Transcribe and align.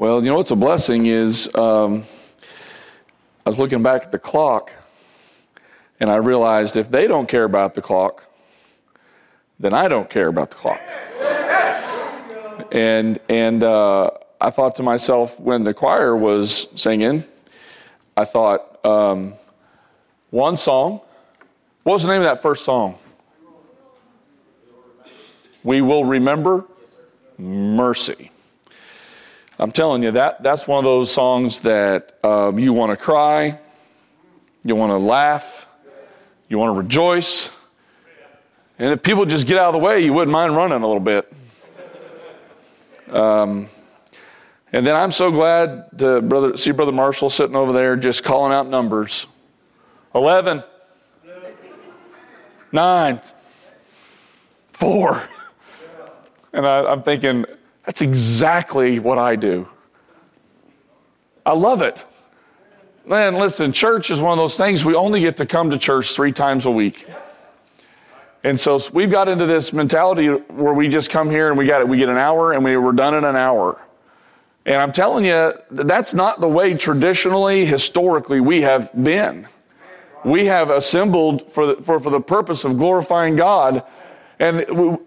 Well, 0.00 0.22
you 0.24 0.30
know 0.30 0.36
what's 0.36 0.50
a 0.50 0.56
blessing 0.56 1.04
is 1.04 1.54
um, 1.54 2.04
I 3.44 3.50
was 3.50 3.58
looking 3.58 3.82
back 3.82 4.04
at 4.04 4.10
the 4.10 4.18
clock 4.18 4.72
and 6.00 6.10
I 6.10 6.16
realized 6.16 6.78
if 6.78 6.90
they 6.90 7.06
don't 7.06 7.28
care 7.28 7.44
about 7.44 7.74
the 7.74 7.82
clock, 7.82 8.24
then 9.58 9.74
I 9.74 9.88
don't 9.88 10.08
care 10.08 10.28
about 10.28 10.52
the 10.52 10.56
clock. 10.56 10.80
And, 12.72 13.20
and 13.28 13.62
uh, 13.62 14.12
I 14.40 14.48
thought 14.48 14.74
to 14.76 14.82
myself 14.82 15.38
when 15.38 15.64
the 15.64 15.74
choir 15.74 16.16
was 16.16 16.68
singing, 16.76 17.22
I 18.16 18.24
thought, 18.24 18.82
um, 18.86 19.34
one 20.30 20.56
song. 20.56 21.02
What 21.82 21.92
was 21.92 22.04
the 22.04 22.08
name 22.08 22.22
of 22.22 22.24
that 22.24 22.40
first 22.40 22.64
song? 22.64 22.96
We 25.62 25.82
will 25.82 26.06
remember 26.06 26.64
mercy. 27.36 28.30
I'm 29.60 29.72
telling 29.72 30.02
you, 30.02 30.10
that, 30.12 30.42
that's 30.42 30.66
one 30.66 30.78
of 30.78 30.84
those 30.84 31.12
songs 31.12 31.60
that 31.60 32.18
uh, 32.24 32.50
you 32.56 32.72
want 32.72 32.92
to 32.92 32.96
cry, 32.96 33.58
you 34.64 34.74
want 34.74 34.90
to 34.90 34.96
laugh, 34.96 35.66
you 36.48 36.56
want 36.56 36.74
to 36.74 36.80
rejoice. 36.80 37.50
And 38.78 38.90
if 38.90 39.02
people 39.02 39.26
just 39.26 39.46
get 39.46 39.58
out 39.58 39.66
of 39.66 39.74
the 39.74 39.78
way, 39.78 40.00
you 40.00 40.14
wouldn't 40.14 40.32
mind 40.32 40.56
running 40.56 40.82
a 40.82 40.86
little 40.86 40.98
bit. 40.98 41.30
Um, 43.10 43.68
and 44.72 44.86
then 44.86 44.96
I'm 44.96 45.10
so 45.10 45.30
glad 45.30 45.98
to 45.98 46.22
brother, 46.22 46.56
see 46.56 46.70
Brother 46.70 46.92
Marshall 46.92 47.28
sitting 47.28 47.54
over 47.54 47.74
there 47.74 47.96
just 47.96 48.24
calling 48.24 48.54
out 48.54 48.66
numbers 48.66 49.26
11, 50.14 50.64
9, 52.72 53.20
4. 54.72 55.28
And 56.54 56.66
I, 56.66 56.90
I'm 56.90 57.02
thinking, 57.02 57.44
that's 57.84 58.02
exactly 58.02 58.98
what 58.98 59.18
I 59.18 59.36
do. 59.36 59.68
I 61.44 61.54
love 61.54 61.82
it. 61.82 62.04
Man, 63.06 63.34
listen, 63.36 63.72
church 63.72 64.10
is 64.10 64.20
one 64.20 64.32
of 64.32 64.38
those 64.38 64.56
things 64.56 64.84
we 64.84 64.94
only 64.94 65.20
get 65.20 65.38
to 65.38 65.46
come 65.46 65.70
to 65.70 65.78
church 65.78 66.12
three 66.12 66.32
times 66.32 66.66
a 66.66 66.70
week. 66.70 67.08
And 68.44 68.58
so 68.58 68.80
we've 68.92 69.10
got 69.10 69.28
into 69.28 69.46
this 69.46 69.72
mentality 69.72 70.28
where 70.28 70.72
we 70.72 70.88
just 70.88 71.10
come 71.10 71.30
here 71.30 71.48
and 71.48 71.58
we 71.58 71.66
got 71.66 71.80
it, 71.80 71.88
we 71.88 71.98
get 71.98 72.08
an 72.08 72.16
hour 72.16 72.52
and 72.52 72.64
we 72.64 72.76
were 72.76 72.92
done 72.92 73.14
in 73.14 73.24
an 73.24 73.36
hour. 73.36 73.80
And 74.66 74.76
I'm 74.76 74.92
telling 74.92 75.24
you, 75.24 75.52
that's 75.70 76.14
not 76.14 76.40
the 76.40 76.48
way 76.48 76.74
traditionally, 76.74 77.66
historically, 77.66 78.40
we 78.40 78.60
have 78.62 78.90
been. 79.02 79.48
We 80.24 80.46
have 80.46 80.68
assembled 80.70 81.50
for 81.50 81.66
the, 81.66 81.82
for, 81.82 81.98
for 81.98 82.10
the 82.10 82.20
purpose 82.20 82.64
of 82.64 82.76
glorifying 82.76 83.36
God. 83.36 83.84
And 84.38 84.98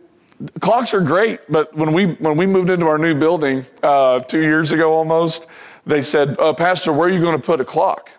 clocks 0.59 0.93
are 0.93 1.01
great, 1.01 1.39
but 1.49 1.75
when 1.75 1.93
we, 1.93 2.13
when 2.13 2.37
we 2.37 2.45
moved 2.45 2.69
into 2.69 2.87
our 2.87 2.97
new 2.97 3.15
building 3.15 3.65
uh, 3.81 4.19
two 4.19 4.41
years 4.41 4.71
ago 4.71 4.93
almost, 4.93 5.47
they 5.85 6.01
said, 6.01 6.39
uh, 6.39 6.53
Pastor, 6.53 6.93
where 6.93 7.07
are 7.07 7.11
you 7.11 7.19
going 7.19 7.39
to 7.39 7.45
put 7.45 7.59
a 7.61 7.65
clock? 7.65 8.09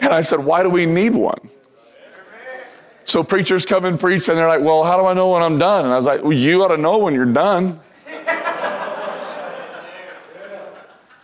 And 0.00 0.12
I 0.12 0.20
said, 0.20 0.38
Why 0.38 0.62
do 0.62 0.70
we 0.70 0.86
need 0.86 1.14
one? 1.14 1.50
So 3.04 3.24
preachers 3.24 3.64
come 3.64 3.84
and 3.84 3.98
preach, 3.98 4.28
and 4.28 4.36
they're 4.38 4.48
like, 4.48 4.60
Well, 4.60 4.84
how 4.84 4.96
do 4.96 5.06
I 5.06 5.14
know 5.14 5.30
when 5.30 5.42
I'm 5.42 5.58
done? 5.58 5.84
And 5.84 5.92
I 5.92 5.96
was 5.96 6.06
like, 6.06 6.22
Well, 6.22 6.32
you 6.32 6.62
ought 6.62 6.68
to 6.68 6.76
know 6.76 6.98
when 6.98 7.14
you're 7.14 7.24
done. 7.24 7.80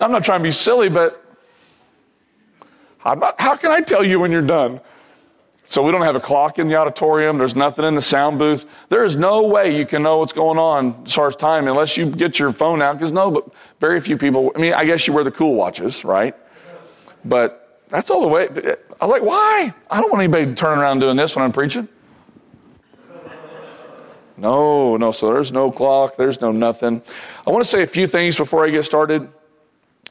I'm 0.01 0.11
not 0.11 0.25
trying 0.25 0.41
to 0.41 0.45
be 0.45 0.51
silly, 0.51 0.89
but 0.89 1.25
not, 3.05 3.41
how 3.41 3.57
can 3.57 3.71
I 3.71 3.81
tell 3.81 4.05
you 4.05 4.19
when 4.19 4.33
you're 4.33 4.43
done? 4.43 4.81
So 5.67 5.83
we 5.83 5.93
don't 5.93 6.03
have 6.03 6.15
a 6.15 6.21
clock 6.21 6.59
in 6.59 6.69
the 6.69 6.75
auditorium. 6.75 7.39
There's 7.39 7.57
nothing 7.57 7.87
in 7.87 7.95
the 7.95 8.03
sound 8.03 8.39
booth. 8.39 8.67
There 8.91 9.03
is 9.03 9.17
no 9.17 9.47
way 9.47 9.75
you 9.75 9.87
can 9.87 10.03
know 10.03 10.19
what's 10.19 10.35
going 10.35 10.59
on 10.59 11.03
as 11.07 11.15
far 11.15 11.27
as 11.27 11.37
time 11.37 11.67
unless 11.69 11.97
you 11.97 12.11
get 12.11 12.39
your 12.39 12.53
phone 12.53 12.83
out. 12.83 12.99
Because 12.99 13.13
no, 13.13 13.31
but 13.31 13.49
very 13.81 13.99
few 14.01 14.19
people. 14.19 14.53
I 14.55 14.59
mean, 14.59 14.75
I 14.75 14.85
guess 14.85 15.07
you 15.07 15.15
wear 15.15 15.25
the 15.25 15.31
cool 15.31 15.55
watches, 15.55 16.05
right? 16.05 16.37
But 17.25 17.81
that's 17.89 18.11
all 18.11 18.21
the 18.21 18.29
way. 18.29 18.49
Uh, 18.49 18.75
I 19.01 19.07
was 19.07 19.11
like, 19.11 19.23
why? 19.23 19.73
I 19.91 20.01
don't 20.03 20.11
want 20.11 20.23
anybody 20.23 20.55
turning 20.55 20.81
around 20.81 20.99
doing 20.99 21.17
this 21.17 21.35
when 21.35 21.45
I'm 21.45 21.53
preaching. 21.53 21.89
No, 24.37 24.99
no. 24.99 25.13
So 25.13 25.33
there's 25.33 25.51
no 25.51 25.71
clock. 25.71 26.17
There's 26.17 26.41
no 26.43 26.53
nothing. 26.53 27.01
I 27.47 27.51
want 27.51 27.65
to 27.65 27.71
say 27.71 27.83
a 27.83 27.87
few 27.87 28.07
things 28.07 28.37
before 28.37 28.67
I 28.67 28.71
get 28.71 28.85
started. 28.85 29.29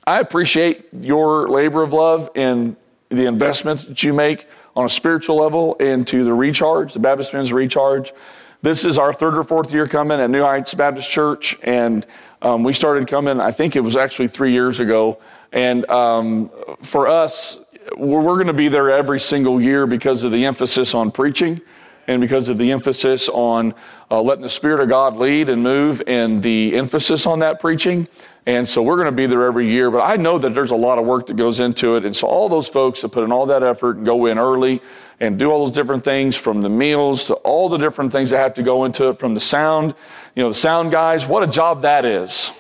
I 0.08 0.20
appreciate 0.20 0.88
your 1.00 1.48
labor 1.48 1.84
of 1.84 1.94
love 1.94 2.30
and 2.36 2.76
the 3.10 3.26
investments 3.26 3.84
that 3.84 4.02
you 4.02 4.14
make 4.14 4.48
on 4.76 4.86
a 4.86 4.90
spiritual 4.90 5.38
level 5.38 5.76
into 5.76 6.24
the 6.24 6.34
recharge, 6.34 6.94
the 6.94 7.00
Baptist 7.00 7.34
Men's 7.34 7.54
Recharge. 7.54 8.14
This 8.62 8.86
is 8.86 8.98
our 8.98 9.14
third 9.14 9.38
or 9.38 9.44
fourth 9.44 9.74
year 9.74 9.88
coming 9.88 10.20
at 10.20 10.30
New 10.30 10.42
Heights 10.42 10.74
Baptist 10.74 11.10
Church, 11.10 11.58
and 11.64 12.06
um, 12.42 12.64
we 12.64 12.74
started 12.74 13.08
coming, 13.08 13.40
I 13.40 13.52
think 13.52 13.76
it 13.76 13.82
was 13.82 13.96
actually 13.96 14.28
three 14.30 14.52
years 14.52 14.80
ago. 14.80 15.20
And 15.52 15.90
um, 15.90 16.50
for 16.82 17.08
us, 17.08 17.60
we're, 17.98 18.22
we're 18.22 18.36
going 18.36 18.48
to 18.48 18.54
be 18.54 18.70
there 18.70 18.90
every 18.90 19.20
single 19.20 19.62
year 19.62 19.86
because 19.86 20.24
of 20.24 20.32
the 20.32 20.46
emphasis 20.46 20.94
on 20.94 21.12
preaching 21.12 21.62
and 22.08 22.20
because 22.20 22.50
of 22.50 22.58
the 22.58 22.72
emphasis 22.72 23.30
on 23.30 23.74
uh, 24.12 24.22
letting 24.22 24.44
the 24.44 24.50
Spirit 24.50 24.82
of 24.82 24.90
God 24.90 25.16
lead 25.16 25.50
and 25.50 25.64
move 25.64 26.02
and 26.08 26.44
the 26.44 26.76
emphasis 26.76 27.26
on 27.26 27.40
that 27.40 27.60
preaching. 27.60 28.08
And 28.46 28.68
so 28.68 28.82
we're 28.82 28.96
going 28.96 29.06
to 29.06 29.12
be 29.14 29.26
there 29.26 29.46
every 29.46 29.72
year, 29.72 29.90
but 29.90 30.02
I 30.02 30.18
know 30.18 30.38
that 30.38 30.54
there's 30.54 30.72
a 30.72 30.76
lot 30.76 31.00
of 31.00 31.06
work 31.06 31.28
that 31.28 31.38
goes 31.38 31.62
into 31.62 31.96
it. 31.96 32.04
And 32.04 32.14
so 32.14 32.28
all 32.28 32.50
those 32.50 32.68
folks 32.68 33.02
that 33.02 33.10
put 33.10 33.24
in 33.24 33.32
all 33.32 33.46
that 33.46 33.64
effort 33.64 33.98
and 33.98 34.06
go 34.06 34.26
in 34.26 34.38
early 34.38 34.82
and 35.22 35.40
do 35.40 35.50
all 35.50 35.66
those 35.66 35.74
different 35.74 36.04
things 36.04 36.36
from 36.36 36.62
the 36.62 36.68
meals 36.68 37.24
to 37.26 37.36
all 37.36 37.70
the 37.70 37.78
different 37.78 38.12
things 38.12 38.32
that 38.32 38.40
have 38.40 38.54
to 38.56 38.64
go 38.64 38.84
into 38.84 39.08
it 39.10 39.20
from 39.20 39.34
the 39.34 39.40
sound, 39.40 39.96
you 40.36 40.44
know, 40.44 40.50
the 40.50 40.56
sound 40.56 40.92
guys, 40.92 41.26
what 41.26 41.42
a 41.42 41.48
job 41.48 41.84
that 41.84 42.04
is. 42.04 42.52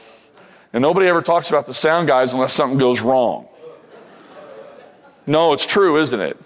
And 0.71 0.81
nobody 0.81 1.07
ever 1.07 1.21
talks 1.21 1.49
about 1.49 1.65
the 1.65 1.73
sound 1.73 2.07
guys 2.07 2.33
unless 2.33 2.53
something 2.53 2.79
goes 2.79 3.01
wrong. 3.01 3.47
No, 5.27 5.51
it's 5.51 5.65
true, 5.65 5.99
isn't 5.99 6.19
it? 6.19 6.37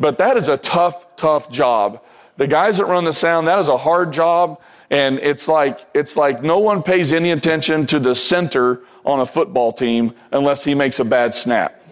But 0.00 0.18
that 0.18 0.36
is 0.36 0.48
a 0.48 0.56
tough, 0.56 1.14
tough 1.14 1.50
job. 1.50 2.02
The 2.36 2.46
guys 2.46 2.78
that 2.78 2.86
run 2.86 3.04
the 3.04 3.12
sound, 3.12 3.46
that 3.46 3.58
is 3.60 3.68
a 3.68 3.76
hard 3.76 4.12
job. 4.12 4.60
And 4.92 5.18
it's 5.20 5.48
like, 5.48 5.86
it's 5.94 6.18
like 6.18 6.42
no 6.42 6.58
one 6.58 6.82
pays 6.82 7.14
any 7.14 7.30
attention 7.30 7.86
to 7.86 7.98
the 7.98 8.14
center 8.14 8.82
on 9.06 9.20
a 9.20 9.26
football 9.26 9.72
team 9.72 10.12
unless 10.32 10.62
he 10.62 10.74
makes 10.74 11.00
a 11.00 11.04
bad 11.04 11.34
snap. 11.34 11.82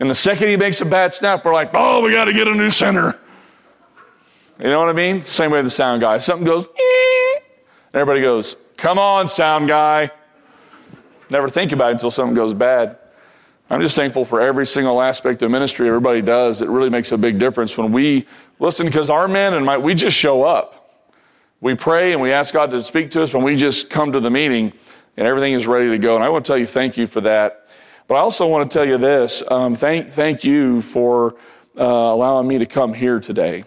And 0.00 0.08
the 0.08 0.14
second 0.14 0.48
he 0.48 0.56
makes 0.58 0.82
a 0.82 0.84
bad 0.84 1.14
snap, 1.14 1.44
we're 1.46 1.54
like, 1.54 1.70
oh, 1.72 2.02
we 2.02 2.12
got 2.12 2.26
to 2.26 2.34
get 2.34 2.46
a 2.46 2.54
new 2.54 2.68
center. 2.68 3.18
You 4.58 4.66
know 4.66 4.80
what 4.80 4.90
I 4.90 4.92
mean? 4.92 5.22
Same 5.22 5.50
way 5.50 5.62
the 5.62 5.70
sound 5.70 6.02
guy. 6.02 6.18
Something 6.18 6.44
goes, 6.44 6.66
and 6.66 7.94
everybody 7.94 8.20
goes, 8.20 8.56
come 8.76 8.98
on, 8.98 9.26
sound 9.26 9.66
guy. 9.66 10.10
Never 11.30 11.48
think 11.48 11.72
about 11.72 11.88
it 11.88 11.92
until 11.92 12.10
something 12.10 12.34
goes 12.34 12.52
bad. 12.52 12.98
I'm 13.70 13.80
just 13.80 13.96
thankful 13.96 14.26
for 14.26 14.42
every 14.42 14.66
single 14.66 15.00
aspect 15.00 15.40
of 15.40 15.50
ministry 15.50 15.88
everybody 15.88 16.20
does. 16.20 16.60
It 16.60 16.68
really 16.68 16.90
makes 16.90 17.12
a 17.12 17.18
big 17.18 17.38
difference 17.38 17.78
when 17.78 17.92
we 17.92 18.26
listen 18.58 18.84
because 18.84 19.08
our 19.08 19.26
men 19.26 19.54
and 19.54 19.64
my, 19.64 19.78
we 19.78 19.94
just 19.94 20.16
show 20.16 20.42
up. 20.42 20.79
We 21.62 21.74
pray 21.74 22.14
and 22.14 22.22
we 22.22 22.32
ask 22.32 22.54
God 22.54 22.70
to 22.70 22.82
speak 22.82 23.10
to 23.10 23.22
us 23.22 23.34
when 23.34 23.42
we 23.42 23.54
just 23.54 23.90
come 23.90 24.12
to 24.12 24.20
the 24.20 24.30
meeting 24.30 24.72
and 25.18 25.28
everything 25.28 25.52
is 25.52 25.66
ready 25.66 25.90
to 25.90 25.98
go. 25.98 26.14
And 26.14 26.24
I 26.24 26.30
want 26.30 26.42
to 26.46 26.48
tell 26.48 26.56
you 26.56 26.64
thank 26.64 26.96
you 26.96 27.06
for 27.06 27.20
that. 27.20 27.66
But 28.08 28.14
I 28.14 28.20
also 28.20 28.46
want 28.46 28.70
to 28.70 28.78
tell 28.78 28.88
you 28.88 28.96
this 28.96 29.42
um, 29.50 29.76
thank, 29.76 30.08
thank 30.08 30.42
you 30.42 30.80
for 30.80 31.36
uh, 31.78 31.84
allowing 31.84 32.48
me 32.48 32.56
to 32.58 32.64
come 32.64 32.94
here 32.94 33.20
today. 33.20 33.64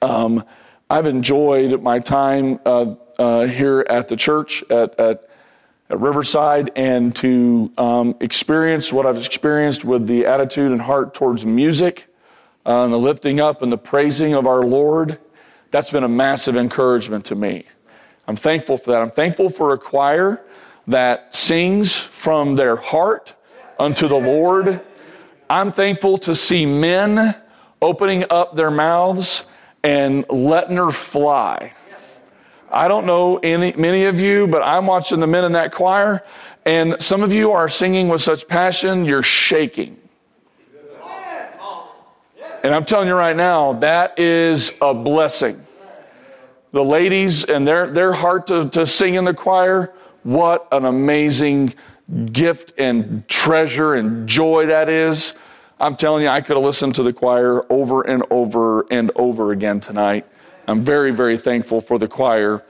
Um, 0.00 0.44
I've 0.90 1.06
enjoyed 1.06 1.80
my 1.80 2.00
time 2.00 2.58
uh, 2.66 2.96
uh, 3.16 3.46
here 3.46 3.86
at 3.88 4.08
the 4.08 4.16
church 4.16 4.64
at, 4.68 4.98
at, 4.98 5.30
at 5.88 6.00
Riverside 6.00 6.72
and 6.74 7.14
to 7.16 7.70
um, 7.78 8.16
experience 8.18 8.92
what 8.92 9.06
I've 9.06 9.18
experienced 9.18 9.84
with 9.84 10.08
the 10.08 10.26
attitude 10.26 10.72
and 10.72 10.82
heart 10.82 11.14
towards 11.14 11.46
music, 11.46 12.12
uh, 12.66 12.82
and 12.82 12.92
the 12.92 12.98
lifting 12.98 13.38
up 13.38 13.62
and 13.62 13.70
the 13.70 13.78
praising 13.78 14.34
of 14.34 14.48
our 14.48 14.64
Lord 14.64 15.20
that's 15.72 15.90
been 15.90 16.04
a 16.04 16.08
massive 16.08 16.56
encouragement 16.56 17.24
to 17.24 17.34
me. 17.34 17.64
I'm 18.28 18.36
thankful 18.36 18.76
for 18.76 18.92
that. 18.92 19.02
I'm 19.02 19.10
thankful 19.10 19.48
for 19.48 19.72
a 19.72 19.78
choir 19.78 20.44
that 20.86 21.34
sings 21.34 21.96
from 21.96 22.54
their 22.54 22.76
heart 22.76 23.34
unto 23.78 24.06
the 24.06 24.16
Lord. 24.16 24.80
I'm 25.48 25.72
thankful 25.72 26.18
to 26.18 26.34
see 26.34 26.66
men 26.66 27.34
opening 27.80 28.24
up 28.30 28.54
their 28.54 28.70
mouths 28.70 29.44
and 29.82 30.28
letting 30.28 30.76
her 30.76 30.92
fly. 30.92 31.72
I 32.70 32.86
don't 32.86 33.06
know 33.06 33.38
any, 33.38 33.72
many 33.72 34.04
of 34.04 34.20
you, 34.20 34.46
but 34.46 34.62
I'm 34.62 34.86
watching 34.86 35.20
the 35.20 35.26
men 35.26 35.44
in 35.44 35.52
that 35.52 35.72
choir, 35.72 36.22
and 36.64 37.00
some 37.02 37.22
of 37.22 37.32
you 37.32 37.50
are 37.50 37.68
singing 37.68 38.08
with 38.08 38.20
such 38.20 38.46
passion, 38.46 39.04
you're 39.04 39.22
shaking. 39.22 39.98
And 42.62 42.72
I'm 42.72 42.84
telling 42.84 43.08
you 43.08 43.14
right 43.14 43.36
now, 43.36 43.72
that 43.74 44.18
is 44.18 44.70
a 44.80 44.94
blessing. 44.94 45.66
The 46.72 46.82
ladies 46.82 47.44
and 47.44 47.66
their, 47.68 47.90
their 47.90 48.12
heart 48.12 48.46
to, 48.48 48.68
to 48.70 48.86
sing 48.86 49.14
in 49.14 49.24
the 49.24 49.34
choir, 49.34 49.92
what 50.22 50.66
an 50.72 50.86
amazing 50.86 51.74
gift 52.32 52.72
and 52.78 53.28
treasure 53.28 53.94
and 53.94 54.26
joy 54.26 54.66
that 54.66 54.88
is. 54.88 55.34
I'm 55.78 55.96
telling 55.96 56.22
you, 56.22 56.28
I 56.28 56.40
could 56.40 56.56
have 56.56 56.64
listened 56.64 56.94
to 56.94 57.02
the 57.02 57.12
choir 57.12 57.70
over 57.70 58.02
and 58.02 58.22
over 58.30 58.86
and 58.90 59.10
over 59.16 59.52
again 59.52 59.80
tonight. 59.80 60.26
I'm 60.66 60.84
very, 60.84 61.10
very 61.10 61.36
thankful 61.36 61.80
for 61.80 61.98
the 61.98 62.08
choir. 62.08 62.62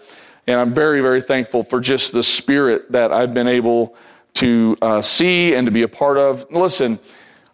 And 0.46 0.58
I'm 0.58 0.74
very, 0.74 1.00
very 1.00 1.22
thankful 1.22 1.62
for 1.62 1.78
just 1.78 2.12
the 2.12 2.22
spirit 2.22 2.90
that 2.90 3.12
I've 3.12 3.32
been 3.32 3.46
able 3.46 3.94
to 4.34 4.76
uh, 4.82 5.02
see 5.02 5.54
and 5.54 5.66
to 5.66 5.70
be 5.70 5.82
a 5.82 5.88
part 5.88 6.18
of. 6.18 6.46
Listen, 6.50 6.98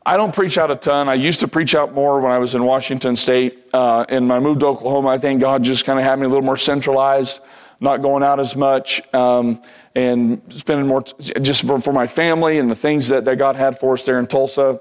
I 0.08 0.16
don't 0.16 0.34
preach 0.34 0.56
out 0.56 0.70
a 0.70 0.76
ton. 0.76 1.06
I 1.06 1.12
used 1.12 1.40
to 1.40 1.48
preach 1.48 1.74
out 1.74 1.92
more 1.92 2.18
when 2.18 2.32
I 2.32 2.38
was 2.38 2.54
in 2.54 2.64
Washington 2.64 3.14
State. 3.14 3.68
Uh, 3.74 4.06
and 4.08 4.26
when 4.26 4.38
I 4.38 4.40
moved 4.40 4.60
to 4.60 4.66
Oklahoma, 4.68 5.08
I 5.10 5.18
think 5.18 5.38
God 5.38 5.62
just 5.62 5.84
kind 5.84 5.98
of 5.98 6.04
had 6.06 6.18
me 6.18 6.24
a 6.24 6.28
little 6.30 6.42
more 6.42 6.56
centralized, 6.56 7.40
not 7.78 8.00
going 8.00 8.22
out 8.22 8.40
as 8.40 8.56
much, 8.56 9.02
um, 9.12 9.60
and 9.94 10.40
spending 10.48 10.86
more 10.86 11.02
t- 11.02 11.34
just 11.42 11.66
for, 11.66 11.78
for, 11.78 11.92
my 11.92 12.06
family 12.06 12.56
and 12.56 12.70
the 12.70 12.74
things 12.74 13.08
that, 13.08 13.26
that 13.26 13.36
God 13.36 13.54
had 13.54 13.78
for 13.78 13.92
us 13.92 14.06
there 14.06 14.18
in 14.18 14.26
Tulsa. 14.26 14.80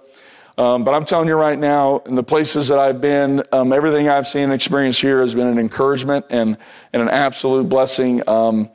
Um, 0.58 0.86
but 0.86 0.94
I'm 0.94 1.04
telling 1.04 1.28
you 1.28 1.36
right 1.36 1.60
now, 1.60 1.98
in 2.06 2.14
the 2.16 2.24
places 2.24 2.70
that 2.70 2.80
I've 2.80 3.02
been, 3.02 3.44
um, 3.52 3.74
everything 3.74 4.08
I've 4.08 4.30
seen 4.30 4.44
and 4.44 4.54
experienced 4.54 5.02
here 5.02 5.20
has 5.20 5.36
been 5.36 5.48
an 5.48 5.60
encouragement 5.60 6.26
and, 6.30 6.56
and 6.94 7.02
an 7.02 7.10
absolute 7.10 7.68
blessing. 7.68 8.24
Um, 8.30 8.70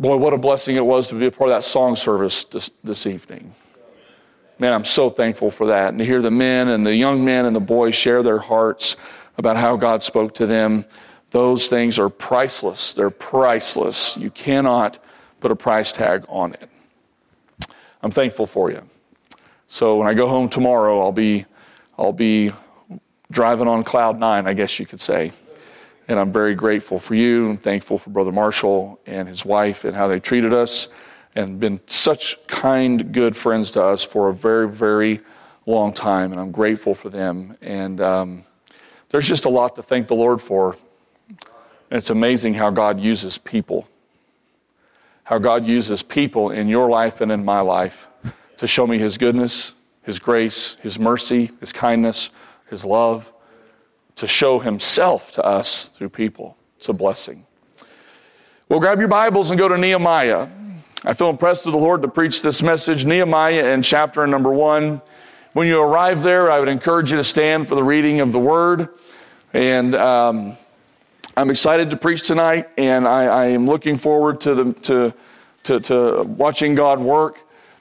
boy, 0.00 0.16
what 0.16 0.32
a 0.32 0.38
blessing 0.38 0.76
it 0.76 0.86
was 0.86 1.08
to 1.08 1.16
be 1.16 1.26
a 1.26 1.30
part 1.30 1.50
of 1.50 1.56
that 1.56 1.64
song 1.64 1.96
service 1.96 2.44
this, 2.44 2.70
this 2.82 3.06
evening. 3.06 3.54
Man, 4.58 4.72
I'm 4.72 4.84
so 4.84 5.08
thankful 5.08 5.50
for 5.50 5.66
that. 5.66 5.88
And 5.88 5.98
to 5.98 6.04
hear 6.04 6.22
the 6.22 6.30
men 6.30 6.68
and 6.68 6.86
the 6.86 6.94
young 6.94 7.24
men 7.24 7.44
and 7.44 7.56
the 7.56 7.60
boys 7.60 7.94
share 7.94 8.22
their 8.22 8.38
hearts 8.38 8.96
about 9.36 9.56
how 9.56 9.76
God 9.76 10.02
spoke 10.02 10.32
to 10.34 10.46
them, 10.46 10.84
those 11.30 11.66
things 11.66 11.98
are 11.98 12.08
priceless. 12.08 12.92
They're 12.92 13.10
priceless. 13.10 14.16
You 14.16 14.30
cannot 14.30 15.00
put 15.40 15.50
a 15.50 15.56
price 15.56 15.90
tag 15.90 16.24
on 16.28 16.52
it. 16.54 16.70
I'm 18.02 18.12
thankful 18.12 18.46
for 18.46 18.70
you. 18.70 18.82
So 19.66 19.96
when 19.96 20.06
I 20.06 20.14
go 20.14 20.28
home 20.28 20.48
tomorrow, 20.48 21.00
I'll 21.00 21.10
be, 21.10 21.46
I'll 21.98 22.12
be 22.12 22.52
driving 23.32 23.66
on 23.66 23.82
cloud 23.82 24.20
nine, 24.20 24.46
I 24.46 24.52
guess 24.52 24.78
you 24.78 24.86
could 24.86 25.00
say. 25.00 25.32
And 26.06 26.20
I'm 26.20 26.30
very 26.30 26.54
grateful 26.54 27.00
for 27.00 27.16
you 27.16 27.50
and 27.50 27.60
thankful 27.60 27.98
for 27.98 28.10
Brother 28.10 28.30
Marshall 28.30 29.00
and 29.06 29.26
his 29.26 29.44
wife 29.44 29.84
and 29.84 29.96
how 29.96 30.06
they 30.06 30.20
treated 30.20 30.52
us 30.52 30.88
and 31.34 31.58
been 31.58 31.80
such 31.86 32.44
kind, 32.46 33.12
good 33.12 33.36
friends 33.36 33.70
to 33.72 33.82
us 33.82 34.04
for 34.04 34.28
a 34.28 34.34
very, 34.34 34.68
very 34.68 35.20
long 35.66 35.92
time. 35.92 36.32
And 36.32 36.40
I'm 36.40 36.52
grateful 36.52 36.94
for 36.94 37.10
them. 37.10 37.56
And 37.60 38.00
um, 38.00 38.44
there's 39.08 39.26
just 39.26 39.44
a 39.44 39.48
lot 39.48 39.74
to 39.76 39.82
thank 39.82 40.06
the 40.06 40.14
Lord 40.14 40.40
for. 40.40 40.76
And 41.28 41.98
it's 41.98 42.10
amazing 42.10 42.54
how 42.54 42.70
God 42.70 43.00
uses 43.00 43.38
people, 43.38 43.88
how 45.24 45.38
God 45.38 45.66
uses 45.66 46.02
people 46.02 46.50
in 46.50 46.68
your 46.68 46.88
life 46.88 47.20
and 47.20 47.32
in 47.32 47.44
my 47.44 47.60
life 47.60 48.08
to 48.56 48.66
show 48.66 48.86
me 48.86 48.98
His 48.98 49.18
goodness, 49.18 49.74
His 50.02 50.18
grace, 50.18 50.76
His 50.82 50.98
mercy, 50.98 51.50
His 51.60 51.72
kindness, 51.72 52.30
His 52.70 52.84
love, 52.84 53.32
to 54.16 54.26
show 54.28 54.60
Himself 54.60 55.32
to 55.32 55.44
us 55.44 55.88
through 55.88 56.10
people. 56.10 56.56
It's 56.76 56.88
a 56.88 56.92
blessing. 56.92 57.46
Well, 58.68 58.78
grab 58.78 58.98
your 58.98 59.08
Bibles 59.08 59.50
and 59.50 59.58
go 59.58 59.68
to 59.68 59.76
Nehemiah. 59.76 60.48
I 61.06 61.12
feel 61.12 61.28
impressed 61.28 61.66
with 61.66 61.74
the 61.74 61.78
Lord 61.78 62.00
to 62.00 62.08
preach 62.08 62.40
this 62.40 62.62
message, 62.62 63.04
Nehemiah 63.04 63.72
in 63.72 63.82
chapter 63.82 64.26
number 64.26 64.50
one. 64.50 65.02
When 65.52 65.66
you 65.66 65.78
arrive 65.78 66.22
there, 66.22 66.50
I 66.50 66.58
would 66.58 66.68
encourage 66.70 67.10
you 67.10 67.18
to 67.18 67.24
stand 67.24 67.68
for 67.68 67.74
the 67.74 67.84
reading 67.84 68.20
of 68.20 68.32
the 68.32 68.38
word. 68.38 68.88
And 69.52 69.94
um, 69.96 70.56
I'm 71.36 71.50
excited 71.50 71.90
to 71.90 71.98
preach 71.98 72.26
tonight, 72.26 72.70
and 72.78 73.06
I, 73.06 73.24
I 73.24 73.44
am 73.48 73.66
looking 73.66 73.98
forward 73.98 74.40
to, 74.42 74.54
the, 74.54 74.72
to, 74.72 75.14
to, 75.64 75.80
to 75.80 76.22
watching 76.22 76.74
God 76.74 77.00
work. 77.00 77.38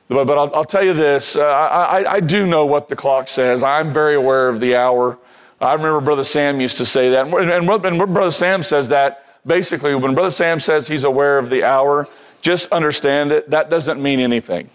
But, 0.09 0.25
but 0.25 0.37
I'll, 0.37 0.53
I'll, 0.53 0.65
tell 0.65 0.83
you 0.83 0.93
this 0.93 1.37
uh, 1.37 1.43
I, 1.43 2.15
I, 2.15 2.19
do 2.19 2.45
know 2.45 2.65
what 2.65 2.89
the 2.89 2.95
clock 2.97 3.29
says. 3.29 3.63
I'm 3.63 3.93
very 3.93 4.15
aware 4.15 4.49
of 4.49 4.59
the 4.59 4.75
hour. 4.75 5.17
I 5.61 5.73
remember 5.73 6.01
Brother 6.01 6.25
Sam 6.25 6.59
used 6.59 6.77
to 6.79 6.85
say 6.85 7.11
that. 7.11 7.25
And, 7.25 7.33
and, 7.49 7.85
and 7.85 8.13
Brother 8.13 8.31
Sam 8.31 8.63
says 8.63 8.89
that 8.89 9.25
basically, 9.47 9.95
when 9.95 10.13
Brother 10.13 10.29
Sam 10.29 10.59
says 10.59 10.89
he's 10.89 11.05
aware 11.05 11.37
of 11.37 11.49
the 11.49 11.63
hour, 11.63 12.09
just 12.43 12.71
understand 12.71 13.31
it. 13.31 13.49
That 13.49 13.71
doesn't 13.71 13.99
mean 13.99 14.19
anything. 14.19 14.69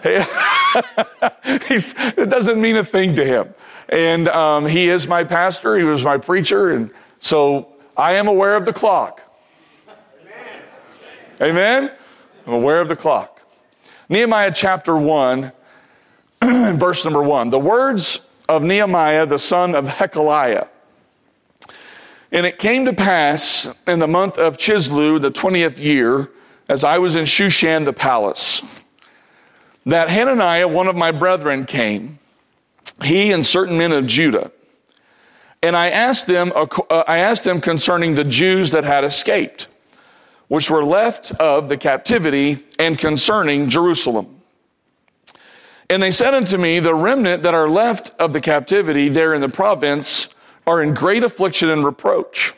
it 0.02 0.26
doesn't 2.30 2.60
mean 2.60 2.76
a 2.76 2.84
thing 2.84 3.14
to 3.14 3.24
him. 3.24 3.54
And 3.90 4.28
um, 4.28 4.66
he 4.66 4.88
is 4.88 5.06
my 5.06 5.24
pastor, 5.24 5.76
he 5.76 5.84
was 5.84 6.04
my 6.04 6.16
preacher, 6.16 6.70
and 6.70 6.90
so 7.18 7.68
I 7.96 8.14
am 8.14 8.26
aware 8.26 8.56
of 8.56 8.64
the 8.64 8.72
clock. 8.72 9.22
Amen? 11.40 11.82
Amen? 11.82 11.92
I'm 12.46 12.54
aware 12.54 12.80
of 12.80 12.88
the 12.88 12.96
clock. 12.96 13.42
Nehemiah 14.08 14.52
chapter 14.54 14.96
1, 14.96 15.52
verse 16.42 17.04
number 17.04 17.22
1. 17.22 17.50
The 17.50 17.58
words 17.58 18.20
of 18.48 18.62
Nehemiah, 18.62 19.26
the 19.26 19.38
son 19.38 19.74
of 19.74 19.84
Hachaliah. 19.84 20.68
And 22.32 22.46
it 22.46 22.58
came 22.58 22.84
to 22.84 22.92
pass 22.92 23.68
in 23.86 23.98
the 23.98 24.06
month 24.06 24.38
of 24.38 24.56
Chisleu, 24.56 25.20
the 25.20 25.30
20th 25.30 25.80
year, 25.80 26.30
as 26.68 26.84
I 26.84 26.98
was 26.98 27.16
in 27.16 27.24
Shushan 27.24 27.84
the 27.84 27.92
palace, 27.92 28.62
that 29.86 30.08
Hananiah, 30.08 30.68
one 30.68 30.86
of 30.86 30.94
my 30.94 31.10
brethren, 31.10 31.64
came, 31.64 32.18
he 33.02 33.32
and 33.32 33.44
certain 33.44 33.76
men 33.76 33.92
of 33.92 34.06
Judah. 34.06 34.52
And 35.62 35.76
I 35.76 35.90
asked 35.90 36.26
them, 36.26 36.52
uh, 36.54 36.66
I 37.06 37.18
asked 37.18 37.44
them 37.44 37.60
concerning 37.60 38.14
the 38.14 38.24
Jews 38.24 38.70
that 38.70 38.84
had 38.84 39.04
escaped 39.04 39.66
which 40.50 40.68
were 40.68 40.84
left 40.84 41.30
of 41.34 41.68
the 41.68 41.76
captivity, 41.76 42.58
and 42.80 42.98
concerning 42.98 43.68
Jerusalem. 43.68 44.42
And 45.88 46.02
they 46.02 46.10
said 46.10 46.34
unto 46.34 46.58
me, 46.58 46.80
The 46.80 46.92
remnant 46.92 47.44
that 47.44 47.54
are 47.54 47.68
left 47.68 48.10
of 48.18 48.32
the 48.32 48.40
captivity 48.40 49.08
there 49.08 49.32
in 49.32 49.42
the 49.42 49.48
province 49.48 50.28
are 50.70 50.80
in 50.80 50.94
great 50.94 51.24
affliction 51.24 51.68
and 51.68 51.84
reproach. 51.84 52.54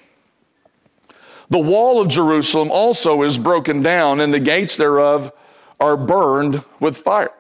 The 1.48 1.58
wall 1.58 1.98
of 1.98 2.08
Jerusalem 2.08 2.70
also 2.70 3.22
is 3.22 3.38
broken 3.38 3.82
down, 3.82 4.20
and 4.20 4.34
the 4.34 4.38
gates 4.38 4.76
thereof 4.76 5.32
are 5.80 5.96
burned 5.96 6.62
with 6.78 6.98
fire. 6.98 7.32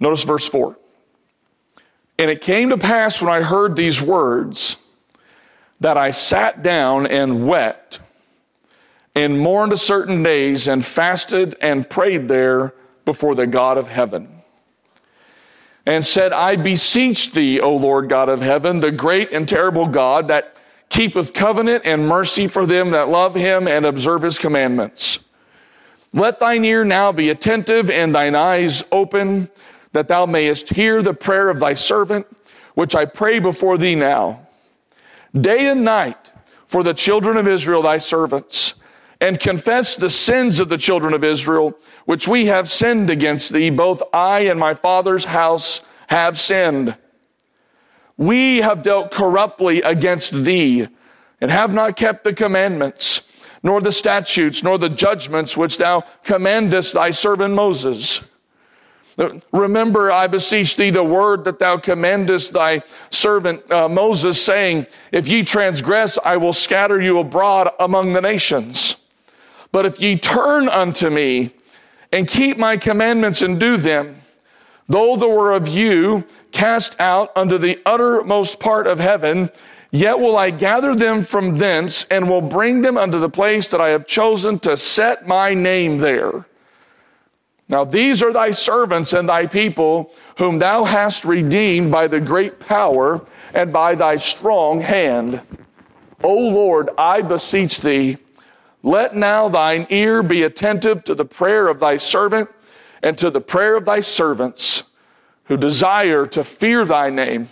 Notice 0.00 0.24
verse 0.24 0.48
4. 0.48 0.76
And 2.18 2.28
it 2.28 2.40
came 2.40 2.70
to 2.70 2.76
pass 2.76 3.22
when 3.22 3.32
I 3.32 3.42
heard 3.42 3.76
these 3.76 4.02
words 4.02 4.76
that 5.78 5.96
I 5.96 6.10
sat 6.10 6.62
down 6.62 7.06
and 7.06 7.46
wept 7.46 8.00
and 9.14 9.38
mourned 9.38 9.72
a 9.72 9.76
certain 9.76 10.24
days 10.24 10.66
and 10.66 10.84
fasted 10.84 11.54
and 11.60 11.88
prayed 11.88 12.26
there 12.26 12.74
before 13.04 13.36
the 13.36 13.46
God 13.46 13.78
of 13.78 13.86
heaven. 13.86 14.31
And 15.84 16.04
said, 16.04 16.32
I 16.32 16.56
beseech 16.56 17.32
thee, 17.32 17.60
O 17.60 17.74
Lord 17.74 18.08
God 18.08 18.28
of 18.28 18.40
heaven, 18.40 18.80
the 18.80 18.92
great 18.92 19.32
and 19.32 19.48
terrible 19.48 19.86
God 19.86 20.28
that 20.28 20.56
keepeth 20.88 21.32
covenant 21.32 21.84
and 21.84 22.06
mercy 22.06 22.46
for 22.46 22.66
them 22.66 22.90
that 22.90 23.08
love 23.08 23.34
him 23.34 23.66
and 23.66 23.84
observe 23.84 24.22
his 24.22 24.38
commandments. 24.38 25.18
Let 26.12 26.38
thine 26.38 26.64
ear 26.64 26.84
now 26.84 27.10
be 27.10 27.30
attentive 27.30 27.90
and 27.90 28.14
thine 28.14 28.34
eyes 28.34 28.84
open, 28.92 29.48
that 29.92 30.08
thou 30.08 30.26
mayest 30.26 30.68
hear 30.68 31.02
the 31.02 31.14
prayer 31.14 31.48
of 31.48 31.58
thy 31.58 31.74
servant, 31.74 32.26
which 32.74 32.94
I 32.94 33.04
pray 33.04 33.38
before 33.38 33.78
thee 33.78 33.94
now, 33.94 34.46
day 35.38 35.68
and 35.68 35.84
night, 35.84 36.30
for 36.66 36.82
the 36.82 36.94
children 36.94 37.36
of 37.36 37.48
Israel, 37.48 37.82
thy 37.82 37.98
servants 37.98 38.74
and 39.22 39.38
confess 39.38 39.94
the 39.94 40.10
sins 40.10 40.58
of 40.58 40.68
the 40.68 40.76
children 40.76 41.14
of 41.14 41.22
Israel, 41.22 41.78
which 42.06 42.26
we 42.26 42.46
have 42.46 42.68
sinned 42.68 43.08
against 43.08 43.52
thee. 43.52 43.70
Both 43.70 44.02
I 44.12 44.40
and 44.40 44.58
my 44.58 44.74
father's 44.74 45.24
house 45.24 45.80
have 46.08 46.40
sinned. 46.40 46.96
We 48.16 48.58
have 48.58 48.82
dealt 48.82 49.12
corruptly 49.12 49.80
against 49.82 50.32
thee 50.32 50.88
and 51.40 51.52
have 51.52 51.72
not 51.72 51.94
kept 51.94 52.24
the 52.24 52.32
commandments, 52.32 53.22
nor 53.62 53.80
the 53.80 53.92
statutes, 53.92 54.64
nor 54.64 54.76
the 54.76 54.88
judgments 54.88 55.56
which 55.56 55.78
thou 55.78 56.02
commandest 56.24 56.94
thy 56.94 57.10
servant 57.10 57.54
Moses. 57.54 58.22
Remember, 59.52 60.10
I 60.10 60.26
beseech 60.26 60.74
thee, 60.74 60.90
the 60.90 61.04
word 61.04 61.44
that 61.44 61.60
thou 61.60 61.76
commandest 61.76 62.54
thy 62.54 62.82
servant 63.10 63.70
uh, 63.70 63.88
Moses, 63.88 64.42
saying, 64.42 64.88
If 65.12 65.28
ye 65.28 65.44
transgress, 65.44 66.18
I 66.24 66.38
will 66.38 66.52
scatter 66.52 67.00
you 67.00 67.20
abroad 67.20 67.70
among 67.78 68.14
the 68.14 68.20
nations. 68.20 68.96
But 69.72 69.86
if 69.86 70.00
ye 70.00 70.18
turn 70.18 70.68
unto 70.68 71.08
me 71.08 71.54
and 72.12 72.28
keep 72.28 72.58
my 72.58 72.76
commandments 72.76 73.40
and 73.40 73.58
do 73.58 73.78
them, 73.78 74.20
though 74.88 75.16
there 75.16 75.28
were 75.28 75.52
of 75.52 75.66
you 75.66 76.24
cast 76.52 77.00
out 77.00 77.32
unto 77.34 77.56
the 77.56 77.80
uttermost 77.86 78.60
part 78.60 78.86
of 78.86 79.00
heaven, 79.00 79.50
yet 79.90 80.18
will 80.18 80.36
I 80.36 80.50
gather 80.50 80.94
them 80.94 81.24
from 81.24 81.56
thence 81.56 82.04
and 82.10 82.28
will 82.28 82.42
bring 82.42 82.82
them 82.82 82.98
unto 82.98 83.18
the 83.18 83.30
place 83.30 83.68
that 83.68 83.80
I 83.80 83.88
have 83.88 84.06
chosen 84.06 84.58
to 84.60 84.76
set 84.76 85.26
my 85.26 85.54
name 85.54 85.98
there. 85.98 86.44
Now 87.68 87.84
these 87.84 88.22
are 88.22 88.32
thy 88.34 88.50
servants 88.50 89.14
and 89.14 89.26
thy 89.26 89.46
people, 89.46 90.12
whom 90.36 90.58
thou 90.58 90.84
hast 90.84 91.24
redeemed 91.24 91.90
by 91.90 92.06
the 92.06 92.20
great 92.20 92.60
power 92.60 93.26
and 93.54 93.72
by 93.72 93.94
thy 93.94 94.16
strong 94.16 94.82
hand. 94.82 95.40
O 96.22 96.34
Lord, 96.34 96.90
I 96.98 97.22
beseech 97.22 97.80
thee, 97.80 98.18
let 98.82 99.14
now 99.14 99.48
thine 99.48 99.86
ear 99.90 100.22
be 100.22 100.42
attentive 100.42 101.04
to 101.04 101.14
the 101.14 101.24
prayer 101.24 101.68
of 101.68 101.78
thy 101.78 101.96
servant 101.96 102.48
and 103.02 103.16
to 103.18 103.30
the 103.30 103.40
prayer 103.40 103.76
of 103.76 103.84
thy 103.84 104.00
servants 104.00 104.82
who 105.44 105.56
desire 105.56 106.26
to 106.26 106.42
fear 106.42 106.84
thy 106.84 107.10
name 107.10 107.48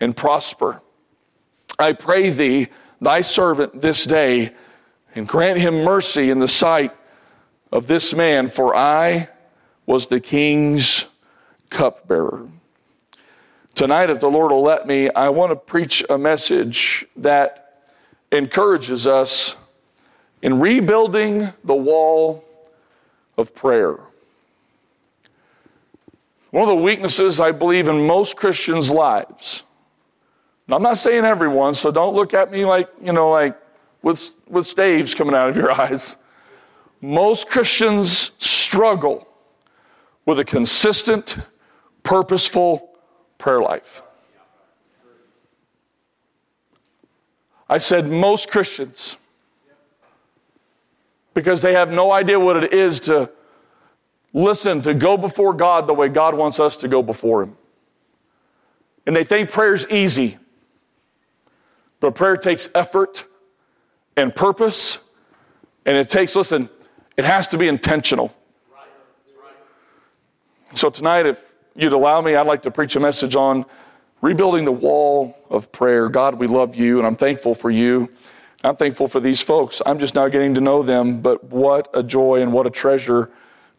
and 0.00 0.16
prosper. 0.16 0.80
I 1.78 1.92
pray 1.92 2.30
thee, 2.30 2.68
thy 3.00 3.20
servant 3.20 3.80
this 3.80 4.04
day, 4.04 4.52
and 5.14 5.26
grant 5.26 5.58
him 5.58 5.82
mercy 5.82 6.30
in 6.30 6.38
the 6.38 6.48
sight 6.48 6.94
of 7.72 7.86
this 7.86 8.14
man, 8.14 8.48
for 8.48 8.74
I 8.76 9.28
was 9.86 10.06
the 10.06 10.20
king's 10.20 11.06
cupbearer. 11.70 12.48
Tonight, 13.74 14.10
if 14.10 14.20
the 14.20 14.30
Lord 14.30 14.52
will 14.52 14.62
let 14.62 14.86
me, 14.86 15.10
I 15.10 15.28
want 15.28 15.50
to 15.50 15.56
preach 15.56 16.04
a 16.08 16.16
message 16.16 17.04
that 17.16 17.82
encourages 18.30 19.06
us 19.06 19.56
in 20.44 20.60
rebuilding 20.60 21.50
the 21.64 21.74
wall 21.74 22.44
of 23.38 23.54
prayer. 23.54 23.98
One 26.50 26.62
of 26.62 26.68
the 26.68 26.82
weaknesses 26.82 27.40
I 27.40 27.50
believe 27.50 27.88
in 27.88 28.06
most 28.06 28.36
Christians' 28.36 28.90
lives, 28.90 29.62
I'm 30.68 30.82
not 30.82 30.98
saying 30.98 31.24
everyone, 31.24 31.72
so 31.72 31.90
don't 31.90 32.14
look 32.14 32.34
at 32.34 32.52
me 32.52 32.66
like, 32.66 32.90
you 33.02 33.12
know, 33.12 33.30
like 33.30 33.58
with, 34.02 34.36
with 34.46 34.66
staves 34.66 35.14
coming 35.14 35.34
out 35.34 35.48
of 35.48 35.56
your 35.56 35.72
eyes. 35.80 36.18
Most 37.00 37.48
Christians 37.48 38.32
struggle 38.38 39.26
with 40.26 40.38
a 40.40 40.44
consistent, 40.44 41.38
purposeful 42.02 42.90
prayer 43.38 43.60
life. 43.60 44.02
I 47.66 47.78
said 47.78 48.08
most 48.08 48.50
Christians 48.50 49.16
because 51.34 51.60
they 51.60 51.74
have 51.74 51.90
no 51.90 52.12
idea 52.12 52.38
what 52.38 52.62
it 52.62 52.72
is 52.72 53.00
to 53.00 53.30
listen, 54.32 54.82
to 54.82 54.94
go 54.94 55.16
before 55.16 55.52
God 55.52 55.86
the 55.86 55.94
way 55.94 56.08
God 56.08 56.34
wants 56.34 56.58
us 56.60 56.76
to 56.78 56.88
go 56.88 57.02
before 57.02 57.42
Him. 57.42 57.56
And 59.06 59.14
they 59.14 59.24
think 59.24 59.50
prayer's 59.50 59.86
easy, 59.88 60.38
but 62.00 62.14
prayer 62.14 62.36
takes 62.36 62.68
effort 62.74 63.24
and 64.16 64.34
purpose, 64.34 64.98
and 65.84 65.96
it 65.96 66.08
takes, 66.08 66.34
listen, 66.34 66.70
it 67.16 67.24
has 67.24 67.48
to 67.48 67.58
be 67.58 67.68
intentional. 67.68 68.34
So 70.74 70.90
tonight, 70.90 71.26
if 71.26 71.44
you'd 71.76 71.92
allow 71.92 72.20
me, 72.20 72.34
I'd 72.34 72.46
like 72.46 72.62
to 72.62 72.70
preach 72.70 72.96
a 72.96 73.00
message 73.00 73.36
on 73.36 73.64
rebuilding 74.22 74.64
the 74.64 74.72
wall 74.72 75.36
of 75.50 75.70
prayer. 75.70 76.08
God, 76.08 76.34
we 76.36 76.46
love 76.46 76.74
you, 76.74 76.98
and 76.98 77.06
I'm 77.06 77.16
thankful 77.16 77.54
for 77.54 77.70
you. 77.70 78.10
I'm 78.64 78.76
thankful 78.76 79.08
for 79.08 79.20
these 79.20 79.42
folks. 79.42 79.82
I'm 79.84 79.98
just 79.98 80.14
now 80.14 80.26
getting 80.28 80.54
to 80.54 80.60
know 80.60 80.82
them, 80.82 81.20
but 81.20 81.44
what 81.44 81.90
a 81.92 82.02
joy 82.02 82.40
and 82.40 82.50
what 82.50 82.66
a 82.66 82.70
treasure 82.70 83.30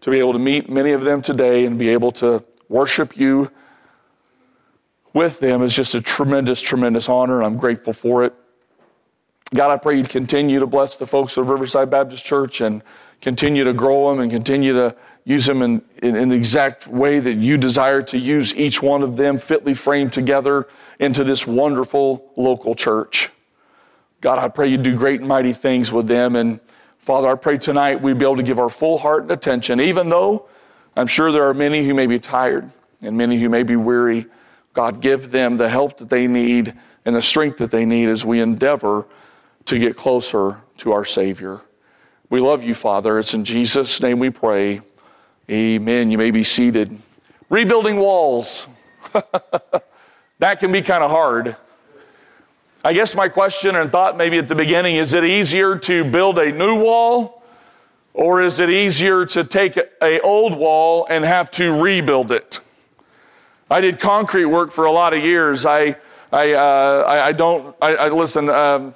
to 0.02 0.12
be 0.12 0.20
able 0.20 0.34
to 0.34 0.40
meet 0.40 0.70
many 0.70 0.92
of 0.92 1.04
them 1.04 1.24
today 1.24 1.66
and 1.66 1.80
be 1.80 1.90
able 1.90 2.12
to 2.12 2.44
worship 2.70 3.18
you 3.18 3.50
with 5.14 5.40
them 5.40 5.64
is 5.64 5.76
just 5.76 5.96
a 5.96 6.02
tremendous, 6.02 6.62
tremendous 6.62 7.10
honor. 7.10 7.42
I'm 7.42 7.58
grateful 7.58 7.94
for 7.94 8.26
it. 8.26 8.34
God, 9.56 9.72
I 9.72 9.78
pray 9.78 9.98
you'd 9.98 10.10
continue 10.10 10.60
to 10.60 10.68
bless 10.68 10.98
the 10.98 11.08
folks 11.08 11.38
of 11.38 11.50
Riverside 11.50 11.90
Baptist 11.90 12.24
Church 12.24 12.62
and 12.62 12.84
continue 13.22 13.64
to 13.64 13.74
grow 13.74 14.12
them 14.12 14.20
and 14.20 14.30
continue 14.30 14.74
to 14.74 14.96
use 15.24 15.48
them 15.48 15.64
in, 15.64 15.82
in, 16.04 16.16
in, 16.16 16.30
the 16.30 16.36
exact 16.36 16.86
way 16.86 17.20
that 17.20 17.36
you 17.36 17.58
desire 17.58 18.04
to 18.04 18.20
use 18.20 18.54
each 18.54 18.84
one 18.84 19.02
of 19.02 19.18
them, 19.18 19.40
fitly 19.40 19.74
framed 19.74 20.14
together 20.14 20.68
into 21.00 21.24
this 21.24 21.48
wonderful 21.48 22.32
local 22.36 22.76
church. 22.76 23.32
God, 24.26 24.40
I 24.40 24.48
pray 24.48 24.70
you 24.70 24.78
do 24.78 24.96
great 24.96 25.20
and 25.20 25.30
mighty 25.30 25.54
things 25.54 25.92
with 25.92 26.08
them. 26.08 26.36
And 26.36 26.60
Father, 26.98 27.30
I 27.30 27.36
pray 27.36 27.60
tonight 27.60 28.02
we 28.02 28.12
be 28.16 28.26
able 28.26 28.38
to 28.38 28.42
give 28.42 28.58
our 28.58 28.70
full 28.70 28.98
heart 28.98 29.22
and 29.22 29.30
attention, 29.30 29.80
even 29.80 30.10
though 30.10 30.48
I'm 30.96 31.06
sure 31.06 31.32
there 31.32 31.44
are 31.44 31.54
many 31.54 31.86
who 31.86 31.94
may 31.94 32.08
be 32.08 32.20
tired 32.20 32.72
and 33.04 33.16
many 33.16 33.40
who 33.40 33.50
may 33.50 33.62
be 33.62 33.76
weary. 33.76 34.26
God, 34.74 35.00
give 35.00 35.30
them 35.30 35.58
the 35.58 35.70
help 35.70 36.00
that 36.00 36.10
they 36.10 36.26
need 36.26 36.74
and 37.06 37.16
the 37.16 37.22
strength 37.22 37.60
that 37.60 37.70
they 37.70 37.86
need 37.86 38.10
as 38.10 38.26
we 38.26 38.42
endeavor 38.42 39.06
to 39.66 39.78
get 39.78 39.96
closer 39.96 40.60
to 40.78 40.92
our 40.92 41.06
Savior. 41.06 41.62
We 42.32 42.40
love 42.40 42.64
you, 42.64 42.74
Father. 42.74 43.20
It's 43.20 43.36
in 43.36 43.46
Jesus' 43.46 44.02
name 44.02 44.18
we 44.18 44.32
pray. 44.32 44.82
Amen. 45.52 46.10
You 46.10 46.18
may 46.18 46.32
be 46.32 46.44
seated. 46.44 46.98
Rebuilding 47.52 47.98
walls. 47.98 48.66
that 50.40 50.60
can 50.60 50.72
be 50.72 50.82
kind 50.82 51.04
of 51.04 51.12
hard. 51.12 51.56
I 52.86 52.94
guess 52.94 53.16
my 53.16 53.28
question 53.28 53.78
and 53.78 53.92
thought 53.92 54.16
maybe 54.16 54.38
at 54.38 54.48
the 54.48 54.54
beginning 54.54 54.98
is 54.98 55.16
it 55.16 55.24
easier 55.24 55.76
to 55.76 56.04
build 56.04 56.38
a 56.38 56.52
new 56.52 56.76
wall 56.76 57.42
or 58.14 58.44
is 58.44 58.60
it 58.60 58.70
easier 58.70 59.26
to 59.26 59.44
take 59.44 59.76
a 60.04 60.20
old 60.22 60.56
wall 60.56 61.08
and 61.10 61.26
have 61.26 61.50
to 61.52 61.82
rebuild 61.82 62.32
it? 62.32 62.60
I 63.72 63.82
did 63.82 64.00
concrete 64.00 64.46
work 64.46 64.72
for 64.72 64.86
a 64.86 64.92
lot 64.92 65.16
of 65.16 65.24
years. 65.24 65.66
I, 65.66 65.96
I, 66.32 66.54
uh, 66.54 67.06
I, 67.08 67.26
I, 67.26 67.32
don't, 67.32 67.76
I, 67.82 67.96
I 67.96 68.10
listen, 68.10 68.52
um, 68.52 68.96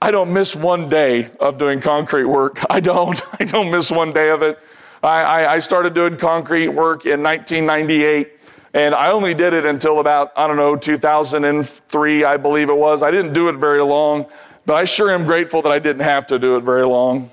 I 0.00 0.12
don't 0.12 0.32
miss 0.32 0.54
one 0.54 0.88
day 0.88 1.28
of 1.40 1.58
doing 1.58 1.80
concrete 1.80 2.26
work. 2.26 2.64
I 2.70 2.78
don't. 2.78 3.20
I 3.40 3.44
don't 3.46 3.72
miss 3.72 3.90
one 3.90 4.12
day 4.12 4.30
of 4.30 4.42
it. 4.42 4.60
I, 5.02 5.46
I, 5.46 5.58
started 5.58 5.92
doing 5.92 6.16
concrete 6.16 6.68
work 6.68 7.04
in 7.04 7.20
1998. 7.22 8.37
And 8.74 8.94
I 8.94 9.10
only 9.10 9.34
did 9.34 9.54
it 9.54 9.64
until 9.64 10.00
about, 10.00 10.32
I 10.36 10.46
don't 10.46 10.56
know, 10.56 10.76
2003, 10.76 12.24
I 12.24 12.36
believe 12.36 12.68
it 12.68 12.76
was. 12.76 13.02
I 13.02 13.10
didn't 13.10 13.32
do 13.32 13.48
it 13.48 13.56
very 13.56 13.82
long, 13.82 14.26
but 14.66 14.74
I 14.74 14.84
sure 14.84 15.10
am 15.10 15.24
grateful 15.24 15.62
that 15.62 15.72
I 15.72 15.78
didn't 15.78 16.02
have 16.02 16.26
to 16.28 16.38
do 16.38 16.56
it 16.56 16.60
very 16.60 16.86
long. 16.86 17.30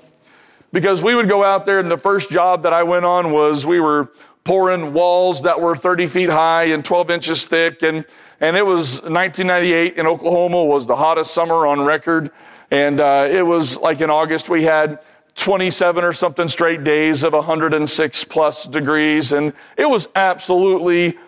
Because 0.72 1.02
we 1.02 1.14
would 1.14 1.28
go 1.28 1.44
out 1.44 1.66
there, 1.66 1.78
and 1.78 1.90
the 1.90 1.98
first 1.98 2.30
job 2.30 2.62
that 2.62 2.72
I 2.72 2.82
went 2.82 3.04
on 3.04 3.30
was 3.30 3.66
we 3.66 3.80
were 3.80 4.10
pouring 4.46 4.92
walls 4.92 5.42
that 5.42 5.60
were 5.60 5.74
30 5.74 6.06
feet 6.06 6.30
high 6.30 6.66
and 6.66 6.84
12 6.84 7.10
inches 7.10 7.46
thick. 7.46 7.82
And, 7.82 8.04
and 8.40 8.56
it 8.56 8.64
was 8.64 9.02
1998 9.02 9.96
in 9.96 10.06
Oklahoma 10.06 10.64
was 10.64 10.86
the 10.86 10.96
hottest 10.96 11.34
summer 11.34 11.66
on 11.66 11.80
record. 11.80 12.30
And 12.70 13.00
uh, 13.00 13.28
it 13.30 13.42
was 13.42 13.76
like 13.76 14.00
in 14.00 14.08
August, 14.08 14.48
we 14.48 14.62
had 14.62 15.00
27 15.34 16.04
or 16.04 16.12
something 16.12 16.48
straight 16.48 16.84
days 16.84 17.22
of 17.22 17.32
106 17.32 18.24
plus 18.24 18.64
degrees. 18.68 19.32
And 19.32 19.52
it 19.76 19.86
was 19.86 20.08
absolutely 20.14 21.18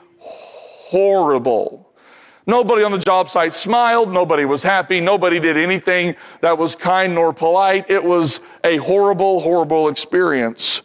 horrible. 0.89 1.87
Nobody 2.47 2.83
on 2.83 2.93
the 2.93 2.99
job 2.99 3.29
site 3.29 3.53
smiled. 3.53 4.11
Nobody 4.11 4.47
was 4.47 4.63
happy. 4.63 5.03
Nobody 5.03 5.39
did 5.39 5.59
anything 5.59 6.17
that 6.41 6.57
was 6.57 6.75
kind 6.75 7.15
nor 7.15 7.35
polite. 7.35 7.91
It 7.91 8.03
was 8.03 8.41
a 8.65 8.79
horrible, 8.79 9.41
horrible 9.41 9.89
experience. 9.89 10.81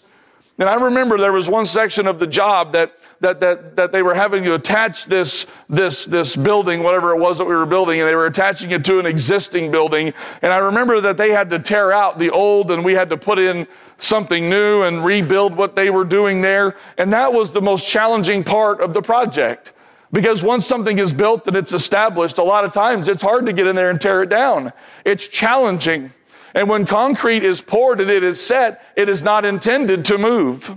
And 0.59 0.67
I 0.69 0.75
remember 0.75 1.17
there 1.17 1.31
was 1.31 1.49
one 1.49 1.65
section 1.65 2.05
of 2.05 2.19
the 2.19 2.27
job 2.27 2.73
that, 2.73 2.99
that, 3.21 3.39
that, 3.39 3.77
that 3.77 3.91
they 3.93 4.03
were 4.03 4.13
having 4.13 4.43
to 4.43 4.55
attach 4.55 5.05
this, 5.05 5.45
this, 5.69 6.05
this 6.05 6.35
building, 6.35 6.83
whatever 6.83 7.11
it 7.11 7.19
was 7.19 7.37
that 7.37 7.45
we 7.45 7.55
were 7.55 7.65
building, 7.65 8.01
and 8.01 8.09
they 8.09 8.13
were 8.13 8.27
attaching 8.27 8.71
it 8.71 8.83
to 8.85 8.99
an 8.99 9.05
existing 9.05 9.71
building. 9.71 10.13
And 10.41 10.51
I 10.51 10.57
remember 10.57 10.99
that 10.99 11.15
they 11.15 11.31
had 11.31 11.49
to 11.51 11.59
tear 11.59 11.93
out 11.93 12.19
the 12.19 12.29
old 12.29 12.71
and 12.71 12.83
we 12.83 12.93
had 12.93 13.09
to 13.09 13.17
put 13.17 13.39
in 13.39 13.65
something 13.97 14.49
new 14.49 14.83
and 14.83 15.03
rebuild 15.03 15.55
what 15.55 15.77
they 15.77 15.89
were 15.89 16.05
doing 16.05 16.41
there. 16.41 16.75
And 16.97 17.13
that 17.13 17.31
was 17.31 17.51
the 17.51 17.61
most 17.61 17.87
challenging 17.87 18.43
part 18.43 18.81
of 18.81 18.93
the 18.93 19.01
project. 19.01 19.71
Because 20.13 20.43
once 20.43 20.65
something 20.65 20.99
is 20.99 21.11
built 21.11 21.47
and 21.47 21.57
it's 21.57 21.73
established, 21.73 22.37
a 22.37 22.43
lot 22.43 22.63
of 22.63 22.71
times 22.71 23.09
it's 23.09 23.23
hard 23.23 23.47
to 23.47 23.51
get 23.51 23.65
in 23.65 23.75
there 23.75 23.89
and 23.89 23.99
tear 23.99 24.21
it 24.21 24.29
down. 24.29 24.71
It's 25.03 25.27
challenging. 25.27 26.13
And 26.53 26.69
when 26.69 26.85
concrete 26.85 27.43
is 27.43 27.61
poured 27.61 27.99
and 27.99 28.11
it 28.11 28.23
is 28.23 28.39
set, 28.39 28.83
it 28.95 29.09
is 29.09 29.23
not 29.23 29.43
intended 29.43 30.05
to 30.05 30.19
move. 30.19 30.73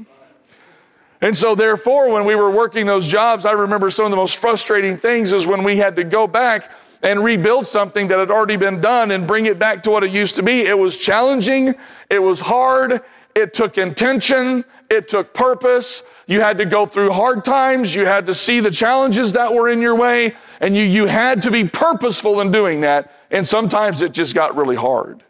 And 1.21 1.37
so, 1.37 1.55
therefore, 1.55 2.11
when 2.11 2.25
we 2.25 2.35
were 2.35 2.51
working 2.51 2.87
those 2.87 3.07
jobs, 3.07 3.45
I 3.45 3.53
remember 3.53 3.91
some 3.91 4.07
of 4.07 4.11
the 4.11 4.17
most 4.17 4.39
frustrating 4.39 4.97
things 4.97 5.33
is 5.33 5.47
when 5.47 5.63
we 5.63 5.77
had 5.77 5.97
to 5.97 6.05
go 6.05 6.27
back 6.27 6.71
and 7.03 7.23
rebuild 7.23 7.67
something 7.67 8.09
that 8.09 8.19
had 8.19 8.31
already 8.31 8.57
been 8.57 8.81
done 8.81 9.11
and 9.11 9.27
bring 9.27 9.47
it 9.47 9.59
back 9.59 9.83
to 9.83 9.91
what 9.91 10.03
it 10.03 10.11
used 10.11 10.35
to 10.37 10.43
be. 10.43 10.63
It 10.63 10.79
was 10.79 10.97
challenging, 10.97 11.75
it 12.11 12.19
was 12.19 12.41
hard, 12.41 13.03
it 13.35 13.53
took 13.53 13.77
intention, 13.77 14.65
it 14.91 15.09
took 15.09 15.35
purpose. 15.35 16.03
You 16.27 16.41
had 16.41 16.59
to 16.59 16.65
go 16.65 16.87
through 16.87 17.13
hard 17.13 17.45
times, 17.45 17.95
you 17.95 18.05
had 18.05 18.27
to 18.27 18.35
see 18.35 18.59
the 18.59 18.71
challenges 18.71 19.33
that 19.33 19.55
were 19.55 19.69
in 19.69 19.81
your 19.81 19.95
way, 19.95 20.35
and 20.61 20.77
you, 20.77 20.83
you 20.83 21.07
had 21.07 21.43
to 21.43 21.51
be 21.53 21.65
purposeful 21.65 22.41
in 22.41 22.51
doing 22.51 22.81
that. 22.81 23.13
And 23.31 23.47
sometimes 23.47 24.03
it 24.03 24.13
just 24.13 24.35
got 24.35 24.57
really 24.57 24.77
hard. 24.77 25.23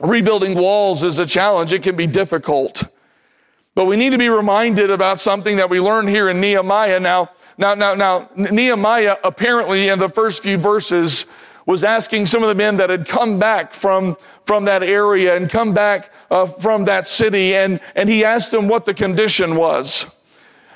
Rebuilding 0.00 0.56
walls 0.56 1.04
is 1.04 1.20
a 1.20 1.26
challenge, 1.26 1.72
it 1.72 1.82
can 1.84 1.94
be 1.94 2.08
difficult. 2.08 2.82
But 3.74 3.84
we 3.84 3.96
need 3.96 4.10
to 4.10 4.18
be 4.18 4.28
reminded 4.28 4.90
about 4.90 5.20
something 5.20 5.56
that 5.56 5.70
we 5.70 5.80
learned 5.80 6.08
here 6.08 6.28
in 6.28 6.40
Nehemiah. 6.40 7.00
Now, 7.00 7.30
now, 7.56 7.74
now, 7.74 7.94
now, 7.94 8.28
Nehemiah 8.34 9.16
apparently 9.22 9.88
in 9.88 9.98
the 9.98 10.08
first 10.08 10.42
few 10.42 10.58
verses 10.58 11.24
was 11.66 11.84
asking 11.84 12.26
some 12.26 12.42
of 12.42 12.48
the 12.48 12.54
men 12.54 12.76
that 12.76 12.90
had 12.90 13.06
come 13.06 13.38
back 13.38 13.72
from, 13.72 14.16
from 14.46 14.64
that 14.64 14.82
area 14.82 15.36
and 15.36 15.50
come 15.50 15.72
back 15.72 16.10
uh, 16.30 16.46
from 16.46 16.84
that 16.84 17.06
city, 17.06 17.54
and, 17.54 17.80
and 17.94 18.08
he 18.08 18.24
asked 18.24 18.50
them 18.50 18.68
what 18.68 18.84
the 18.84 18.94
condition 18.94 19.56
was. 19.56 20.06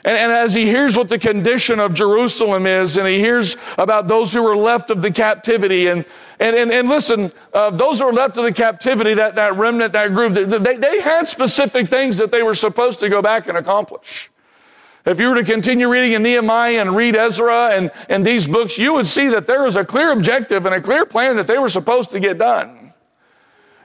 And, 0.05 0.17
and, 0.17 0.31
as 0.31 0.55
he 0.55 0.67
hears 0.67 0.97
what 0.97 1.09
the 1.09 1.19
condition 1.19 1.81
of 1.81 1.93
Jerusalem 1.93 2.67
is, 2.67 2.97
and 2.97 3.09
he 3.09 3.19
hears 3.19 3.57
about 3.77 4.07
those 4.07 4.33
who 4.33 4.43
were 4.43 4.57
left 4.57 4.91
of 4.91 5.03
the 5.03 5.11
captivity, 5.11 5.89
and, 5.89 6.05
and, 6.39 6.55
and, 6.55 6.71
and 6.71 6.89
listen, 6.89 7.33
uh, 7.53 7.71
those 7.71 7.99
who 7.99 8.07
were 8.07 8.13
left 8.13 8.37
of 8.37 8.45
the 8.45 8.53
captivity, 8.53 9.15
that, 9.15 9.35
that 9.35 9.57
remnant, 9.57 9.93
that 9.95 10.15
group, 10.15 10.35
they, 10.35 10.77
they 10.77 11.01
had 11.01 11.27
specific 11.27 11.89
things 11.89 12.17
that 12.19 12.31
they 12.31 12.45
were 12.45 12.55
supposed 12.55 13.01
to 13.01 13.09
go 13.09 13.21
back 13.21 13.49
and 13.49 13.59
accomplish. 13.59 14.31
If 15.07 15.21
you 15.21 15.29
were 15.29 15.37
to 15.37 15.45
continue 15.45 15.89
reading 15.89 16.13
in 16.13 16.25
Nehemiah 16.25 16.81
and 16.81 16.97
read 16.97 17.15
Ezra 17.15 17.69
and, 17.69 17.93
and 18.09 18.27
these 18.27 18.49
books, 18.49 18.77
you 18.77 18.93
would 18.95 19.07
see 19.07 19.29
that 19.29 19.47
there 19.47 19.63
was 19.63 19.77
a 19.77 19.85
clear 19.85 20.11
objective 20.11 20.67
and 20.67 20.75
a 20.75 20.81
clear 20.81 21.07
plan 21.07 21.37
that 21.37 21.47
they 21.47 21.59
were 21.59 21.69
supposed 21.69 22.11
to 22.11 22.19
get 22.19 22.39
done. 22.39 22.86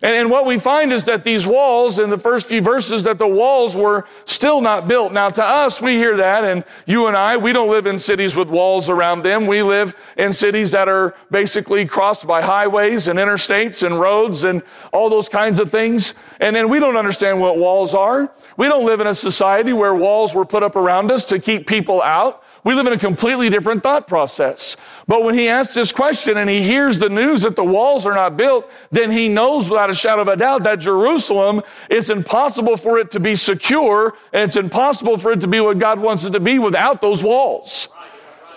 And, 0.04 0.16
and 0.16 0.30
what 0.32 0.46
we 0.46 0.58
find 0.58 0.92
is 0.92 1.04
that 1.04 1.24
these 1.24 1.46
walls, 1.46 2.00
in 2.00 2.10
the 2.10 2.18
first 2.18 2.48
few 2.48 2.62
verses, 2.62 3.04
that 3.04 3.20
the 3.20 3.28
walls 3.28 3.76
were 3.76 4.06
still 4.26 4.60
not 4.60 4.88
built. 4.88 5.14
Now, 5.14 5.30
to 5.30 5.44
us, 5.44 5.80
we 5.80 5.96
hear 5.96 6.18
that, 6.18 6.44
and 6.44 6.64
you 6.88 7.08
and 7.08 7.16
I, 7.16 7.38
we 7.38 7.54
don't 7.54 7.70
live 7.70 7.86
in 7.86 8.00
cities 8.00 8.36
with 8.36 8.50
walls 8.50 8.90
around 8.90 9.22
them. 9.22 9.46
We 9.46 9.62
live 9.62 9.96
in 10.18 10.34
cities 10.34 10.72
that 10.72 10.90
are 10.90 11.16
basically 11.30 11.86
crossed 11.86 12.26
by 12.26 12.42
highways 12.42 13.08
and 13.08 13.20
interstates 13.20 13.86
and 13.86 14.00
roads 14.00 14.44
and 14.44 14.64
all 14.92 15.10
those 15.10 15.30
kinds 15.30 15.60
of 15.60 15.70
things. 15.70 16.16
And 16.40 16.56
then 16.56 16.68
we 16.68 16.80
don't 16.80 16.98
understand 16.98 17.40
what 17.40 17.58
walls 17.58 17.94
are. 17.94 18.34
We 18.58 18.68
don't 18.68 18.86
live 18.86 19.02
in 19.02 19.08
a 19.08 19.16
society 19.16 19.74
where 19.74 19.94
walls 19.94 20.34
were 20.34 20.46
put 20.46 20.64
up 20.64 20.76
around 20.76 21.12
us 21.12 21.26
to 21.26 21.38
keep 21.38 21.68
people 21.68 22.02
out. 22.02 22.44
We 22.64 22.76
live 22.76 22.86
in 22.86 22.94
a 22.94 22.98
completely 22.98 23.50
different 23.50 23.82
thought 23.82 24.08
process. 24.08 24.78
But 25.08 25.24
when 25.24 25.34
he 25.34 25.50
asks 25.50 25.74
this 25.74 25.92
question 25.92 26.38
and 26.38 26.50
he 26.50 26.62
hears 26.62 27.00
the 27.00 27.10
news 27.10 27.42
that 27.42 27.56
the 27.56 27.64
walls 27.64 28.06
are 28.06 28.14
not 28.14 28.38
built, 28.38 28.70
then 28.92 29.10
he 29.10 29.28
knows 29.28 29.68
without 29.68 29.90
a 29.90 29.96
shadow 29.96 30.22
of 30.22 30.28
a 30.28 30.36
doubt 30.36 30.64
that 30.64 30.76
Jerusalem, 30.76 31.64
it's 31.90 32.10
impossible 32.10 32.78
for 32.78 33.00
it 33.00 33.10
to 33.12 33.20
be 33.20 33.36
secure 33.36 34.16
and 34.32 34.48
it's 34.48 34.58
impossible 34.58 35.18
for 35.18 35.32
it 35.32 35.42
to 35.42 35.48
be 35.48 35.60
what 35.60 35.80
God 35.80 36.00
wants 36.00 36.24
it 36.24 36.32
to 36.32 36.40
be 36.40 36.60
without 36.60 37.02
those 37.02 37.24
walls. 37.24 37.88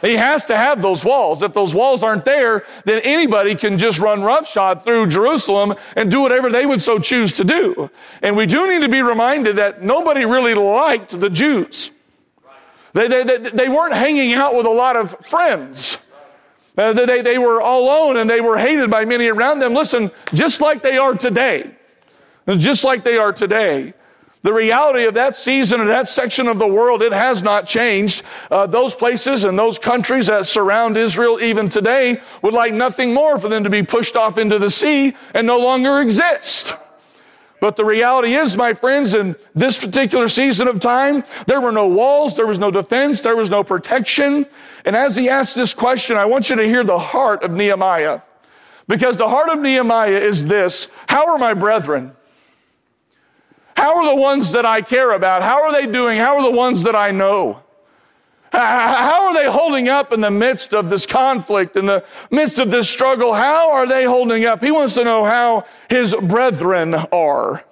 He 0.02 0.16
has 0.16 0.44
to 0.46 0.56
have 0.56 0.82
those 0.82 1.02
walls. 1.02 1.42
If 1.42 1.54
those 1.54 1.74
walls 1.74 2.02
aren't 2.02 2.26
there, 2.26 2.66
then 2.84 3.00
anybody 3.04 3.54
can 3.54 3.78
just 3.78 3.98
run 3.98 4.22
roughshod 4.22 4.84
through 4.84 5.06
Jerusalem 5.06 5.74
and 5.96 6.10
do 6.10 6.20
whatever 6.20 6.50
they 6.50 6.66
would 6.66 6.82
so 6.82 6.98
choose 6.98 7.32
to 7.34 7.44
do. 7.44 7.90
And 8.20 8.36
we 8.36 8.44
do 8.44 8.68
need 8.68 8.82
to 8.82 8.88
be 8.90 9.00
reminded 9.00 9.56
that 9.56 9.82
nobody 9.82 10.26
really 10.26 10.52
liked 10.52 11.18
the 11.18 11.30
Jews. 11.30 11.90
They, 12.94 13.08
they, 13.08 13.24
they, 13.24 13.38
they 13.38 13.68
weren't 13.68 13.94
hanging 13.94 14.32
out 14.34 14.54
with 14.54 14.66
a 14.66 14.70
lot 14.70 14.96
of 14.96 15.18
friends. 15.26 15.98
Uh, 16.78 16.92
they, 16.92 17.22
they 17.22 17.38
were 17.38 17.58
alone 17.58 18.16
and 18.16 18.28
they 18.28 18.40
were 18.40 18.56
hated 18.56 18.90
by 18.90 19.04
many 19.04 19.28
around 19.28 19.58
them. 19.58 19.74
Listen, 19.74 20.10
just 20.32 20.60
like 20.60 20.82
they 20.82 20.96
are 20.96 21.14
today, 21.14 21.74
just 22.48 22.82
like 22.82 23.04
they 23.04 23.16
are 23.16 23.32
today. 23.32 23.94
The 24.42 24.52
reality 24.52 25.04
of 25.04 25.14
that 25.14 25.34
season 25.34 25.80
and 25.80 25.88
that 25.88 26.06
section 26.06 26.48
of 26.48 26.58
the 26.58 26.66
world, 26.66 27.00
it 27.00 27.12
has 27.12 27.42
not 27.42 27.66
changed. 27.66 28.24
Uh, 28.50 28.66
those 28.66 28.94
places 28.94 29.44
and 29.44 29.58
those 29.58 29.78
countries 29.78 30.26
that 30.26 30.44
surround 30.44 30.96
Israel 30.96 31.40
even 31.40 31.68
today 31.70 32.20
would 32.42 32.52
like 32.52 32.74
nothing 32.74 33.14
more 33.14 33.38
for 33.38 33.48
them 33.48 33.64
to 33.64 33.70
be 33.70 33.82
pushed 33.82 34.16
off 34.16 34.36
into 34.36 34.58
the 34.58 34.70
sea 34.70 35.16
and 35.32 35.46
no 35.46 35.58
longer 35.58 36.00
exist. 36.00 36.74
But 37.64 37.76
the 37.76 37.84
reality 37.86 38.34
is, 38.34 38.58
my 38.58 38.74
friends, 38.74 39.14
in 39.14 39.36
this 39.54 39.78
particular 39.78 40.28
season 40.28 40.68
of 40.68 40.80
time, 40.80 41.24
there 41.46 41.62
were 41.62 41.72
no 41.72 41.86
walls, 41.86 42.36
there 42.36 42.46
was 42.46 42.58
no 42.58 42.70
defense, 42.70 43.22
there 43.22 43.36
was 43.36 43.48
no 43.48 43.64
protection. 43.64 44.44
And 44.84 44.94
as 44.94 45.16
he 45.16 45.30
asked 45.30 45.54
this 45.54 45.72
question, 45.72 46.18
I 46.18 46.26
want 46.26 46.50
you 46.50 46.56
to 46.56 46.64
hear 46.64 46.84
the 46.84 46.98
heart 46.98 47.42
of 47.42 47.52
Nehemiah. 47.52 48.20
Because 48.86 49.16
the 49.16 49.30
heart 49.30 49.48
of 49.48 49.60
Nehemiah 49.60 50.10
is 50.10 50.44
this 50.44 50.88
How 51.08 51.26
are 51.26 51.38
my 51.38 51.54
brethren? 51.54 52.12
How 53.78 53.96
are 53.96 54.14
the 54.14 54.20
ones 54.20 54.52
that 54.52 54.66
I 54.66 54.82
care 54.82 55.12
about? 55.12 55.40
How 55.40 55.62
are 55.62 55.72
they 55.72 55.90
doing? 55.90 56.18
How 56.18 56.36
are 56.36 56.42
the 56.42 56.54
ones 56.54 56.82
that 56.82 56.94
I 56.94 57.12
know? 57.12 57.62
How 58.54 59.26
are 59.26 59.34
they 59.34 59.50
holding 59.50 59.88
up 59.88 60.12
in 60.12 60.20
the 60.20 60.30
midst 60.30 60.74
of 60.74 60.88
this 60.88 61.06
conflict, 61.06 61.76
in 61.76 61.86
the 61.86 62.04
midst 62.30 62.58
of 62.58 62.70
this 62.70 62.88
struggle? 62.88 63.34
How 63.34 63.72
are 63.72 63.86
they 63.86 64.04
holding 64.04 64.44
up? 64.44 64.62
He 64.62 64.70
wants 64.70 64.94
to 64.94 65.04
know 65.04 65.24
how 65.24 65.66
his 65.90 66.14
brethren 66.14 66.94
are. 66.94 67.64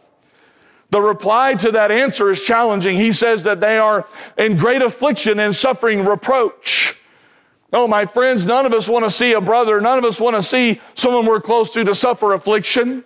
The 0.91 1.01
reply 1.01 1.55
to 1.55 1.71
that 1.71 1.91
answer 1.91 2.31
is 2.31 2.43
challenging. 2.43 2.97
He 2.97 3.13
says 3.13 3.45
that 3.45 3.61
they 3.61 3.79
are 3.79 4.07
in 4.37 4.57
great 4.57 4.83
affliction 4.83 5.39
and 5.39 5.55
suffering 5.55 6.05
reproach. 6.05 6.97
Oh, 7.73 7.87
my 7.87 8.05
friends, 8.05 8.45
none 8.45 8.67
of 8.67 8.75
us 8.75 8.89
want 8.89 9.05
to 9.05 9.11
see 9.11 9.33
a 9.33 9.41
brother, 9.41 9.81
none 9.81 9.97
of 9.97 10.05
us 10.05 10.21
want 10.21 10.37
to 10.37 10.43
see 10.43 10.81
someone 10.95 11.25
we're 11.25 11.41
close 11.41 11.71
to 11.71 11.85
to 11.85 11.95
suffer 11.95 12.35
affliction. 12.35 13.05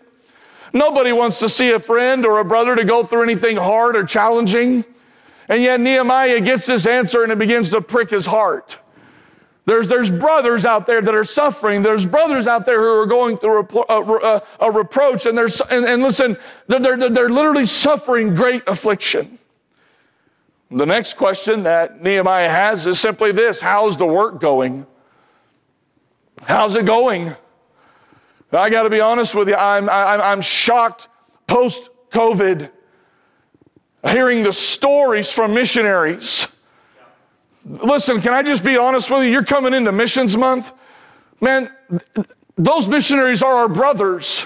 Nobody 0.73 1.13
wants 1.13 1.39
to 1.39 1.49
see 1.49 1.71
a 1.71 1.79
friend 1.79 2.27
or 2.27 2.41
a 2.41 2.45
brother 2.45 2.75
to 2.75 2.85
go 2.85 3.05
through 3.05 3.23
anything 3.23 3.57
hard 3.57 3.95
or 3.95 4.03
challenging. 4.03 4.85
And 5.49 5.63
yet 5.63 5.81
Nehemiah 5.81 6.41
gets 6.41 6.67
this 6.67 6.87
answer 6.87 7.23
and 7.23 7.33
it 7.33 7.39
begins 7.39 7.69
to 7.71 7.81
prick 7.81 8.11
his 8.11 8.27
heart. 8.27 8.79
There's, 9.65 9.89
there's 9.89 10.11
brothers 10.11 10.65
out 10.65 10.87
there 10.87 11.03
that 11.03 11.15
are 11.15 11.25
suffering. 11.25 11.83
There's 11.83 12.07
brothers 12.07 12.47
out 12.47 12.65
there 12.65 12.81
who 12.81 13.01
are 13.01 13.07
going 13.07 13.37
through 13.37 13.67
a, 13.89 14.01
a, 14.01 14.43
a 14.61 14.71
reproach 14.71 15.27
and, 15.27 15.37
they're, 15.37 15.49
and, 15.71 15.85
and 15.85 16.03
listen, 16.03 16.37
they're, 16.69 16.81
they're, 16.81 17.11
they're 17.11 17.29
literally 17.29 17.67
suffering 17.67 18.35
great 18.35 18.63
affliction. 18.69 19.39
The 20.71 20.87
next 20.87 21.15
question 21.15 21.63
that 21.65 22.03
Nehemiah 22.03 22.51
has 22.51 22.87
is 22.87 22.99
simply 23.01 23.33
this 23.33 23.61
How's 23.61 23.97
the 23.97 24.07
work 24.07 24.41
going? 24.41 24.87
How's 26.43 26.77
it 26.77 26.87
going? 26.87 27.35
I 28.53 28.71
got 28.71 28.83
to 28.83 28.91
be 28.91 29.01
honest 29.01 29.35
with 29.35 29.49
you, 29.49 29.55
I'm, 29.55 29.89
I'm, 29.89 30.21
I'm 30.21 30.41
shocked 30.41 31.09
post 31.47 31.91
COVID 32.11 32.71
hearing 34.05 34.43
the 34.43 34.53
stories 34.53 35.31
from 35.31 35.55
missionaries. 35.55 36.49
Listen, 37.65 38.21
can 38.21 38.33
I 38.33 38.43
just 38.43 38.65
be 38.65 38.77
honest 38.77 39.11
with 39.11 39.25
you? 39.25 39.31
You're 39.31 39.45
coming 39.45 39.75
into 39.75 39.91
missions 39.93 40.37
month. 40.37 40.73
Man, 41.41 41.71
those 42.57 42.89
missionaries 42.89 43.43
are 43.43 43.55
our 43.55 43.69
brothers. 43.69 44.45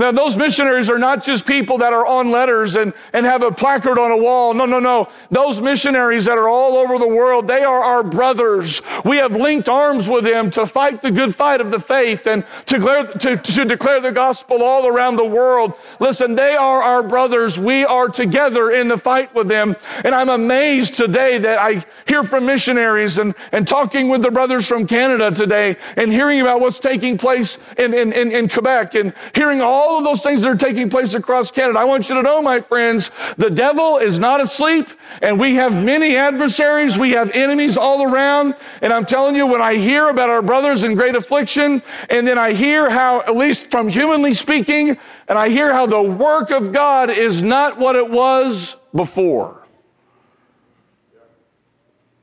Now, 0.00 0.12
those 0.12 0.34
missionaries 0.34 0.88
are 0.88 0.98
not 0.98 1.22
just 1.22 1.44
people 1.44 1.76
that 1.76 1.92
are 1.92 2.06
on 2.06 2.30
letters 2.30 2.74
and, 2.74 2.94
and 3.12 3.26
have 3.26 3.42
a 3.42 3.52
placard 3.52 3.98
on 3.98 4.10
a 4.10 4.16
wall. 4.16 4.54
No, 4.54 4.64
no, 4.64 4.80
no. 4.80 5.10
Those 5.30 5.60
missionaries 5.60 6.24
that 6.24 6.38
are 6.38 6.48
all 6.48 6.78
over 6.78 6.98
the 6.98 7.06
world, 7.06 7.46
they 7.46 7.62
are 7.64 7.84
our 7.84 8.02
brothers. 8.02 8.80
We 9.04 9.18
have 9.18 9.36
linked 9.36 9.68
arms 9.68 10.08
with 10.08 10.24
them 10.24 10.50
to 10.52 10.64
fight 10.64 11.02
the 11.02 11.10
good 11.10 11.36
fight 11.36 11.60
of 11.60 11.70
the 11.70 11.78
faith 11.78 12.26
and 12.26 12.46
to 12.64 12.78
declare, 12.78 13.04
to, 13.04 13.36
to 13.36 13.64
declare 13.66 14.00
the 14.00 14.10
gospel 14.10 14.62
all 14.62 14.86
around 14.86 15.16
the 15.16 15.24
world. 15.26 15.74
Listen, 15.98 16.34
they 16.34 16.54
are 16.54 16.82
our 16.82 17.02
brothers. 17.02 17.58
We 17.58 17.84
are 17.84 18.08
together 18.08 18.70
in 18.70 18.88
the 18.88 18.96
fight 18.96 19.34
with 19.34 19.48
them. 19.48 19.76
And 20.02 20.14
I'm 20.14 20.30
amazed 20.30 20.94
today 20.94 21.36
that 21.36 21.58
I 21.58 21.84
hear 22.06 22.24
from 22.24 22.46
missionaries 22.46 23.18
and, 23.18 23.34
and 23.52 23.68
talking 23.68 24.08
with 24.08 24.22
the 24.22 24.30
brothers 24.30 24.66
from 24.66 24.86
Canada 24.86 25.30
today 25.30 25.76
and 25.96 26.10
hearing 26.10 26.40
about 26.40 26.60
what's 26.60 26.78
taking 26.78 27.18
place 27.18 27.58
in, 27.76 27.92
in, 27.92 28.14
in, 28.14 28.32
in 28.32 28.48
Quebec 28.48 28.94
and 28.94 29.12
hearing 29.34 29.60
all 29.60 29.89
all 29.90 29.98
of 29.98 30.04
those 30.04 30.22
things 30.22 30.42
that 30.42 30.48
are 30.48 30.56
taking 30.56 30.88
place 30.88 31.14
across 31.14 31.50
Canada. 31.50 31.76
I 31.78 31.84
want 31.84 32.08
you 32.08 32.14
to 32.14 32.22
know, 32.22 32.40
my 32.40 32.60
friends, 32.60 33.10
the 33.36 33.50
devil 33.50 33.98
is 33.98 34.20
not 34.20 34.40
asleep 34.40 34.88
and 35.20 35.38
we 35.38 35.56
have 35.56 35.74
many 35.74 36.16
adversaries. 36.16 36.96
We 36.96 37.10
have 37.12 37.30
enemies 37.32 37.76
all 37.76 38.04
around. 38.04 38.54
And 38.82 38.92
I'm 38.92 39.04
telling 39.04 39.34
you, 39.34 39.48
when 39.48 39.60
I 39.60 39.74
hear 39.74 40.08
about 40.08 40.30
our 40.30 40.42
brothers 40.42 40.84
in 40.84 40.94
great 40.94 41.16
affliction 41.16 41.82
and 42.08 42.24
then 42.24 42.38
I 42.38 42.52
hear 42.52 42.88
how, 42.88 43.22
at 43.22 43.36
least 43.36 43.72
from 43.72 43.88
humanly 43.88 44.32
speaking, 44.32 44.96
and 45.26 45.36
I 45.36 45.48
hear 45.48 45.72
how 45.72 45.86
the 45.86 46.00
work 46.00 46.50
of 46.50 46.72
God 46.72 47.10
is 47.10 47.42
not 47.42 47.76
what 47.76 47.96
it 47.96 48.08
was 48.08 48.76
before. 48.94 49.66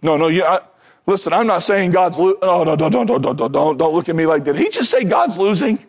No, 0.01 0.15
no, 0.15 0.29
you, 0.29 0.45
I, 0.45 0.61
listen, 1.05 1.33
I'm 1.33 1.47
not 1.47 1.63
saying 1.63 1.91
God's, 1.91 2.17
lo- 2.17 2.37
oh, 2.41 2.63
no, 2.63 2.77
don't, 2.77 2.91
don't, 2.91 3.07
don't, 3.07 3.21
don't, 3.21 3.51
don't, 3.51 3.77
don't 3.77 3.93
look 3.93 4.07
at 4.07 4.15
me 4.15 4.25
like 4.25 4.45
that. 4.45 4.55
He 4.55 4.69
just 4.69 4.89
say 4.89 5.03
God's 5.03 5.37
losing. 5.37 5.85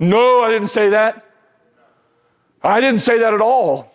No, 0.00 0.42
I 0.42 0.50
didn't 0.50 0.68
say 0.68 0.90
that. 0.90 1.26
I 2.62 2.80
didn't 2.80 3.00
say 3.00 3.18
that 3.18 3.32
at 3.32 3.40
all. 3.40 3.92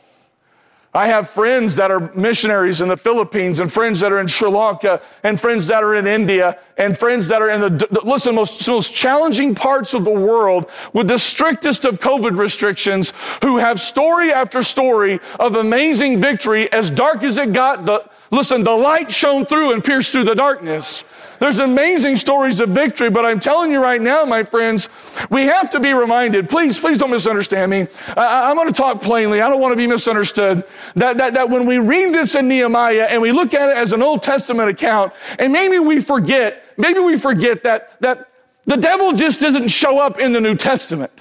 I 0.93 1.07
have 1.07 1.29
friends 1.29 1.75
that 1.75 1.91
are 1.91 2.09
missionaries 2.15 2.79
in 2.79 2.87
the 2.87 2.95
Philippines 2.95 3.59
and 3.59 3.69
friends 3.71 3.99
that 3.99 4.13
are 4.13 4.19
in 4.21 4.27
Sri 4.27 4.49
Lanka 4.49 5.01
and 5.23 5.37
friends 5.37 5.67
that 5.67 5.83
are 5.83 5.95
in 5.95 6.07
India 6.07 6.57
and 6.77 6.97
friends 6.97 7.27
that 7.27 7.41
are 7.41 7.49
in 7.49 7.59
the, 7.59 7.99
listen, 8.05 8.33
most, 8.33 8.65
most 8.65 8.93
challenging 8.93 9.55
parts 9.55 9.93
of 9.93 10.05
the 10.05 10.11
world 10.11 10.67
with 10.93 11.09
the 11.09 11.19
strictest 11.19 11.83
of 11.83 11.99
COVID 11.99 12.37
restrictions 12.37 13.11
who 13.43 13.57
have 13.57 13.77
story 13.77 14.31
after 14.31 14.63
story 14.63 15.19
of 15.37 15.55
amazing 15.55 16.17
victory. 16.17 16.71
As 16.71 16.89
dark 16.89 17.23
as 17.23 17.35
it 17.35 17.51
got, 17.51 17.85
the, 17.85 18.09
listen, 18.31 18.63
the 18.63 18.71
light 18.71 19.11
shone 19.11 19.45
through 19.45 19.73
and 19.73 19.83
pierced 19.83 20.13
through 20.13 20.23
the 20.23 20.35
darkness. 20.35 21.03
There's 21.39 21.59
amazing 21.59 22.15
stories 22.15 22.59
of 22.59 22.69
victory, 22.69 23.09
but 23.09 23.25
I'm 23.25 23.39
telling 23.39 23.71
you 23.71 23.81
right 23.81 24.01
now, 24.01 24.25
my 24.25 24.43
friends, 24.43 24.89
we 25.29 25.43
have 25.43 25.69
to 25.71 25.79
be 25.79 25.93
reminded. 25.93 26.49
Please, 26.49 26.79
please 26.79 26.99
don't 26.99 27.11
misunderstand 27.11 27.71
me. 27.71 27.87
I, 28.15 28.49
am 28.49 28.55
going 28.55 28.67
to 28.67 28.73
talk 28.73 29.01
plainly. 29.01 29.41
I 29.41 29.49
don't 29.49 29.59
want 29.59 29.71
to 29.73 29.77
be 29.77 29.87
misunderstood. 29.87 30.63
That, 30.95 31.17
that, 31.17 31.33
that 31.33 31.49
when 31.49 31.65
we 31.65 31.79
read 31.79 32.13
this 32.13 32.35
in 32.35 32.47
Nehemiah 32.47 33.07
and 33.09 33.21
we 33.21 33.31
look 33.31 33.53
at 33.53 33.69
it 33.69 33.77
as 33.77 33.93
an 33.93 34.01
Old 34.01 34.23
Testament 34.23 34.69
account, 34.69 35.13
and 35.39 35.51
maybe 35.51 35.79
we 35.79 35.99
forget, 35.99 36.63
maybe 36.77 36.99
we 36.99 37.17
forget 37.17 37.63
that, 37.63 37.99
that 38.01 38.29
the 38.65 38.77
devil 38.77 39.11
just 39.11 39.39
doesn't 39.39 39.67
show 39.67 39.99
up 39.99 40.19
in 40.19 40.33
the 40.33 40.41
New 40.41 40.55
Testament. 40.55 41.11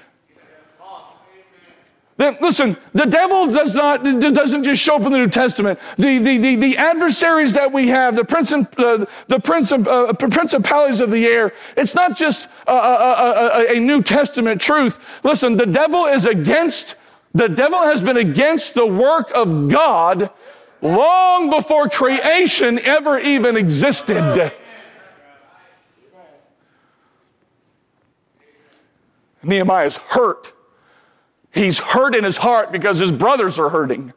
Then, 2.16 2.36
listen, 2.40 2.76
the 2.92 3.06
devil 3.06 3.48
does 3.48 3.74
not, 3.74 4.04
doesn't 4.04 4.62
just 4.62 4.80
show 4.80 4.94
up 4.94 5.02
in 5.02 5.10
the 5.10 5.18
New 5.18 5.28
Testament. 5.28 5.80
The, 5.96 6.18
the, 6.18 6.38
the, 6.38 6.54
the 6.54 6.76
adversaries 6.76 7.52
that 7.54 7.72
we 7.72 7.88
have, 7.88 8.14
the, 8.14 8.22
princip, 8.22 8.68
uh, 8.78 9.04
the 9.26 9.38
princip, 9.38 9.88
uh, 9.88 10.12
principalities 10.12 11.00
of 11.00 11.10
the 11.10 11.26
air, 11.26 11.52
it's 11.76 11.96
not 11.96 12.16
just 12.16 12.48
a, 12.68 12.72
a, 12.72 12.76
a, 12.76 13.76
a 13.76 13.80
New 13.80 14.00
Testament 14.00 14.60
truth. 14.60 15.00
Listen, 15.24 15.56
the 15.56 15.66
devil 15.66 16.06
is 16.06 16.26
against, 16.26 16.94
the 17.32 17.48
devil 17.48 17.82
has 17.82 18.00
been 18.00 18.18
against 18.18 18.74
the 18.74 18.86
work 18.86 19.32
of 19.34 19.68
God 19.68 20.30
long 20.82 21.50
before 21.50 21.88
creation 21.88 22.78
ever 22.78 23.18
even 23.18 23.56
existed. 23.56 24.52
Nehemiah's 29.42 29.96
hurt. 29.96 30.53
He's 31.54 31.78
hurt 31.78 32.16
in 32.16 32.24
his 32.24 32.36
heart 32.36 32.72
because 32.72 32.98
his 32.98 33.12
brothers 33.12 33.60
are 33.60 33.68
hurting. 33.68 34.12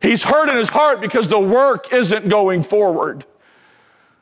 He's 0.00 0.22
hurt 0.22 0.48
in 0.48 0.56
his 0.56 0.70
heart 0.70 1.00
because 1.02 1.28
the 1.28 1.38
work 1.38 1.92
isn't 1.92 2.28
going 2.28 2.62
forward. 2.62 3.26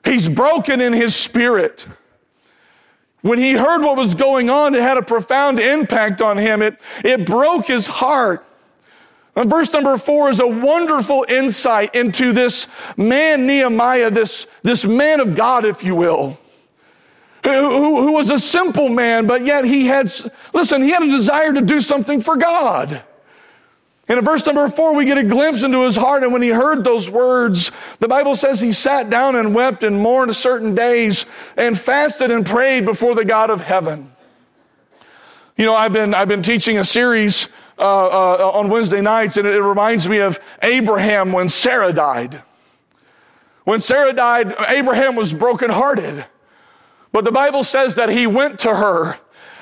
He's 0.04 0.28
broken 0.28 0.80
in 0.80 0.92
his 0.92 1.14
spirit. 1.14 1.86
When 3.22 3.38
he 3.38 3.52
heard 3.52 3.82
what 3.82 3.96
was 3.96 4.14
going 4.16 4.50
on, 4.50 4.74
it 4.74 4.82
had 4.82 4.96
a 4.96 5.02
profound 5.02 5.60
impact 5.60 6.20
on 6.20 6.36
him. 6.36 6.60
It, 6.62 6.80
it 7.04 7.24
broke 7.24 7.66
his 7.66 7.86
heart. 7.86 8.44
And 9.36 9.48
verse 9.48 9.72
number 9.72 9.96
four 9.96 10.30
is 10.30 10.40
a 10.40 10.46
wonderful 10.46 11.24
insight 11.28 11.94
into 11.94 12.32
this 12.32 12.66
man, 12.96 13.46
Nehemiah, 13.46 14.10
this, 14.10 14.48
this 14.64 14.84
man 14.84 15.20
of 15.20 15.36
God, 15.36 15.64
if 15.64 15.84
you 15.84 15.94
will, 15.94 16.36
who, 17.48 18.02
who, 18.02 18.12
was 18.12 18.30
a 18.30 18.38
simple 18.38 18.88
man, 18.88 19.26
but 19.26 19.44
yet 19.44 19.64
he 19.64 19.86
had, 19.86 20.10
listen, 20.52 20.82
he 20.82 20.90
had 20.90 21.02
a 21.02 21.10
desire 21.10 21.52
to 21.52 21.60
do 21.60 21.80
something 21.80 22.20
for 22.20 22.36
God. 22.36 23.02
And 24.08 24.18
in 24.18 24.24
verse 24.24 24.46
number 24.46 24.66
four, 24.68 24.94
we 24.94 25.04
get 25.04 25.18
a 25.18 25.22
glimpse 25.22 25.62
into 25.62 25.82
his 25.84 25.94
heart. 25.94 26.22
And 26.22 26.32
when 26.32 26.40
he 26.40 26.48
heard 26.48 26.82
those 26.82 27.10
words, 27.10 27.70
the 27.98 28.08
Bible 28.08 28.34
says 28.34 28.58
he 28.58 28.72
sat 28.72 29.10
down 29.10 29.36
and 29.36 29.54
wept 29.54 29.82
and 29.82 30.00
mourned 30.00 30.34
certain 30.34 30.74
days 30.74 31.26
and 31.56 31.78
fasted 31.78 32.30
and 32.30 32.46
prayed 32.46 32.86
before 32.86 33.14
the 33.14 33.24
God 33.24 33.50
of 33.50 33.60
heaven. 33.60 34.10
You 35.58 35.66
know, 35.66 35.74
I've 35.74 35.92
been, 35.92 36.14
I've 36.14 36.28
been 36.28 36.42
teaching 36.42 36.78
a 36.78 36.84
series 36.84 37.48
uh, 37.78 37.82
uh, 37.82 38.50
on 38.54 38.70
Wednesday 38.70 39.02
nights, 39.02 39.36
and 39.36 39.46
it, 39.46 39.54
it 39.54 39.62
reminds 39.62 40.08
me 40.08 40.18
of 40.18 40.40
Abraham 40.62 41.32
when 41.32 41.50
Sarah 41.50 41.92
died. 41.92 42.42
When 43.64 43.80
Sarah 43.80 44.14
died, 44.14 44.54
Abraham 44.68 45.16
was 45.16 45.34
brokenhearted. 45.34 46.24
But 47.12 47.24
the 47.24 47.32
Bible 47.32 47.64
says 47.64 47.94
that 47.96 48.08
he 48.08 48.26
went 48.26 48.58
to 48.60 48.74
her 48.74 49.18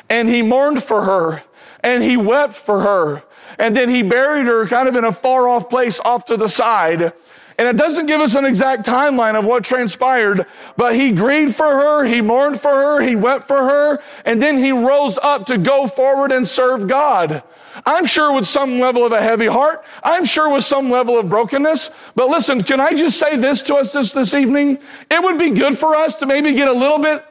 and 0.08 0.28
he 0.28 0.42
mourned 0.42 0.82
for 0.82 1.02
her 1.02 1.42
and 1.80 2.02
he 2.02 2.16
wept 2.16 2.54
for 2.54 2.80
her. 2.80 3.22
And 3.58 3.74
then 3.74 3.88
he 3.88 4.02
buried 4.02 4.46
her 4.46 4.66
kind 4.66 4.88
of 4.88 4.96
in 4.96 5.04
a 5.04 5.12
far 5.12 5.48
off 5.48 5.68
place 5.68 6.00
off 6.00 6.24
to 6.26 6.36
the 6.36 6.48
side. 6.48 7.12
And 7.58 7.66
it 7.66 7.76
doesn't 7.76 8.06
give 8.06 8.20
us 8.20 8.34
an 8.34 8.44
exact 8.44 8.84
timeline 8.84 9.38
of 9.38 9.46
what 9.46 9.64
transpired, 9.64 10.44
but 10.76 10.94
he 10.94 11.10
grieved 11.10 11.56
for 11.56 11.64
her, 11.64 12.04
he 12.04 12.20
mourned 12.20 12.60
for 12.60 12.70
her, 12.70 13.00
he 13.00 13.16
wept 13.16 13.48
for 13.48 13.64
her, 13.64 14.02
and 14.26 14.42
then 14.42 14.58
he 14.58 14.72
rose 14.72 15.18
up 15.22 15.46
to 15.46 15.56
go 15.56 15.86
forward 15.86 16.32
and 16.32 16.46
serve 16.46 16.86
God. 16.86 17.42
I'm 17.84 18.04
sure 18.04 18.32
with 18.32 18.46
some 18.46 18.78
level 18.78 19.04
of 19.04 19.12
a 19.12 19.20
heavy 19.20 19.46
heart. 19.46 19.84
I'm 20.02 20.24
sure 20.24 20.48
with 20.48 20.64
some 20.64 20.90
level 20.90 21.18
of 21.18 21.28
brokenness. 21.28 21.90
But 22.14 22.28
listen, 22.28 22.62
can 22.62 22.80
I 22.80 22.94
just 22.94 23.18
say 23.18 23.36
this 23.36 23.60
to 23.62 23.74
us 23.76 23.92
this, 23.92 24.12
this 24.12 24.32
evening? 24.32 24.78
It 25.10 25.22
would 25.22 25.38
be 25.38 25.50
good 25.50 25.76
for 25.78 25.94
us 25.94 26.16
to 26.16 26.26
maybe 26.26 26.54
get 26.54 26.68
a 26.68 26.72
little 26.72 26.98
bit, 26.98 27.24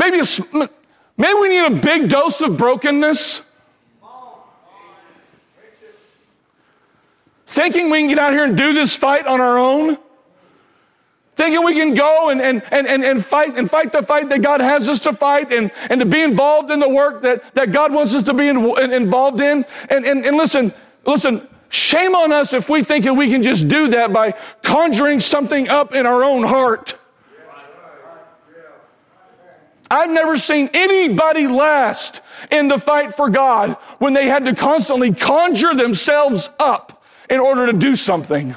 maybe, 0.00 0.18
a, 0.18 0.68
maybe 1.16 1.34
we 1.34 1.48
need 1.48 1.66
a 1.66 1.80
big 1.80 2.08
dose 2.08 2.40
of 2.40 2.56
brokenness. 2.56 3.42
Thinking 7.46 7.90
we 7.90 7.98
can 7.98 8.08
get 8.08 8.18
out 8.18 8.32
here 8.32 8.44
and 8.44 8.56
do 8.56 8.72
this 8.72 8.96
fight 8.96 9.26
on 9.26 9.40
our 9.40 9.58
own 9.58 9.98
thinking 11.40 11.64
we 11.64 11.72
can 11.72 11.94
go 11.94 12.28
and, 12.28 12.42
and, 12.42 12.62
and, 12.70 12.86
and, 12.86 13.02
and 13.02 13.24
fight 13.24 13.56
and 13.56 13.70
fight 13.70 13.92
the 13.92 14.02
fight 14.02 14.28
that 14.28 14.42
God 14.42 14.60
has 14.60 14.90
us 14.90 15.00
to 15.00 15.14
fight 15.14 15.50
and, 15.50 15.70
and 15.88 15.98
to 16.00 16.04
be 16.04 16.20
involved 16.20 16.70
in 16.70 16.80
the 16.80 16.88
work 16.88 17.22
that, 17.22 17.54
that 17.54 17.72
God 17.72 17.94
wants 17.94 18.14
us 18.14 18.22
to 18.24 18.34
be 18.34 18.48
in, 18.48 18.58
involved 18.92 19.40
in. 19.40 19.64
And, 19.88 20.04
and, 20.04 20.26
and 20.26 20.36
listen, 20.36 20.70
listen, 21.06 21.48
shame 21.70 22.14
on 22.14 22.30
us 22.30 22.52
if 22.52 22.68
we 22.68 22.84
think 22.84 23.06
that 23.06 23.14
we 23.14 23.30
can 23.30 23.42
just 23.42 23.68
do 23.68 23.88
that 23.88 24.12
by 24.12 24.34
conjuring 24.62 25.18
something 25.18 25.70
up 25.70 25.94
in 25.94 26.04
our 26.04 26.22
own 26.22 26.42
heart. 26.42 26.96
I've 29.90 30.10
never 30.10 30.38
seen 30.38 30.70
anybody 30.72 31.48
last 31.48 32.20
in 32.50 32.68
the 32.68 32.78
fight 32.78 33.14
for 33.14 33.28
God 33.28 33.76
when 33.98 34.14
they 34.14 34.28
had 34.28 34.44
to 34.44 34.54
constantly 34.54 35.12
conjure 35.12 35.74
themselves 35.74 36.48
up 36.58 37.02
in 37.28 37.40
order 37.40 37.66
to 37.66 37.72
do 37.72 37.96
something. 37.96 38.54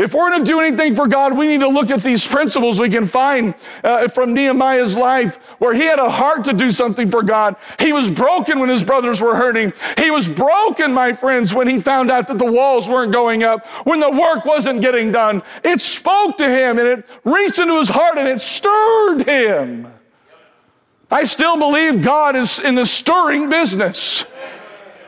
If 0.00 0.14
we're 0.14 0.30
going 0.30 0.42
to 0.42 0.50
do 0.50 0.60
anything 0.60 0.94
for 0.94 1.06
God, 1.06 1.36
we 1.36 1.46
need 1.46 1.60
to 1.60 1.68
look 1.68 1.90
at 1.90 2.02
these 2.02 2.26
principles 2.26 2.80
we 2.80 2.88
can 2.88 3.06
find 3.06 3.52
uh, 3.84 4.08
from 4.08 4.32
Nehemiah's 4.32 4.96
life 4.96 5.36
where 5.58 5.74
he 5.74 5.82
had 5.82 5.98
a 5.98 6.08
heart 6.08 6.42
to 6.44 6.54
do 6.54 6.72
something 6.72 7.06
for 7.06 7.22
God. 7.22 7.54
He 7.78 7.92
was 7.92 8.08
broken 8.08 8.60
when 8.60 8.70
his 8.70 8.82
brothers 8.82 9.20
were 9.20 9.36
hurting. 9.36 9.74
He 9.98 10.10
was 10.10 10.26
broken, 10.26 10.94
my 10.94 11.12
friends, 11.12 11.54
when 11.54 11.68
he 11.68 11.82
found 11.82 12.10
out 12.10 12.28
that 12.28 12.38
the 12.38 12.50
walls 12.50 12.88
weren't 12.88 13.12
going 13.12 13.42
up, 13.42 13.66
when 13.84 14.00
the 14.00 14.10
work 14.10 14.46
wasn't 14.46 14.80
getting 14.80 15.12
done. 15.12 15.42
It 15.62 15.82
spoke 15.82 16.38
to 16.38 16.48
him 16.48 16.78
and 16.78 16.88
it 16.88 17.06
reached 17.24 17.58
into 17.58 17.78
his 17.78 17.90
heart 17.90 18.16
and 18.16 18.26
it 18.26 18.40
stirred 18.40 19.26
him. 19.26 19.92
I 21.10 21.24
still 21.24 21.58
believe 21.58 22.00
God 22.00 22.36
is 22.36 22.58
in 22.58 22.74
the 22.74 22.86
stirring 22.86 23.50
business. 23.50 24.24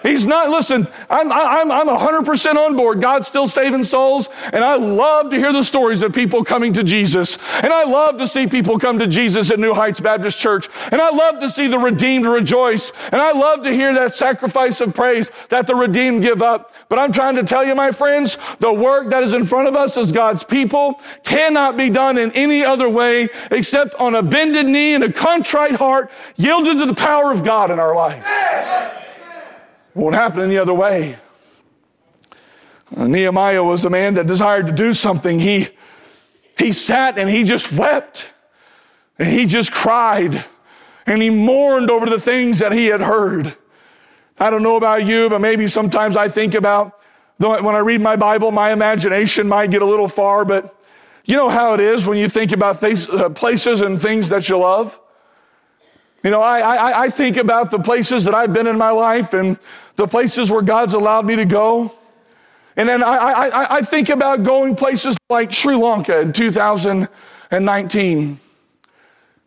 He's 0.03 0.27
not, 0.27 0.51
listen, 0.51 0.89
I'm, 1.09 1.31
I'm, 1.31 1.71
I'm 1.71 1.89
100% 1.89 2.57
on 2.57 2.77
board. 2.77 3.01
God's 3.01 3.27
still 3.27 3.47
saving 3.47 3.85
souls. 3.85 4.29
And 4.53 4.65
I 4.65 4.75
love 4.75 5.31
to 5.31 5.37
hear 5.37 5.53
the 5.53 5.63
stories 5.63 6.03
of 6.03 6.13
people 6.13 6.45
coming 6.45 6.73
to 6.73 6.83
Jesus. 6.83 7.39
And 7.63 7.73
I 7.73 7.85
love 7.85 8.19
to 8.19 8.27
see 8.27 8.47
people 8.47 8.79
come 8.79 8.99
to 8.99 9.07
Jesus 9.07 9.51
at 9.51 9.59
New 9.59 9.75
Heights 9.75 10.01
Baptist 10.01 10.39
Church. 10.39 10.69
And 10.91 11.01
I 11.01 11.11
love 11.11 11.39
to 11.41 11.49
see 11.49 11.69
the 11.69 11.79
redeemed 11.79 12.27
rejoice. 12.27 12.93
And 13.13 13.21
I 13.21 13.33
love 13.33 13.63
to 13.63 13.73
hear 13.73 13.95
that 13.95 14.15
sacrifice 14.15 14.81
of 14.81 14.95
praise 14.95 15.31
that 15.51 15.67
the 15.67 15.75
redeemed 15.75 16.23
give 16.23 16.43
up. 16.43 16.73
But 16.89 16.99
I'm 16.99 17.13
trying 17.13 17.37
to 17.37 17.45
tell 17.45 17.65
you, 17.65 17.75
my 17.75 17.91
friends, 17.91 18.39
the 18.59 18.73
work 18.73 19.11
that 19.11 19.23
is 19.23 19.35
in 19.35 19.45
front 19.45 19.69
of 19.69 19.77
us 19.77 19.97
as 19.97 20.11
God's 20.11 20.43
people 20.43 21.01
cannot 21.23 21.77
be 21.77 21.89
done 21.89 22.19
in 22.19 22.33
any 22.33 22.65
other 22.65 22.89
way 22.89 23.29
except 23.51 23.95
on 23.97 24.17
a 24.17 24.23
bended 24.23 24.67
knee 24.67 24.95
and 24.95 25.05
a 25.05 25.13
contrite 25.13 25.77
heart 25.77 26.11
yielded 26.37 26.79
to 26.79 26.87
the 26.87 26.95
power 26.95 27.31
of 27.33 27.45
God 27.45 27.71
in 27.71 27.79
our 27.79 27.95
life. 27.95 28.99
Won't 29.95 30.15
happen 30.15 30.41
any 30.41 30.57
other 30.57 30.75
way. 30.75 31.17
Nehemiah 32.97 33.63
was 33.63 33.85
a 33.85 33.91
man 33.91 34.15
that 34.15 34.27
desired 34.27 34.67
to 34.67 34.73
do 34.73 34.93
something. 34.93 35.41
He, 35.41 35.69
he 36.59 36.73
sat 36.73 37.19
and 37.19 37.29
he 37.29 37.45
just 37.45 37.73
wept. 37.73 38.27
And 39.19 39.29
he 39.29 39.47
just 39.47 39.73
cried. 39.73 40.45
And 41.07 41.21
he 41.23 41.31
mourned 41.31 41.91
over 41.91 42.07
the 42.07 42.21
things 42.21 42.59
that 42.59 42.73
he 42.73 42.87
had 42.87 43.01
heard. 43.01 43.57
I 44.39 44.51
don't 44.51 44.63
know 44.63 44.77
about 44.77 45.07
you, 45.07 45.29
but 45.29 45.41
maybe 45.41 45.67
sometimes 45.67 46.17
I 46.17 46.29
think 46.29 46.55
about 46.55 47.01
when 47.39 47.75
I 47.75 47.79
read 47.79 48.01
my 48.01 48.17
Bible, 48.17 48.53
my 48.53 48.73
imagination 48.73 49.49
might 49.49 49.71
get 49.71 49.83
a 49.83 49.87
little 49.87 50.09
far, 50.09 50.45
but 50.45 50.77
you 51.25 51.37
know 51.37 51.49
how 51.49 51.75
it 51.75 51.81
is 51.81 52.07
when 52.07 52.19
you 52.19 52.29
think 52.29 52.53
about 52.53 52.83
uh, 52.83 53.29
places 53.31 53.81
and 53.81 54.01
things 54.01 54.29
that 54.29 54.49
you 54.49 54.59
love? 54.59 55.01
You 56.23 56.31
know, 56.31 56.41
I, 56.41 56.61
I, 56.61 57.03
I 57.03 57.11
think 57.11 57.37
about 57.37 57.71
the 57.71 57.79
places 57.79 58.25
that 58.25 58.35
I've 58.35 58.53
been 58.53 58.69
in 58.69 58.79
my 58.79 58.91
life 58.91 59.35
and 59.35 59.59
the 59.97 60.07
places 60.07 60.51
where 60.51 60.63
God's 60.63 60.95
allowed 60.95 61.27
me 61.27 61.37
to 61.37 61.45
go. 61.45 61.93
And 62.77 62.89
then 62.89 63.03
I, 63.03 63.17
I, 63.17 63.77
I 63.77 63.83
think 63.83 64.09
about 64.09 64.45
going 64.45 64.77
places 64.77 65.15
like 65.29 65.53
Sri 65.53 65.75
Lanka 65.75 66.21
in 66.21 66.33
2019. 66.33 68.41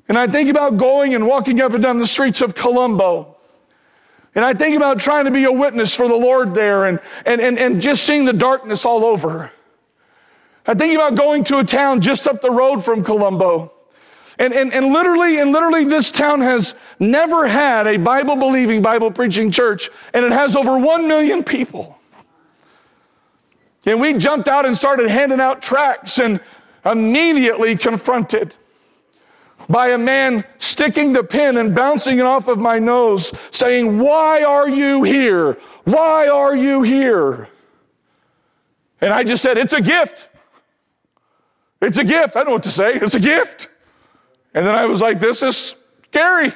And 0.08 0.17
I 0.17 0.27
think 0.27 0.49
about 0.49 0.77
going 0.77 1.15
and 1.15 1.25
walking 1.25 1.60
up 1.62 1.73
and 1.73 1.81
down 1.81 1.97
the 1.97 2.05
streets 2.05 2.41
of 2.41 2.53
Colombo. 2.53 3.36
And 4.36 4.45
I 4.45 4.53
think 4.53 4.75
about 4.75 4.99
trying 4.99 5.25
to 5.25 5.31
be 5.31 5.45
a 5.45 5.51
witness 5.51 5.95
for 5.95 6.08
the 6.08 6.15
Lord 6.15 6.53
there 6.53 6.86
and, 6.86 6.99
and, 7.25 7.41
and, 7.41 7.58
and 7.58 7.81
just 7.81 8.03
seeing 8.03 8.25
the 8.25 8.34
darkness 8.34 8.86
all 8.86 9.03
over. 9.03 9.51
I 10.67 10.75
think 10.75 10.93
about 10.93 11.15
going 11.15 11.43
to 11.45 11.58
a 11.60 11.63
town 11.63 12.01
just 12.01 12.27
up 12.27 12.41
the 12.41 12.51
road 12.51 12.84
from 12.84 13.03
Colombo 13.03 13.71
and, 14.37 14.53
and, 14.53 14.73
and 14.73 14.91
literally, 14.91 15.39
and 15.39 15.51
literally, 15.51 15.85
this 15.85 16.11
town 16.11 16.41
has 16.41 16.73
never 16.99 17.47
had 17.47 17.87
a 17.87 17.97
Bible 17.97 18.35
believing, 18.35 18.81
Bible 18.81 19.11
preaching 19.11 19.49
church, 19.49 19.89
and 20.13 20.25
it 20.25 20.31
has 20.31 20.55
over 20.55 20.77
one 20.77 21.07
million 21.07 21.43
people. 21.43 21.97
And 23.85 24.01
we 24.01 24.13
jumped 24.13 24.47
out 24.47 24.65
and 24.65 24.75
started 24.75 25.09
handing 25.09 25.39
out 25.39 25.61
tracts 25.61 26.19
and 26.19 26.41
immediately 26.85 27.77
confronted 27.77 28.55
by 29.69 29.89
a 29.89 29.97
man 29.97 30.43
sticking 30.57 31.13
the 31.13 31.23
pin 31.23 31.57
and 31.57 31.73
bouncing 31.73 32.19
it 32.19 32.25
off 32.25 32.47
of 32.47 32.59
my 32.59 32.77
nose, 32.77 33.31
saying, 33.51 33.99
Why 33.99 34.43
are 34.43 34.69
you 34.69 35.03
here? 35.03 35.57
Why 35.85 36.27
are 36.27 36.55
you 36.55 36.81
here? 36.81 37.47
And 39.01 39.13
I 39.13 39.23
just 39.23 39.41
said, 39.41 39.57
It's 39.57 39.73
a 39.73 39.81
gift. 39.81 40.27
It's 41.81 41.97
a 41.97 42.03
gift. 42.03 42.35
I 42.35 42.39
don't 42.39 42.47
know 42.47 42.53
what 42.53 42.63
to 42.63 42.71
say. 42.71 42.95
It's 42.95 43.15
a 43.15 43.19
gift. 43.19 43.69
And 44.55 44.65
then 44.65 44.73
I 44.73 44.85
was 44.85 45.01
like, 45.01 45.19
this 45.19 45.43
is 45.43 45.75
scary. 46.07 46.53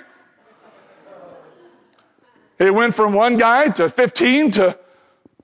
It 2.58 2.74
went 2.74 2.96
from 2.96 3.14
one 3.14 3.36
guy 3.36 3.68
to 3.68 3.90
15 3.90 4.52
to 4.52 4.80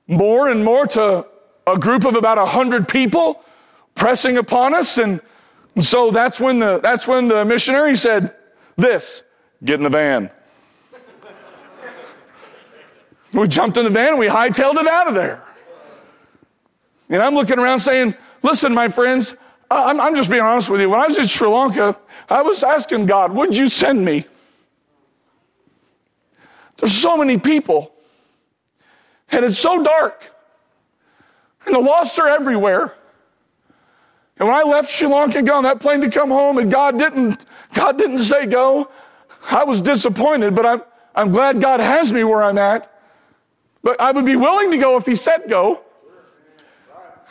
more 0.08 0.48
and 0.48 0.64
more 0.64 0.88
to 0.88 1.28
a 1.68 1.78
group 1.78 2.06
of 2.06 2.16
about 2.16 2.38
100 2.38 2.88
people 2.88 3.44
pressing 3.94 4.38
upon 4.38 4.74
us. 4.74 4.98
And 4.98 5.20
so 5.82 6.12
that's 6.12 6.40
when 6.40 6.60
the, 6.60 6.80
that's 6.80 7.08
when 7.08 7.28
the 7.28 7.44
missionary 7.44 7.98
said, 7.98 8.34
This, 8.78 9.24
get 9.64 9.76
in 9.76 9.84
the 9.84 9.90
van. 9.90 10.32
we 13.34 13.50
jumped 13.50 13.78
in 13.78 13.84
the 13.84 13.90
van 13.90 14.10
and 14.10 14.20
we 14.20 14.28
hightailed 14.28 14.76
it 14.76 14.88
out 14.88 15.10
of 15.10 15.14
there. 15.14 15.44
And 17.10 17.22
I'm 17.22 17.36
looking 17.36 17.60
around 17.60 17.80
saying, 17.80 18.16
listen, 18.42 18.74
my 18.74 18.88
friends, 18.88 19.36
I'm, 19.70 20.00
I'm 20.00 20.16
just 20.16 20.30
being 20.30 20.42
honest 20.42 20.70
with 20.70 20.82
you. 20.82 20.90
When 20.90 21.00
I 21.00 21.08
was 21.08 21.18
in 21.18 21.28
Sri 21.28 21.48
Lanka, 21.48 21.98
I 22.30 22.42
was 22.42 22.64
asking 22.64 23.06
God, 23.06 23.34
would 23.34 23.56
you 23.56 23.68
send 23.68 24.04
me? 24.04 24.26
There's 26.78 26.94
so 26.94 27.18
many 27.18 27.38
people, 27.38 27.94
and 29.30 29.46
it's 29.46 29.58
so 29.58 29.82
dark, 29.82 30.24
and 31.66 31.74
the 31.74 31.80
lost 31.80 32.20
are 32.20 32.28
everywhere. 32.28 32.94
And 34.38 34.50
when 34.50 34.58
I 34.58 34.64
left 34.64 34.92
Sri 34.92 35.08
Lanka, 35.08 35.42
got 35.42 35.58
on 35.58 35.64
that 35.64 35.80
plane 35.80 36.02
to 36.02 36.10
come 36.10 36.30
home, 36.30 36.58
and 36.58 36.70
God 36.70 37.00
didn't, 37.00 37.46
God 37.74 37.98
didn't 37.98 38.20
say 38.20 38.46
go, 38.46 38.90
I 39.50 39.64
was 39.64 39.82
disappointed, 39.82 40.54
but 40.54 40.66
I'm, 40.66 40.82
I'm 41.16 41.32
glad 41.32 41.62
God 41.62 41.80
has 41.80 42.12
me 42.12 42.24
where 42.24 42.44
I'm 42.44 42.58
at. 42.58 42.92
But 43.82 44.02
I 44.02 44.12
would 44.12 44.26
be 44.26 44.36
willing 44.36 44.72
to 44.72 44.78
go 44.78 44.98
if 44.98 45.06
He 45.06 45.16
said 45.16 45.44
go. 45.48 45.85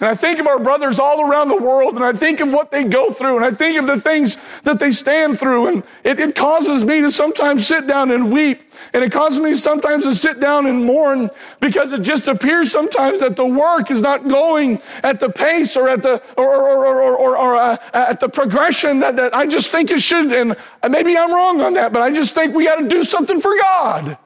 And 0.00 0.08
I 0.08 0.14
think 0.16 0.40
of 0.40 0.48
our 0.48 0.58
brothers 0.58 0.98
all 0.98 1.30
around 1.30 1.48
the 1.48 1.56
world, 1.56 1.94
and 1.94 2.04
I 2.04 2.12
think 2.12 2.40
of 2.40 2.52
what 2.52 2.72
they 2.72 2.82
go 2.82 3.12
through, 3.12 3.36
and 3.36 3.44
I 3.44 3.52
think 3.52 3.78
of 3.78 3.86
the 3.86 4.00
things 4.00 4.36
that 4.64 4.80
they 4.80 4.90
stand 4.90 5.38
through, 5.38 5.68
and 5.68 5.84
it, 6.02 6.18
it, 6.18 6.34
causes 6.34 6.84
me 6.84 7.00
to 7.00 7.12
sometimes 7.12 7.64
sit 7.64 7.86
down 7.86 8.10
and 8.10 8.32
weep, 8.32 8.62
and 8.92 9.04
it 9.04 9.12
causes 9.12 9.38
me 9.38 9.54
sometimes 9.54 10.02
to 10.02 10.12
sit 10.12 10.40
down 10.40 10.66
and 10.66 10.84
mourn 10.84 11.30
because 11.60 11.92
it 11.92 12.02
just 12.02 12.26
appears 12.26 12.72
sometimes 12.72 13.20
that 13.20 13.36
the 13.36 13.46
work 13.46 13.92
is 13.92 14.00
not 14.00 14.26
going 14.26 14.82
at 15.04 15.20
the 15.20 15.28
pace 15.28 15.76
or 15.76 15.88
at 15.88 16.02
the 16.02 16.20
or 16.36 16.56
or 16.56 16.86
or, 16.86 17.16
or, 17.16 17.38
or 17.38 17.56
uh, 17.56 17.76
at 17.92 18.18
the 18.18 18.28
progression 18.28 18.98
that, 18.98 19.14
that 19.14 19.32
I 19.32 19.46
just 19.46 19.70
think 19.70 19.92
it 19.92 20.02
should. 20.02 20.32
And 20.32 20.56
maybe 20.90 21.16
I'm 21.16 21.32
wrong 21.32 21.60
on 21.60 21.74
that, 21.74 21.92
but 21.92 22.02
I 22.02 22.10
just 22.10 22.34
think 22.34 22.52
we 22.52 22.64
got 22.64 22.80
to 22.80 22.88
do 22.88 23.04
something 23.04 23.40
for 23.40 23.56
God. 23.56 24.18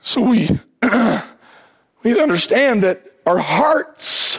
So 0.00 0.20
we. 0.20 0.50
We 2.04 2.10
need 2.10 2.16
to 2.18 2.22
understand 2.22 2.82
that 2.82 3.02
our 3.26 3.38
hearts 3.38 4.38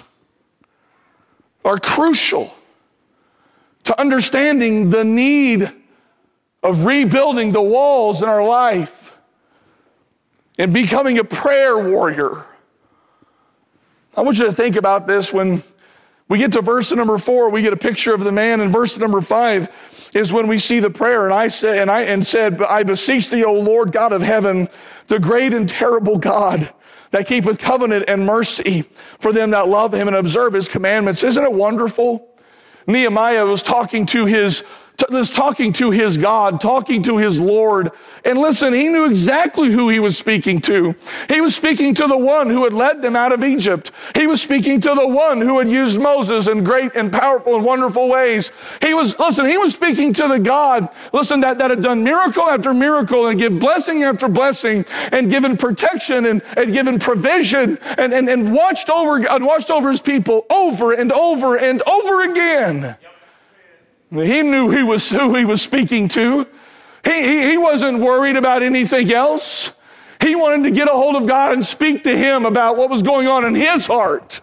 are 1.65 1.80
crucial 1.80 2.54
to 3.86 3.99
understanding 3.99 4.91
the 4.91 5.04
need 5.04 5.71
of 6.62 6.86
rebuilding 6.86 7.51
the 7.51 7.62
walls 7.62 8.21
in 8.21 8.30
our 8.30 8.45
life 8.45 9.13
and 10.60 10.73
becoming 10.73 11.17
a 11.17 11.23
prayer 11.23 11.78
warrior. 11.78 12.45
I 14.15 14.21
want 14.21 14.38
you 14.38 14.45
to 14.45 14.54
think 14.54 14.75
about 14.75 15.08
this 15.08 15.34
when 15.34 15.63
we 16.30 16.38
get 16.38 16.51
to 16.54 16.62
verse 16.62 16.91
number 16.91 17.17
four, 17.17 17.49
we 17.49 17.62
get 17.62 17.73
a 17.73 17.78
picture 17.78 18.13
of 18.13 18.23
the 18.23 18.32
man, 18.32 18.62
and 18.62 18.71
verse 18.71 18.97
number 18.97 19.21
five 19.21 19.69
is 20.13 20.32
when 20.32 20.47
we 20.47 20.58
see 20.60 20.80
the 20.80 20.89
prayer. 20.89 21.25
And 21.25 21.34
I 21.34 21.47
said, 21.47 21.80
and 21.80 21.91
I 21.91 22.01
and 22.04 22.25
said, 22.25 22.62
I 22.62 22.84
beseech 22.84 23.30
thee, 23.30 23.43
O 23.43 23.54
Lord 23.54 23.91
God 23.91 24.13
of 24.13 24.21
heaven, 24.21 24.69
the 25.08 25.19
great 25.19 25.54
and 25.54 25.67
terrible 25.67 26.17
God 26.17 26.71
that 27.15 27.28
keepeth 27.28 27.58
covenant 27.58 28.04
and 28.10 28.25
mercy 28.25 28.84
for 29.19 29.32
them 29.32 29.51
that 29.51 29.69
love 29.69 29.93
him 29.93 30.10
and 30.10 30.17
observe 30.17 30.51
his 30.51 30.67
commandments. 30.67 31.23
Isn't 31.23 31.45
it 31.45 31.54
wonderful? 31.54 32.28
Nehemiah 32.88 33.45
was 33.45 33.63
talking 33.63 34.06
to 34.08 34.25
his 34.25 34.65
was 35.10 35.31
talking 35.31 35.73
to 35.73 35.91
his 35.91 36.17
God, 36.17 36.62
talking 36.62 37.03
to 37.03 37.17
his 37.17 37.39
Lord. 37.39 37.91
And 38.23 38.39
listen, 38.39 38.73
he 38.73 38.89
knew 38.89 39.05
exactly 39.05 39.71
who 39.71 39.89
he 39.89 39.99
was 39.99 40.17
speaking 40.17 40.60
to. 40.62 40.95
He 41.29 41.41
was 41.41 41.55
speaking 41.55 41.93
to 41.95 42.08
the 42.08 42.17
one 42.17 42.49
who 42.49 42.63
had 42.63 42.73
led 42.73 43.01
them 43.01 43.15
out 43.15 43.31
of 43.31 43.43
Egypt. 43.43 43.91
He 44.15 44.25
was 44.25 44.41
speaking 44.41 44.81
to 44.81 44.95
the 44.95 45.08
one 45.08 45.41
who 45.41 45.60
had 45.60 45.69
used 45.69 45.99
Moses 45.99 46.47
in 46.47 46.63
great 46.63 46.91
and 46.95 47.12
powerful 47.12 47.55
and 47.55 47.63
wonderful 47.63 48.10
ways. 48.10 48.51
He 48.81 48.93
was, 48.93 49.17
listen, 49.19 49.45
he 49.45 49.58
was 49.58 49.73
speaking 49.73 50.13
to 50.13 50.27
the 50.27 50.39
God, 50.39 50.89
listen, 51.13 51.39
that, 51.41 51.58
that 51.60 51.69
had 51.69 51.81
done 51.81 52.03
miracle 52.03 52.49
after 52.49 52.73
miracle 52.73 53.27
and 53.27 53.39
give 53.39 53.60
blessing 53.60 54.03
after 54.03 54.27
blessing 54.27 54.86
and 55.12 55.29
given 55.29 55.58
protection 55.58 56.25
and, 56.25 56.41
and 56.58 56.73
given 56.73 56.99
provision 56.99 57.77
and, 57.97 58.13
and, 58.13 58.29
and 58.29 58.53
watched 58.53 58.89
over, 58.89 59.17
and 59.27 59.45
watched 59.45 59.69
over 59.69 59.89
his 59.89 59.99
people 59.99 60.45
over 60.49 60.93
and 60.93 61.12
over 61.12 61.58
and 61.58 61.81
over 61.84 62.23
again. 62.23 62.81
Yep. 62.81 63.14
He 64.17 64.41
knew 64.43 64.69
he 64.69 64.84
was 64.84 65.10
who 65.10 65.36
he 65.36 65.45
was 65.45 65.62
speaking 65.62 66.08
to. 66.10 66.47
He, 67.04 67.21
he, 67.21 67.49
he 67.51 67.58
wasn't 67.58 67.99
worried 67.99 68.36
about 68.36 68.63
anything 68.63 69.12
else. 69.13 69.71
He 70.21 70.36
wanted 70.36 70.63
to 70.63 70.71
get 70.71 70.88
a 70.88 70.91
hold 70.91 71.15
of 71.15 71.28
God 71.28 71.54
and 71.54 71.65
speak 71.65 72.04
to 72.04 72.17
him 72.17 72.45
about 72.45 72.78
what 72.78 72.89
was 72.89 73.04
going 73.04 73.28
on 73.28 73.45
in 73.45 73.54
his 73.56 73.86
heart. 73.86 74.41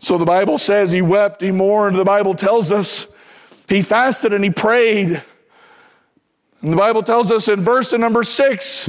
So 0.00 0.16
the 0.16 0.24
Bible 0.24 0.58
says 0.58 0.90
he 0.90 1.02
wept, 1.02 1.42
he 1.42 1.50
mourned. 1.50 1.96
The 1.96 2.04
Bible 2.04 2.34
tells 2.34 2.70
us 2.72 3.06
he 3.68 3.82
fasted 3.82 4.32
and 4.32 4.42
he 4.44 4.50
prayed. 4.50 5.22
And 6.62 6.72
the 6.72 6.76
Bible 6.76 7.02
tells 7.02 7.30
us 7.30 7.48
in 7.48 7.62
verse 7.62 7.92
number 7.92 8.24
six, 8.24 8.88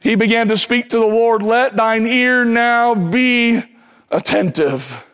he 0.00 0.14
began 0.16 0.48
to 0.48 0.56
speak 0.56 0.88
to 0.90 0.98
the 0.98 1.06
Lord, 1.06 1.42
Let 1.42 1.76
thine 1.76 2.06
ear 2.06 2.44
now 2.44 2.94
be 2.94 3.62
attentive. 4.10 5.04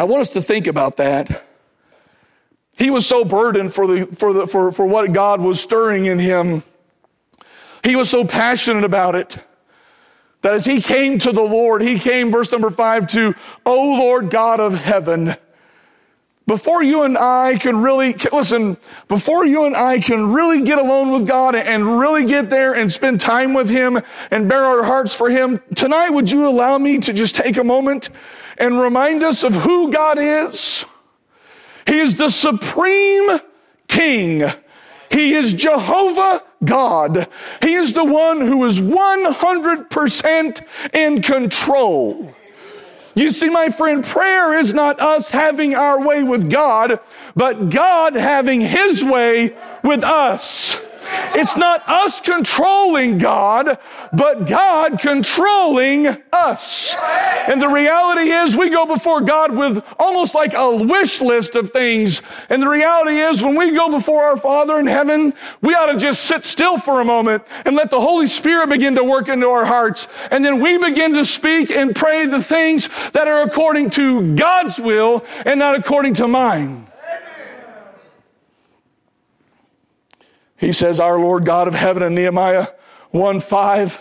I 0.00 0.04
want 0.04 0.22
us 0.22 0.30
to 0.30 0.40
think 0.40 0.66
about 0.66 0.96
that. 0.96 1.44
He 2.78 2.88
was 2.88 3.06
so 3.06 3.22
burdened 3.22 3.74
for, 3.74 3.86
the, 3.86 4.06
for, 4.06 4.32
the, 4.32 4.46
for, 4.46 4.72
for 4.72 4.86
what 4.86 5.12
God 5.12 5.42
was 5.42 5.60
stirring 5.60 6.06
in 6.06 6.18
him. 6.18 6.62
He 7.84 7.96
was 7.96 8.08
so 8.08 8.24
passionate 8.24 8.84
about 8.84 9.14
it 9.14 9.36
that 10.40 10.54
as 10.54 10.64
he 10.64 10.80
came 10.80 11.18
to 11.18 11.32
the 11.32 11.42
Lord, 11.42 11.82
he 11.82 11.98
came, 11.98 12.30
verse 12.30 12.50
number 12.50 12.70
five, 12.70 13.08
to, 13.08 13.34
O 13.66 13.98
Lord 13.98 14.30
God 14.30 14.58
of 14.58 14.72
heaven. 14.72 15.36
Before 16.50 16.82
you 16.82 17.02
and 17.02 17.16
I 17.16 17.56
can 17.58 17.80
really, 17.80 18.12
listen, 18.32 18.76
before 19.06 19.46
you 19.46 19.66
and 19.66 19.76
I 19.76 20.00
can 20.00 20.32
really 20.32 20.62
get 20.62 20.80
alone 20.80 21.12
with 21.12 21.24
God 21.24 21.54
and 21.54 22.00
really 22.00 22.24
get 22.24 22.50
there 22.50 22.72
and 22.72 22.92
spend 22.92 23.20
time 23.20 23.54
with 23.54 23.70
Him 23.70 24.00
and 24.32 24.48
bare 24.48 24.64
our 24.64 24.82
hearts 24.82 25.14
for 25.14 25.30
Him, 25.30 25.60
tonight 25.76 26.10
would 26.10 26.28
you 26.28 26.48
allow 26.48 26.76
me 26.76 26.98
to 26.98 27.12
just 27.12 27.36
take 27.36 27.56
a 27.56 27.62
moment 27.62 28.10
and 28.58 28.80
remind 28.80 29.22
us 29.22 29.44
of 29.44 29.54
who 29.54 29.92
God 29.92 30.18
is. 30.18 30.84
He 31.86 32.00
is 32.00 32.16
the 32.16 32.28
supreme 32.28 33.38
king. 33.86 34.42
He 35.08 35.34
is 35.34 35.54
Jehovah 35.54 36.42
God. 36.64 37.28
He 37.62 37.74
is 37.74 37.92
the 37.92 38.04
one 38.04 38.40
who 38.40 38.64
is 38.64 38.80
100% 38.80 40.62
in 40.94 41.22
control. 41.22 42.34
You 43.20 43.28
see, 43.28 43.50
my 43.50 43.68
friend, 43.68 44.02
prayer 44.02 44.58
is 44.58 44.72
not 44.72 44.98
us 44.98 45.28
having 45.28 45.74
our 45.74 46.00
way 46.00 46.22
with 46.22 46.48
God, 46.48 47.00
but 47.36 47.68
God 47.68 48.14
having 48.14 48.62
His 48.62 49.04
way 49.04 49.54
with 49.84 50.02
us. 50.02 50.74
It's 51.34 51.56
not 51.56 51.82
us 51.88 52.20
controlling 52.20 53.18
God, 53.18 53.78
but 54.12 54.46
God 54.46 54.98
controlling 54.98 56.08
us. 56.32 56.94
And 57.46 57.60
the 57.60 57.68
reality 57.68 58.30
is 58.30 58.56
we 58.56 58.68
go 58.68 58.86
before 58.86 59.20
God 59.20 59.52
with 59.52 59.82
almost 59.98 60.34
like 60.34 60.54
a 60.54 60.76
wish 60.76 61.20
list 61.20 61.54
of 61.54 61.70
things. 61.70 62.22
And 62.48 62.62
the 62.62 62.68
reality 62.68 63.18
is 63.18 63.42
when 63.42 63.54
we 63.54 63.70
go 63.72 63.90
before 63.90 64.24
our 64.24 64.36
Father 64.36 64.78
in 64.78 64.86
heaven, 64.86 65.34
we 65.62 65.74
ought 65.74 65.86
to 65.86 65.98
just 65.98 66.24
sit 66.24 66.44
still 66.44 66.78
for 66.78 67.00
a 67.00 67.04
moment 67.04 67.44
and 67.64 67.76
let 67.76 67.90
the 67.90 68.00
Holy 68.00 68.26
Spirit 68.26 68.68
begin 68.68 68.94
to 68.96 69.04
work 69.04 69.28
into 69.28 69.48
our 69.48 69.64
hearts. 69.64 70.08
And 70.30 70.44
then 70.44 70.60
we 70.60 70.78
begin 70.78 71.14
to 71.14 71.24
speak 71.24 71.70
and 71.70 71.94
pray 71.94 72.26
the 72.26 72.42
things 72.42 72.88
that 73.12 73.28
are 73.28 73.42
according 73.42 73.90
to 73.90 74.34
God's 74.34 74.78
will 74.78 75.24
and 75.46 75.58
not 75.58 75.74
according 75.74 76.14
to 76.14 76.28
mine. 76.28 76.89
He 80.60 80.72
says, 80.72 81.00
Our 81.00 81.18
Lord 81.18 81.46
God 81.46 81.68
of 81.68 81.74
heaven 81.74 82.02
in 82.02 82.14
Nehemiah 82.14 82.68
1 83.12 83.40
5. 83.40 84.00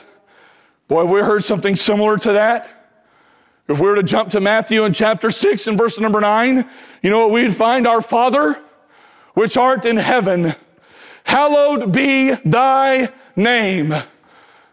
Boy, 0.89 1.01
have 1.01 1.09
we 1.09 1.21
heard 1.21 1.43
something 1.43 1.75
similar 1.75 2.17
to 2.17 2.33
that? 2.33 2.69
If 3.69 3.79
we 3.79 3.87
were 3.87 3.95
to 3.95 4.03
jump 4.03 4.31
to 4.31 4.41
Matthew 4.41 4.83
in 4.83 4.91
chapter 4.91 5.31
6 5.31 5.67
and 5.67 5.77
verse 5.77 5.99
number 5.99 6.19
9, 6.19 6.69
you 7.01 7.09
know 7.09 7.19
what 7.19 7.31
we'd 7.31 7.55
find? 7.55 7.87
Our 7.87 8.01
Father, 8.01 8.61
which 9.35 9.55
art 9.55 9.85
in 9.85 9.95
heaven, 9.95 10.53
hallowed 11.23 11.93
be 11.93 12.31
thy 12.33 13.09
name. 13.37 13.95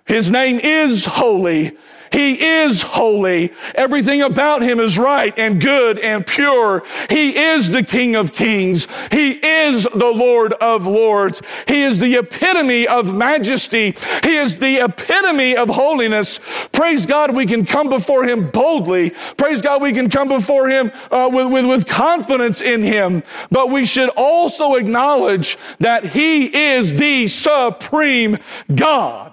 His 0.07 0.31
name 0.31 0.59
is 0.59 1.05
holy. 1.05 1.77
He 2.13 2.45
is 2.45 2.83
holy. 2.83 3.53
Everything 3.75 4.23
about 4.23 4.63
him 4.63 4.81
is 4.81 4.99
right 4.99 5.37
and 5.39 5.61
good 5.61 5.99
and 5.99 6.27
pure. 6.27 6.85
He 7.11 7.37
is 7.37 7.71
the 7.71 7.83
King 7.83 8.17
of 8.17 8.33
kings. 8.33 8.89
He 9.11 9.33
is 9.33 9.85
the 9.95 10.07
Lord 10.07 10.53
of 10.55 10.87
lords. 10.87 11.43
He 11.67 11.83
is 11.83 11.99
the 11.99 12.17
epitome 12.17 12.87
of 12.87 13.15
majesty. 13.15 13.95
He 14.23 14.37
is 14.37 14.57
the 14.57 14.85
epitome 14.85 15.57
of 15.57 15.69
holiness. 15.69 16.41
Praise 16.73 17.07
God, 17.07 17.35
we 17.35 17.47
can 17.47 17.65
come 17.65 17.89
before 17.89 18.25
him 18.25 18.51
boldly. 18.51 19.11
Praise 19.37 19.61
God, 19.61 19.83
we 19.83 19.93
can 19.93 20.09
come 20.09 20.29
before 20.29 20.69
him 20.69 20.93
uh, 21.11 21.29
with, 21.33 21.51
with, 21.51 21.67
with 21.67 21.87
confidence 21.87 22.61
in 22.61 22.83
him. 22.83 23.23
But 23.51 23.71
we 23.71 23.85
should 23.85 24.11
also 24.11 24.75
acknowledge 24.75 25.59
that 25.81 26.05
he 26.05 26.47
is 26.75 26.93
the 26.93 27.27
supreme 27.27 28.39
God. 28.75 29.33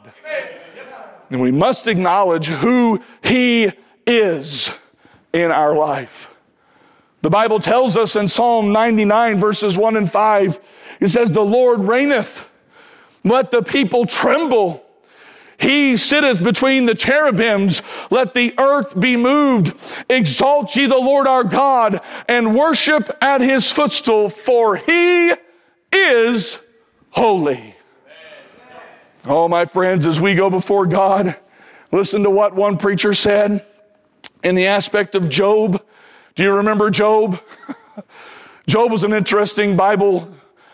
And 1.34 1.42
we 1.42 1.52
must 1.52 1.88
acknowledge 1.88 2.46
who 2.46 3.02
He 3.24 3.72
is 4.06 4.72
in 5.34 5.50
our 5.50 5.76
life. 5.76 6.30
The 7.24 7.32
Bible 7.32 7.60
tells 7.60 7.98
us 7.98 8.16
in 8.16 8.28
Psalm 8.28 8.72
99, 8.72 9.40
verses 9.40 9.76
1 9.76 9.98
and 9.98 10.12
5, 10.12 10.60
it 11.00 11.08
says, 11.08 11.32
The 11.32 11.42
Lord 11.42 11.80
reigneth. 11.80 12.46
Let 13.24 13.50
the 13.50 13.64
people 13.64 14.06
tremble. 14.06 14.86
He 15.58 15.98
sitteth 15.98 16.44
between 16.44 16.86
the 16.86 16.94
cherubims. 16.94 17.82
Let 18.12 18.36
the 18.36 18.54
earth 18.60 19.00
be 19.00 19.18
moved. 19.18 19.74
Exalt 20.12 20.76
ye 20.76 20.86
the 20.86 20.98
Lord 20.98 21.26
our 21.26 21.44
God 21.44 22.02
and 22.30 22.54
worship 22.54 23.10
at 23.22 23.42
his 23.42 23.72
footstool, 23.72 24.30
for 24.30 24.76
he 24.76 25.34
is 25.92 26.60
holy. 27.10 27.73
Oh, 29.26 29.48
my 29.48 29.64
friends, 29.64 30.06
as 30.06 30.20
we 30.20 30.34
go 30.34 30.50
before 30.50 30.86
God, 30.86 31.38
listen 31.94 32.24
to 32.24 32.30
what 32.30 32.54
one 32.56 32.76
preacher 32.76 33.14
said 33.14 33.66
in 34.44 34.54
the 34.54 34.68
aspect 34.68 35.16
of 35.16 35.30
Job. 35.30 35.82
Do 36.36 36.44
you 36.44 36.52
remember 36.52 36.90
Job? 36.90 37.40
Job 38.68 38.92
was 38.92 39.06
an 39.06 39.14
interesting 39.14 39.78
Bible, 39.78 40.30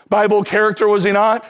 Bible 0.08 0.42
character, 0.42 0.88
was 0.88 1.04
he 1.04 1.12
not? 1.12 1.48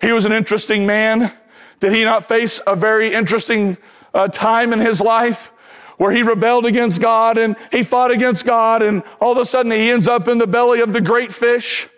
He 0.00 0.12
was 0.12 0.24
an 0.24 0.30
interesting 0.30 0.86
man. 0.86 1.32
Did 1.80 1.92
he 1.92 2.04
not 2.04 2.24
face 2.24 2.60
a 2.64 2.76
very 2.76 3.12
interesting 3.12 3.76
uh, 4.14 4.28
time 4.28 4.72
in 4.72 4.78
his 4.78 5.00
life 5.00 5.50
where 5.96 6.12
he 6.12 6.22
rebelled 6.22 6.64
against 6.64 7.00
God 7.00 7.38
and 7.38 7.56
he 7.72 7.82
fought 7.82 8.12
against 8.12 8.44
God 8.44 8.82
and 8.82 9.02
all 9.20 9.32
of 9.32 9.38
a 9.38 9.44
sudden 9.44 9.72
he 9.72 9.90
ends 9.90 10.06
up 10.06 10.28
in 10.28 10.38
the 10.38 10.46
belly 10.46 10.78
of 10.78 10.92
the 10.92 11.00
great 11.00 11.32
fish? 11.32 11.88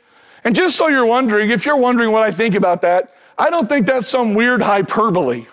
And 0.42 0.56
just 0.56 0.74
so 0.74 0.88
you're 0.88 1.04
wondering, 1.04 1.50
if 1.50 1.66
you're 1.66 1.76
wondering 1.76 2.12
what 2.12 2.22
I 2.22 2.30
think 2.30 2.54
about 2.54 2.80
that, 2.80 3.12
I 3.38 3.50
don't 3.50 3.68
think 3.68 3.86
that's 3.86 4.08
some 4.08 4.34
weird 4.34 4.60
hyperbole. 4.60 5.46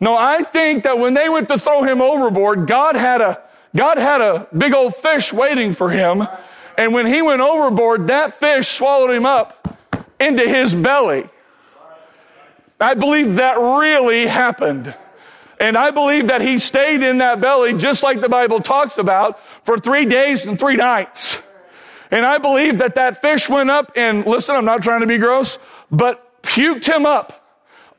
No, 0.00 0.16
I 0.16 0.42
think 0.42 0.84
that 0.84 0.98
when 0.98 1.12
they 1.12 1.28
went 1.28 1.48
to 1.48 1.58
throw 1.58 1.82
him 1.82 2.00
overboard, 2.00 2.66
God 2.66 2.96
had 2.96 3.20
a 3.20 3.42
God 3.76 3.98
had 3.98 4.20
a 4.20 4.48
big 4.56 4.72
old 4.72 4.96
fish 4.96 5.32
waiting 5.32 5.72
for 5.72 5.90
him. 5.90 6.26
And 6.76 6.94
when 6.94 7.06
he 7.06 7.22
went 7.22 7.42
overboard, 7.42 8.06
that 8.08 8.40
fish 8.40 8.66
swallowed 8.66 9.10
him 9.10 9.26
up 9.26 9.78
into 10.18 10.48
his 10.48 10.74
belly. 10.74 11.28
I 12.80 12.94
believe 12.94 13.36
that 13.36 13.58
really 13.58 14.26
happened. 14.26 14.94
And 15.60 15.76
I 15.76 15.90
believe 15.90 16.28
that 16.28 16.40
he 16.40 16.58
stayed 16.58 17.02
in 17.02 17.18
that 17.18 17.40
belly, 17.40 17.74
just 17.74 18.02
like 18.02 18.22
the 18.22 18.28
Bible 18.28 18.60
talks 18.60 18.96
about, 18.96 19.38
for 19.62 19.76
three 19.76 20.06
days 20.06 20.46
and 20.46 20.58
three 20.58 20.76
nights. 20.76 21.38
And 22.10 22.26
I 22.26 22.38
believe 22.38 22.78
that 22.78 22.96
that 22.96 23.20
fish 23.20 23.48
went 23.48 23.70
up 23.70 23.92
and, 23.96 24.26
listen, 24.26 24.56
I'm 24.56 24.64
not 24.64 24.82
trying 24.82 25.00
to 25.00 25.06
be 25.06 25.18
gross, 25.18 25.58
but 25.90 26.42
puked 26.42 26.84
him 26.84 27.06
up 27.06 27.40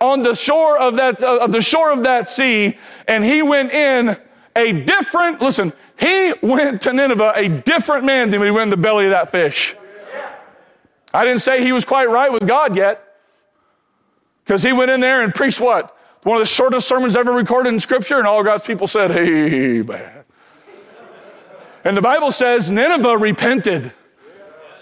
on 0.01 0.21
the 0.21 0.33
shore 0.33 0.77
of 0.77 0.95
that, 0.95 1.23
uh, 1.23 1.37
of 1.37 1.51
the 1.51 1.61
shore 1.61 1.91
of 1.91 2.03
that 2.03 2.29
sea. 2.29 2.77
And 3.07 3.23
he 3.23 3.41
went 3.41 3.71
in 3.71 4.17
a 4.55 4.71
different, 4.73 5.41
listen, 5.41 5.71
he 5.97 6.33
went 6.41 6.81
to 6.81 6.93
Nineveh 6.93 7.33
a 7.35 7.47
different 7.47 8.03
man 8.03 8.31
than 8.31 8.41
he 8.41 8.51
went 8.51 8.63
in 8.63 8.69
the 8.69 8.77
belly 8.77 9.05
of 9.05 9.11
that 9.11 9.31
fish. 9.31 9.75
I 11.13 11.25
didn't 11.25 11.41
say 11.41 11.63
he 11.63 11.71
was 11.71 11.85
quite 11.85 12.09
right 12.09 12.31
with 12.31 12.47
God 12.47 12.75
yet. 12.75 13.07
Because 14.43 14.63
he 14.63 14.73
went 14.73 14.91
in 14.91 14.99
there 14.99 15.23
and 15.23 15.33
preached 15.33 15.61
what? 15.61 15.97
One 16.23 16.37
of 16.37 16.41
the 16.41 16.47
shortest 16.47 16.87
sermons 16.87 17.15
ever 17.15 17.31
recorded 17.31 17.69
in 17.69 17.79
Scripture, 17.79 18.17
and 18.17 18.27
all 18.27 18.43
God's 18.43 18.63
people 18.63 18.87
said, 18.87 19.11
Hey, 19.11 19.81
man. 19.81 20.23
And 21.83 21.97
the 21.97 22.01
Bible 22.01 22.31
says 22.31 22.69
Nineveh 22.69 23.17
repented. 23.17 23.93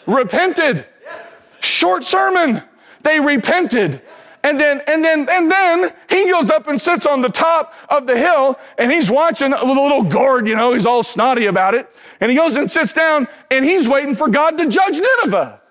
Repented. 0.10 0.86
Short 1.62 2.04
sermon. 2.04 2.64
They 3.04 3.20
repented. 3.20 4.02
And 4.44 4.60
then, 4.60 4.82
and 4.88 5.04
then, 5.04 5.28
and 5.30 5.52
then 5.52 5.94
he 6.10 6.32
goes 6.32 6.50
up 6.50 6.68
and 6.68 6.80
sits 6.80 7.06
on 7.06 7.22
the 7.22 7.30
top 7.30 7.74
of 7.90 8.08
the 8.08 8.18
hill 8.18 8.58
and 8.78 8.92
he's 8.92 9.12
watching 9.12 9.52
with 9.52 9.62
a 9.62 9.66
little 9.66 10.04
gourd, 10.04 10.48
you 10.48 10.56
know, 10.56 10.74
he's 10.74 10.86
all 10.86 11.04
snotty 11.04 11.48
about 11.48 11.76
it. 11.76 11.90
And 12.22 12.32
he 12.32 12.38
goes 12.38 12.56
and 12.56 12.72
sits 12.72 12.94
down 12.94 13.28
and 13.52 13.66
he's 13.66 13.88
waiting 13.88 14.16
for 14.16 14.30
God 14.30 14.58
to 14.58 14.68
judge 14.68 15.00
Nineveh. 15.00 15.62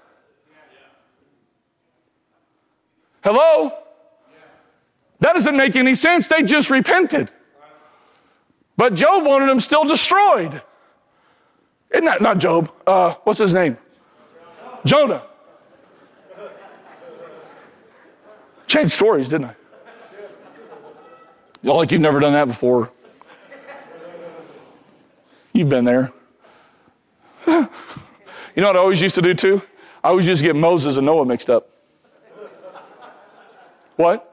Hello? 3.24 3.72
That 5.20 5.32
doesn't 5.32 5.56
make 5.56 5.74
any 5.74 5.94
sense. 5.94 6.26
They 6.26 6.42
just 6.42 6.70
repented. 6.70 7.32
But 8.76 8.94
Job 8.94 9.24
wanted 9.24 9.48
them 9.48 9.60
still 9.60 9.84
destroyed. 9.84 10.62
Isn't 11.90 12.04
that 12.04 12.20
not 12.20 12.38
Job? 12.38 12.70
Uh, 12.86 13.14
what's 13.24 13.38
his 13.38 13.54
name? 13.54 13.78
Jonah. 14.88 15.22
Changed 18.66 18.92
stories, 18.92 19.28
didn't 19.28 19.48
I? 19.48 19.54
Y'all 21.60 21.76
like 21.76 21.92
you've 21.92 22.00
never 22.00 22.20
done 22.20 22.32
that 22.32 22.46
before. 22.46 22.90
You've 25.52 25.68
been 25.68 25.84
there. 25.84 26.10
you 27.46 27.68
know 28.56 28.66
what 28.66 28.76
I 28.76 28.78
always 28.78 29.02
used 29.02 29.14
to 29.16 29.22
do 29.22 29.34
too? 29.34 29.60
I 30.02 30.08
always 30.08 30.26
used 30.26 30.40
to 30.40 30.46
get 30.46 30.56
Moses 30.56 30.96
and 30.96 31.04
Noah 31.04 31.26
mixed 31.26 31.50
up. 31.50 31.68
What? 33.96 34.24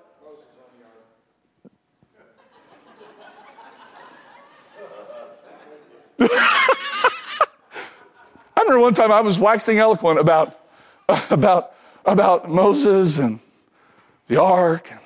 Remember 8.65 8.81
one 8.81 8.95
time 8.95 9.11
I 9.11 9.21
was 9.21 9.37
waxing 9.37 9.77
eloquent 9.77 10.19
about, 10.19 10.59
about, 11.29 11.73
about 12.03 12.49
Moses 12.49 13.19
and 13.19 13.39
the 14.27 14.41
ark. 14.41 14.89
And, 14.89 14.99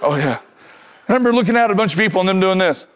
Oh, 0.00 0.14
yeah. 0.14 0.38
I 1.08 1.12
remember 1.12 1.34
looking 1.34 1.56
at 1.56 1.70
a 1.70 1.74
bunch 1.74 1.92
of 1.92 1.98
people 1.98 2.20
and 2.20 2.28
them 2.28 2.40
doing 2.40 2.58
this. 2.58 2.86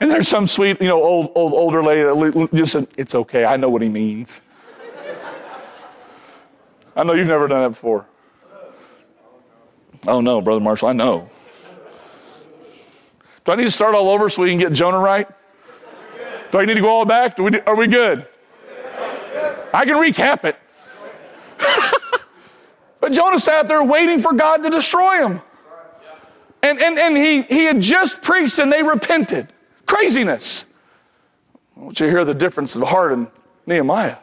And 0.00 0.10
there's 0.10 0.28
some 0.28 0.46
sweet, 0.46 0.82
you 0.82 0.88
know, 0.88 1.02
old, 1.02 1.32
old, 1.34 1.54
older 1.54 1.82
lady 1.82 2.02
that 2.02 2.48
just 2.52 2.72
said, 2.72 2.88
It's 2.98 3.14
okay. 3.14 3.46
I 3.46 3.56
know 3.56 3.70
what 3.70 3.80
he 3.80 3.88
means. 3.88 4.42
I 6.94 7.04
know 7.04 7.14
you've 7.14 7.28
never 7.28 7.48
done 7.48 7.62
that 7.62 7.70
before. 7.70 8.04
Oh, 10.06 10.20
no, 10.20 10.42
Brother 10.42 10.60
Marshall, 10.60 10.88
I 10.88 10.92
know. 10.92 11.30
Do 13.46 13.52
I 13.52 13.54
need 13.54 13.64
to 13.64 13.70
start 13.70 13.94
all 13.94 14.10
over 14.10 14.28
so 14.28 14.42
we 14.42 14.50
can 14.50 14.58
get 14.58 14.72
Jonah 14.72 14.98
right? 14.98 15.28
Do 16.50 16.58
I 16.58 16.64
need 16.64 16.74
to 16.74 16.80
go 16.80 16.88
all 16.88 17.04
back? 17.04 17.38
We, 17.38 17.60
are 17.60 17.76
we 17.76 17.86
good? 17.86 18.26
I 19.72 19.84
can 19.84 19.94
recap 19.94 20.44
it. 20.44 20.56
but 23.00 23.12
Jonah 23.12 23.38
sat 23.38 23.68
there 23.68 23.82
waiting 23.84 24.20
for 24.20 24.32
God 24.32 24.64
to 24.64 24.70
destroy 24.70 25.18
him. 25.18 25.40
And, 26.62 26.80
and, 26.82 26.98
and 26.98 27.16
he, 27.16 27.42
he 27.42 27.64
had 27.64 27.80
just 27.80 28.20
preached 28.20 28.58
and 28.58 28.72
they 28.72 28.82
repented. 28.82 29.52
Craziness. 29.86 30.64
I 31.76 31.80
want 31.80 32.00
you 32.00 32.06
to 32.06 32.12
hear 32.12 32.24
the 32.24 32.34
difference 32.34 32.74
of 32.74 32.82
heart 32.82 33.12
in 33.12 33.28
Nehemiah. 33.66 34.16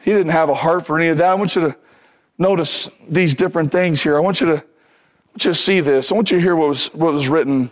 He 0.00 0.12
didn't 0.12 0.32
have 0.32 0.50
a 0.50 0.54
heart 0.54 0.84
for 0.84 0.98
any 0.98 1.08
of 1.08 1.18
that. 1.18 1.30
I 1.30 1.34
want 1.34 1.54
you 1.54 1.62
to 1.62 1.76
notice 2.36 2.90
these 3.08 3.34
different 3.34 3.72
things 3.72 4.02
here. 4.02 4.16
I 4.16 4.20
want 4.20 4.40
you 4.40 4.48
to, 4.48 4.64
you 5.44 5.54
see 5.54 5.80
this. 5.80 6.10
I 6.10 6.14
want 6.14 6.30
you 6.30 6.38
to 6.38 6.42
hear 6.42 6.56
what 6.56 6.68
was, 6.68 6.86
what 6.94 7.12
was 7.12 7.28
written. 7.28 7.70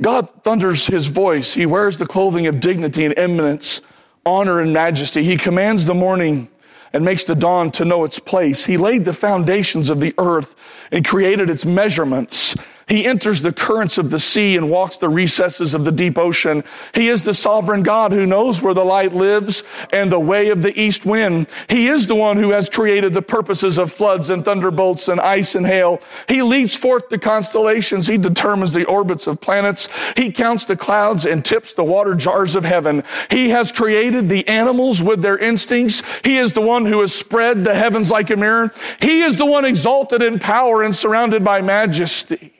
God 0.00 0.28
thunders 0.42 0.86
his 0.86 1.06
voice. 1.06 1.52
He 1.52 1.66
wears 1.66 1.96
the 1.96 2.06
clothing 2.06 2.46
of 2.46 2.60
dignity 2.60 3.04
and 3.04 3.18
eminence, 3.18 3.80
honor 4.24 4.60
and 4.60 4.72
majesty. 4.72 5.24
He 5.24 5.36
commands 5.36 5.86
the 5.86 5.94
morning 5.94 6.48
and 6.92 7.04
makes 7.04 7.24
the 7.24 7.34
dawn 7.34 7.70
to 7.72 7.84
know 7.84 8.04
its 8.04 8.18
place. 8.18 8.64
He 8.64 8.76
laid 8.76 9.04
the 9.04 9.12
foundations 9.12 9.90
of 9.90 10.00
the 10.00 10.14
earth 10.18 10.54
and 10.90 11.04
created 11.04 11.50
its 11.50 11.64
measurements. 11.64 12.56
He 12.88 13.04
enters 13.04 13.42
the 13.42 13.52
currents 13.52 13.98
of 13.98 14.10
the 14.10 14.20
sea 14.20 14.56
and 14.56 14.70
walks 14.70 14.96
the 14.98 15.08
recesses 15.08 15.74
of 15.74 15.84
the 15.84 15.90
deep 15.90 16.16
ocean. 16.16 16.62
He 16.94 17.08
is 17.08 17.20
the 17.20 17.34
sovereign 17.34 17.82
God 17.82 18.12
who 18.12 18.26
knows 18.26 18.62
where 18.62 18.74
the 18.74 18.84
light 18.84 19.12
lives 19.12 19.64
and 19.92 20.10
the 20.10 20.20
way 20.20 20.50
of 20.50 20.62
the 20.62 20.78
east 20.80 21.04
wind. 21.04 21.48
He 21.68 21.88
is 21.88 22.06
the 22.06 22.14
one 22.14 22.36
who 22.36 22.50
has 22.50 22.70
created 22.70 23.12
the 23.12 23.22
purposes 23.22 23.78
of 23.78 23.92
floods 23.92 24.30
and 24.30 24.44
thunderbolts 24.44 25.08
and 25.08 25.20
ice 25.20 25.56
and 25.56 25.66
hail. 25.66 26.00
He 26.28 26.42
leads 26.42 26.76
forth 26.76 27.08
the 27.08 27.18
constellations. 27.18 28.06
He 28.06 28.18
determines 28.18 28.72
the 28.72 28.84
orbits 28.84 29.26
of 29.26 29.40
planets. 29.40 29.88
He 30.16 30.30
counts 30.30 30.64
the 30.64 30.76
clouds 30.76 31.26
and 31.26 31.44
tips 31.44 31.72
the 31.72 31.82
water 31.82 32.14
jars 32.14 32.54
of 32.54 32.64
heaven. 32.64 33.02
He 33.32 33.48
has 33.48 33.72
created 33.72 34.28
the 34.28 34.46
animals 34.46 35.02
with 35.02 35.22
their 35.22 35.38
instincts. 35.38 36.04
He 36.22 36.38
is 36.38 36.52
the 36.52 36.60
one 36.60 36.86
who 36.86 37.00
has 37.00 37.12
spread 37.12 37.64
the 37.64 37.74
heavens 37.74 38.12
like 38.12 38.30
a 38.30 38.36
mirror. 38.36 38.70
He 39.02 39.22
is 39.22 39.36
the 39.36 39.44
one 39.44 39.64
exalted 39.64 40.22
in 40.22 40.38
power 40.38 40.84
and 40.84 40.94
surrounded 40.94 41.42
by 41.42 41.62
majesty. 41.62 42.52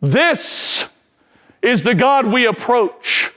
This 0.00 0.86
is 1.62 1.82
the 1.82 1.94
God 1.94 2.26
we 2.26 2.46
approach. 2.46 3.32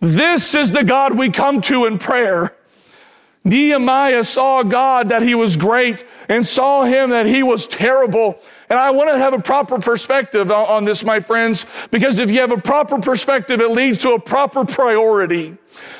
This 0.00 0.54
is 0.54 0.70
the 0.70 0.84
God 0.84 1.16
we 1.16 1.30
come 1.30 1.62
to 1.62 1.86
in 1.86 1.98
prayer. 1.98 2.54
Nehemiah 3.44 4.24
saw 4.24 4.62
God 4.62 5.08
that 5.10 5.22
he 5.22 5.34
was 5.34 5.56
great 5.56 6.04
and 6.28 6.44
saw 6.44 6.84
him 6.84 7.10
that 7.10 7.26
he 7.26 7.42
was 7.42 7.66
terrible. 7.66 8.38
And 8.70 8.78
I 8.78 8.90
want 8.90 9.10
to 9.10 9.18
have 9.18 9.34
a 9.34 9.38
proper 9.38 9.78
perspective 9.78 10.50
on 10.50 10.84
this, 10.84 11.04
my 11.04 11.20
friends, 11.20 11.66
because 11.90 12.18
if 12.18 12.30
you 12.30 12.40
have 12.40 12.52
a 12.52 12.60
proper 12.60 12.98
perspective, 12.98 13.60
it 13.60 13.70
leads 13.70 13.98
to 13.98 14.12
a 14.12 14.20
proper 14.20 14.64
priority. 14.64 15.56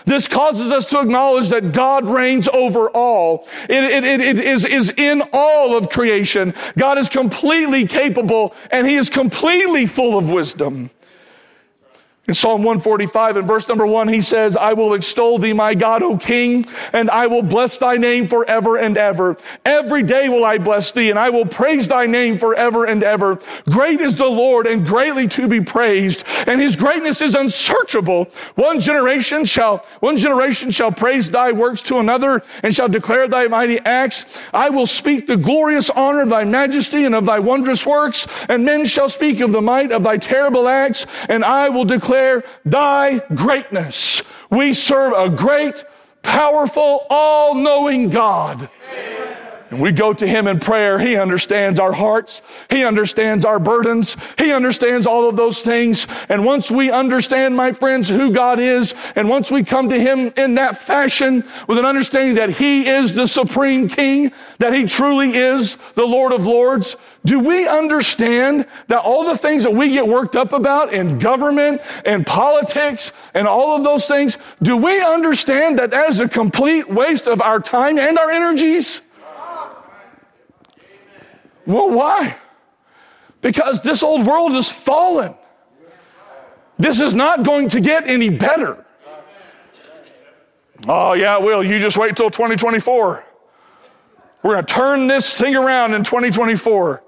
This 0.06 0.28
causes 0.28 0.70
us 0.70 0.86
to 0.86 1.00
acknowledge 1.00 1.48
that 1.48 1.72
God 1.72 2.06
reigns 2.06 2.48
over 2.48 2.90
all. 2.90 3.48
It, 3.68 3.84
it, 3.84 4.04
it, 4.04 4.20
it 4.20 4.38
is, 4.38 4.64
is 4.64 4.90
in 4.96 5.22
all 5.32 5.76
of 5.76 5.90
creation. 5.90 6.54
God 6.78 6.98
is 6.98 7.08
completely 7.08 7.86
capable 7.86 8.54
and 8.70 8.86
he 8.86 8.94
is 8.94 9.10
completely 9.10 9.86
full 9.86 10.16
of 10.16 10.30
wisdom. 10.30 10.90
In 12.26 12.32
Psalm 12.32 12.62
145 12.62 13.36
and 13.36 13.46
verse 13.46 13.68
number 13.68 13.86
one, 13.86 14.08
he 14.08 14.22
says, 14.22 14.56
I 14.56 14.72
will 14.72 14.94
extol 14.94 15.36
thee, 15.36 15.52
my 15.52 15.74
God, 15.74 16.02
O 16.02 16.16
King, 16.16 16.66
and 16.94 17.10
I 17.10 17.26
will 17.26 17.42
bless 17.42 17.76
thy 17.76 17.98
name 17.98 18.26
forever 18.26 18.78
and 18.78 18.96
ever. 18.96 19.36
Every 19.66 20.02
day 20.02 20.30
will 20.30 20.46
I 20.46 20.56
bless 20.56 20.90
thee, 20.90 21.10
and 21.10 21.18
I 21.18 21.28
will 21.28 21.44
praise 21.44 21.86
thy 21.86 22.06
name 22.06 22.38
forever 22.38 22.86
and 22.86 23.04
ever. 23.04 23.40
Great 23.68 24.00
is 24.00 24.16
the 24.16 24.24
Lord, 24.24 24.66
and 24.66 24.86
greatly 24.86 25.28
to 25.28 25.46
be 25.46 25.60
praised, 25.60 26.24
and 26.46 26.62
his 26.62 26.76
greatness 26.76 27.20
is 27.20 27.34
unsearchable. 27.34 28.28
One 28.54 28.80
generation 28.80 29.44
shall, 29.44 29.84
one 30.00 30.16
generation 30.16 30.70
shall 30.70 30.92
praise 30.92 31.30
thy 31.30 31.52
works 31.52 31.82
to 31.82 31.98
another, 31.98 32.42
and 32.62 32.74
shall 32.74 32.88
declare 32.88 33.28
thy 33.28 33.48
mighty 33.48 33.80
acts. 33.80 34.24
I 34.54 34.70
will 34.70 34.86
speak 34.86 35.26
the 35.26 35.36
glorious 35.36 35.90
honor 35.90 36.22
of 36.22 36.30
thy 36.30 36.44
majesty 36.44 37.04
and 37.04 37.14
of 37.14 37.26
thy 37.26 37.38
wondrous 37.38 37.84
works, 37.84 38.26
and 38.48 38.64
men 38.64 38.86
shall 38.86 39.10
speak 39.10 39.40
of 39.40 39.52
the 39.52 39.60
might 39.60 39.92
of 39.92 40.04
thy 40.04 40.16
terrible 40.16 40.68
acts, 40.68 41.04
and 41.28 41.44
I 41.44 41.68
will 41.68 41.84
declare 41.84 42.13
declare 42.14 42.44
thy 42.64 43.18
greatness. 43.34 44.22
We 44.50 44.72
serve 44.72 45.12
a 45.12 45.34
great, 45.34 45.84
powerful, 46.22 47.06
all 47.10 47.54
knowing 47.54 48.10
God. 48.10 48.68
And 49.70 49.80
we 49.80 49.90
go 49.90 50.12
to 50.12 50.26
Him 50.26 50.46
in 50.46 50.60
prayer. 50.60 51.00
He 51.00 51.16
understands 51.16 51.80
our 51.80 51.92
hearts. 51.92 52.42
He 52.70 52.84
understands 52.84 53.44
our 53.44 53.58
burdens. 53.58 54.16
He 54.38 54.52
understands 54.52 55.06
all 55.08 55.28
of 55.28 55.34
those 55.34 55.62
things. 55.62 56.06
And 56.28 56.44
once 56.44 56.70
we 56.70 56.92
understand, 56.92 57.56
my 57.56 57.72
friends, 57.72 58.08
who 58.08 58.30
God 58.30 58.60
is, 58.60 58.94
and 59.16 59.28
once 59.28 59.50
we 59.50 59.64
come 59.64 59.88
to 59.88 59.98
Him 59.98 60.32
in 60.36 60.54
that 60.54 60.78
fashion 60.78 61.42
with 61.66 61.78
an 61.78 61.84
understanding 61.84 62.36
that 62.36 62.50
He 62.50 62.86
is 62.86 63.14
the 63.14 63.26
supreme 63.26 63.88
King, 63.88 64.30
that 64.58 64.72
He 64.72 64.84
truly 64.84 65.34
is 65.34 65.76
the 65.94 66.06
Lord 66.06 66.32
of 66.32 66.46
Lords, 66.46 66.94
do 67.24 67.40
we 67.40 67.66
understand 67.66 68.66
that 68.88 68.98
all 68.98 69.24
the 69.24 69.36
things 69.36 69.62
that 69.62 69.72
we 69.72 69.90
get 69.90 70.06
worked 70.06 70.36
up 70.36 70.52
about 70.52 70.92
in 70.92 71.18
government 71.18 71.80
and 72.04 72.26
politics 72.26 73.12
and 73.32 73.48
all 73.48 73.74
of 73.74 73.82
those 73.82 74.06
things, 74.06 74.36
do 74.62 74.76
we 74.76 75.00
understand 75.00 75.78
that 75.78 75.90
that 75.90 76.10
is 76.10 76.20
a 76.20 76.28
complete 76.28 76.88
waste 76.88 77.26
of 77.26 77.40
our 77.40 77.60
time 77.60 77.98
and 77.98 78.18
our 78.18 78.30
energies? 78.30 79.00
Well, 81.66 81.90
why? 81.90 82.36
Because 83.40 83.80
this 83.80 84.02
old 84.02 84.26
world 84.26 84.52
is 84.52 84.70
fallen. 84.70 85.34
This 86.78 87.00
is 87.00 87.14
not 87.14 87.42
going 87.42 87.68
to 87.70 87.80
get 87.80 88.06
any 88.06 88.28
better. 88.28 88.84
Oh, 90.86 91.14
yeah, 91.14 91.36
it 91.36 91.42
will. 91.42 91.64
You 91.64 91.78
just 91.78 91.96
wait 91.96 92.16
till 92.16 92.30
2024. 92.30 93.24
We're 94.42 94.52
going 94.52 94.66
to 94.66 94.74
turn 94.74 95.06
this 95.06 95.38
thing 95.38 95.56
around 95.56 95.94
in 95.94 96.04
2024. 96.04 97.03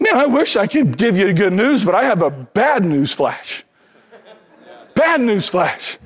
Man, 0.00 0.16
I 0.16 0.26
wish 0.26 0.56
I 0.56 0.66
could 0.66 0.96
give 0.96 1.16
you 1.16 1.32
good 1.32 1.52
news, 1.52 1.84
but 1.84 1.94
I 1.94 2.04
have 2.04 2.22
a 2.22 2.30
bad 2.30 2.84
news 2.84 3.12
flash. 3.12 3.64
Bad 4.94 5.20
news 5.20 5.48
flash. 5.48 5.98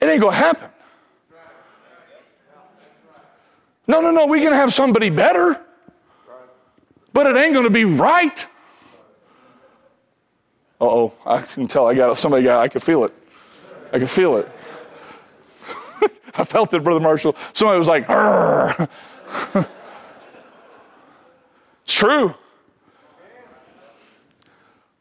It 0.00 0.06
ain't 0.06 0.20
gonna 0.20 0.36
happen. 0.36 0.70
No, 3.86 4.00
no, 4.00 4.10
no, 4.10 4.26
we 4.26 4.40
can 4.40 4.52
have 4.52 4.72
somebody 4.72 5.10
better, 5.10 5.60
but 7.12 7.26
it 7.26 7.36
ain't 7.36 7.54
gonna 7.54 7.70
be 7.70 7.84
right. 7.84 8.46
Uh 10.80 10.84
oh, 10.84 11.12
I 11.26 11.42
can 11.42 11.66
tell 11.66 11.88
I 11.88 11.94
got 11.94 12.16
somebody 12.16 12.44
got, 12.44 12.60
I 12.60 12.68
could 12.68 12.82
feel 12.82 13.04
it. 13.04 13.12
I 13.92 13.98
could 13.98 14.10
feel 14.10 14.36
it. 14.36 14.48
I 16.34 16.44
felt 16.44 16.72
it, 16.72 16.84
Brother 16.84 17.00
Marshall. 17.00 17.34
Somebody 17.52 17.78
was 17.78 17.88
like, 17.88 18.06
it's 21.84 21.94
true. 21.94 22.34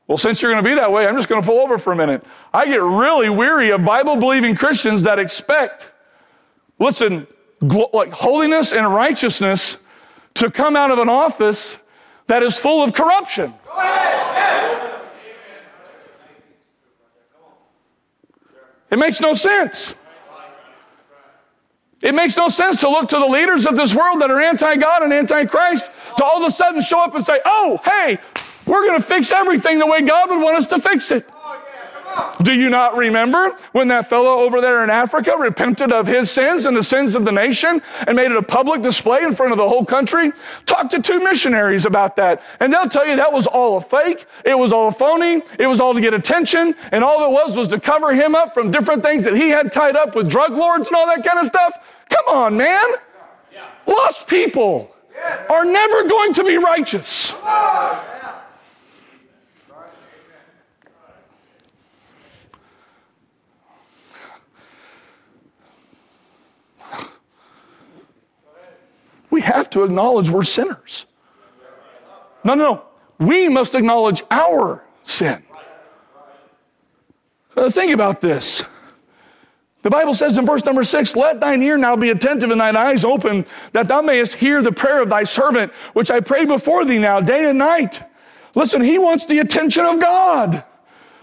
Well, 0.10 0.18
since 0.18 0.41
you're 0.41 0.51
going 0.51 0.64
to 0.64 0.68
be 0.68 0.74
that 0.74 0.91
way, 0.91 1.05
I'm 1.05 1.16
just 1.16 1.30
going 1.30 1.39
to 1.39 1.47
pull 1.47 1.60
over 1.60 1.78
for 1.78 1.93
a 1.93 1.95
minute. 1.95 2.24
I 2.51 2.66
get 2.66 2.82
really 2.82 3.30
weary 3.30 3.70
of 3.70 3.86
Bible 3.86 4.16
believing 4.16 4.55
Christians 4.55 5.03
that 5.03 5.20
expect, 5.20 5.88
listen, 6.80 7.28
like 7.93 8.12
holiness 8.12 8.74
and 8.74 8.91
righteousness 8.91 9.78
to 10.34 10.49
come 10.49 10.76
out 10.76 10.89
of 10.89 10.97
an 10.97 11.10
office 11.10 11.78
that 12.26 12.41
is 12.41 12.57
full 12.57 12.82
of 12.82 12.91
corruption. 12.91 13.53
It 18.89 18.97
makes 18.97 19.22
no 19.22 19.36
sense. 19.36 19.93
It 22.01 22.16
makes 22.16 22.36
no 22.36 22.47
sense 22.47 22.78
to 22.78 22.89
look 22.89 23.10
to 23.10 23.20
the 23.20 23.28
leaders 23.28 23.68
of 23.68 23.76
this 23.76 23.93
world 23.93 24.22
that 24.22 24.32
are 24.32 24.41
anti 24.41 24.76
God 24.78 25.03
and 25.03 25.14
anti 25.14 25.45
Christ 25.45 25.91
to 26.18 26.24
all 26.24 26.43
of 26.43 26.47
a 26.47 26.51
sudden 26.51 26.82
show 26.82 26.99
up 26.99 27.14
and 27.14 27.24
say, 27.24 27.39
oh, 27.45 27.80
hey, 27.86 28.18
we're 28.70 28.86
going 28.86 28.99
to 28.99 29.05
fix 29.05 29.32
everything 29.32 29.80
the 29.80 29.88
way 29.88 30.01
God 30.01 30.30
would 30.30 30.41
want 30.41 30.57
us 30.57 30.67
to 30.67 30.80
fix 30.80 31.11
it. 31.11 31.28
Do 32.41 32.53
you 32.53 32.70
not 32.70 32.97
remember 32.97 33.55
when 33.72 33.88
that 33.89 34.09
fellow 34.09 34.39
over 34.39 34.61
there 34.61 34.84
in 34.84 34.89
Africa 34.89 35.36
repented 35.38 35.91
of 35.91 36.07
his 36.07 36.30
sins 36.30 36.65
and 36.65 36.76
the 36.76 36.84
sins 36.84 37.15
of 37.15 37.24
the 37.24 37.32
nation 37.32 37.82
and 38.07 38.15
made 38.15 38.32
it 38.32 38.38
a 38.38 38.43
public 38.43 38.82
display 38.82 39.24
in 39.24 39.34
front 39.34 39.51
of 39.51 39.57
the 39.57 39.67
whole 39.67 39.86
country? 39.86 40.32
Talk 40.65 40.89
to 40.89 41.01
two 41.01 41.20
missionaries 41.20 41.86
about 41.86 42.15
that, 42.17 42.41
and 42.59 42.74
they'll 42.74 42.89
tell 42.89 43.07
you 43.07 43.15
that 43.15 43.32
was 43.32 43.47
all 43.47 43.78
a 43.78 43.82
fake. 43.82 44.26
It 44.43 44.57
was 44.57 44.72
all 44.72 44.89
a 44.89 44.91
phony. 44.91 45.43
It 45.57 45.67
was 45.67 45.80
all 45.80 45.93
to 45.93 46.01
get 46.01 46.13
attention, 46.13 46.76
and 46.91 47.03
all 47.03 47.26
it 47.26 47.32
was 47.32 47.55
was 47.55 47.67
to 47.70 47.80
cover 47.80 48.13
him 48.13 48.36
up 48.36 48.53
from 48.53 48.72
different 48.72 49.03
things 49.03 49.24
that 49.24 49.36
he 49.36 49.49
had 49.49 49.72
tied 49.72 49.95
up 49.95 50.15
with 50.15 50.30
drug 50.30 50.53
lords 50.53 50.88
and 50.88 50.95
all 50.95 51.07
that 51.07 51.24
kind 51.24 51.39
of 51.39 51.45
stuff. 51.45 51.78
Come 52.09 52.26
on, 52.28 52.57
man. 52.57 52.86
Lost 53.88 54.28
people 54.28 54.91
are 55.49 55.65
never 55.65 56.07
going 56.07 56.34
to 56.34 56.43
be 56.43 56.57
righteous. 56.57 57.34
We 69.40 69.44
have 69.44 69.70
to 69.70 69.86
acknowledge 69.86 70.30
we're 70.30 70.44
sinners. 70.44 71.06
No, 72.44 72.56
no, 72.56 72.74
no. 72.74 73.26
We 73.26 73.48
must 73.48 73.74
acknowledge 73.74 74.22
our 74.30 74.84
sin. 75.04 75.42
Uh, 77.56 77.70
think 77.72 77.94
about 77.94 78.20
this. 78.20 78.62
The 79.82 79.90
Bible 79.90 80.14
says 80.14 80.38
in 80.38 80.46
verse 80.46 80.66
number 80.66 80.84
six, 80.84 81.16
let 81.16 81.40
thine 81.40 81.64
ear 81.64 81.78
now 81.78 81.96
be 81.96 82.10
attentive 82.10 82.52
and 82.52 82.60
thine 82.60 82.76
eyes 82.76 83.06
open, 83.06 83.46
that 83.72 83.88
thou 83.88 84.02
mayest 84.02 84.34
hear 84.34 84.62
the 84.62 84.74
prayer 84.74 85.02
of 85.02 85.08
thy 85.08 85.24
servant, 85.24 85.72
which 85.94 86.12
I 86.12 86.20
pray 86.20 86.44
before 86.44 86.84
thee 86.84 87.00
now, 87.00 87.22
day 87.22 87.50
and 87.50 87.58
night. 87.58 88.04
Listen, 88.56 88.82
he 88.82 88.98
wants 88.98 89.26
the 89.26 89.40
attention 89.40 89.86
of 89.86 90.02
God. 90.02 90.66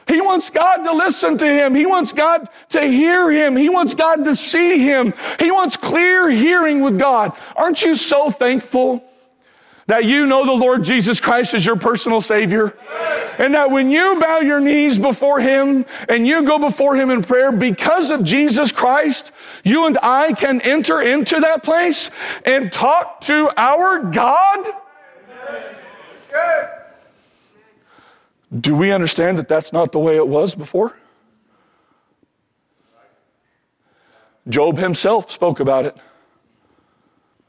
He 0.07 0.21
wants 0.21 0.51
God 0.51 0.85
to 0.85 0.93
listen 0.93 1.37
to 1.39 1.47
him. 1.47 1.75
He 1.75 1.85
wants 1.85 2.13
God 2.13 2.49
to 2.71 2.83
hear 2.83 3.31
him. 3.31 3.57
He 3.57 3.69
wants 3.69 3.95
God 3.95 4.25
to 4.25 4.37
see 4.37 4.79
him. 4.79 5.13
He 5.41 5.51
wants 5.51 5.77
clear 5.77 6.31
hearing 6.31 6.81
with 6.81 6.99
God. 6.99 7.33
Aren't 7.57 7.83
you 7.83 7.95
so 7.97 8.31
thankful 8.31 9.03
that 9.87 10.05
you 10.05 10.27
know 10.27 10.45
the 10.45 10.53
Lord 10.53 10.85
Jesus 10.85 11.21
Christ 11.21 11.55
as 11.55 11.65
your 11.65 11.77
personal 11.77 12.21
Savior? 12.21 12.77
And 13.39 13.55
that 13.55 13.71
when 13.71 13.91
you 13.91 14.19
bow 14.19 14.41
your 14.41 14.61
knees 14.61 14.99
before 14.99 15.41
Him 15.41 15.85
and 16.09 16.27
you 16.27 16.45
go 16.45 16.59
before 16.59 16.97
Him 16.97 17.11
in 17.11 17.23
prayer, 17.23 17.53
because 17.53 18.11
of 18.11 18.25
Jesus 18.25 18.73
Christ, 18.73 19.33
you 19.65 19.87
and 19.87 19.99
I 20.03 20.33
can 20.33 20.61
enter 20.61 21.03
into 21.03 21.41
that 21.41 21.63
place 21.63 22.11
and 22.45 22.73
talk 22.73 23.21
to 23.23 23.51
our 23.57 23.99
God? 24.01 24.67
Do 28.61 28.75
we 28.75 28.93
understand 28.93 29.39
that 29.39 29.49
that's 29.49 29.73
not 29.73 29.93
the 29.93 29.99
way 29.99 30.17
it 30.17 30.27
was 30.27 30.55
before? 30.55 30.97
Job 34.49 34.79
himself 34.79 35.31
spoke 35.31 35.61
about 35.61 35.87
it. 35.87 35.97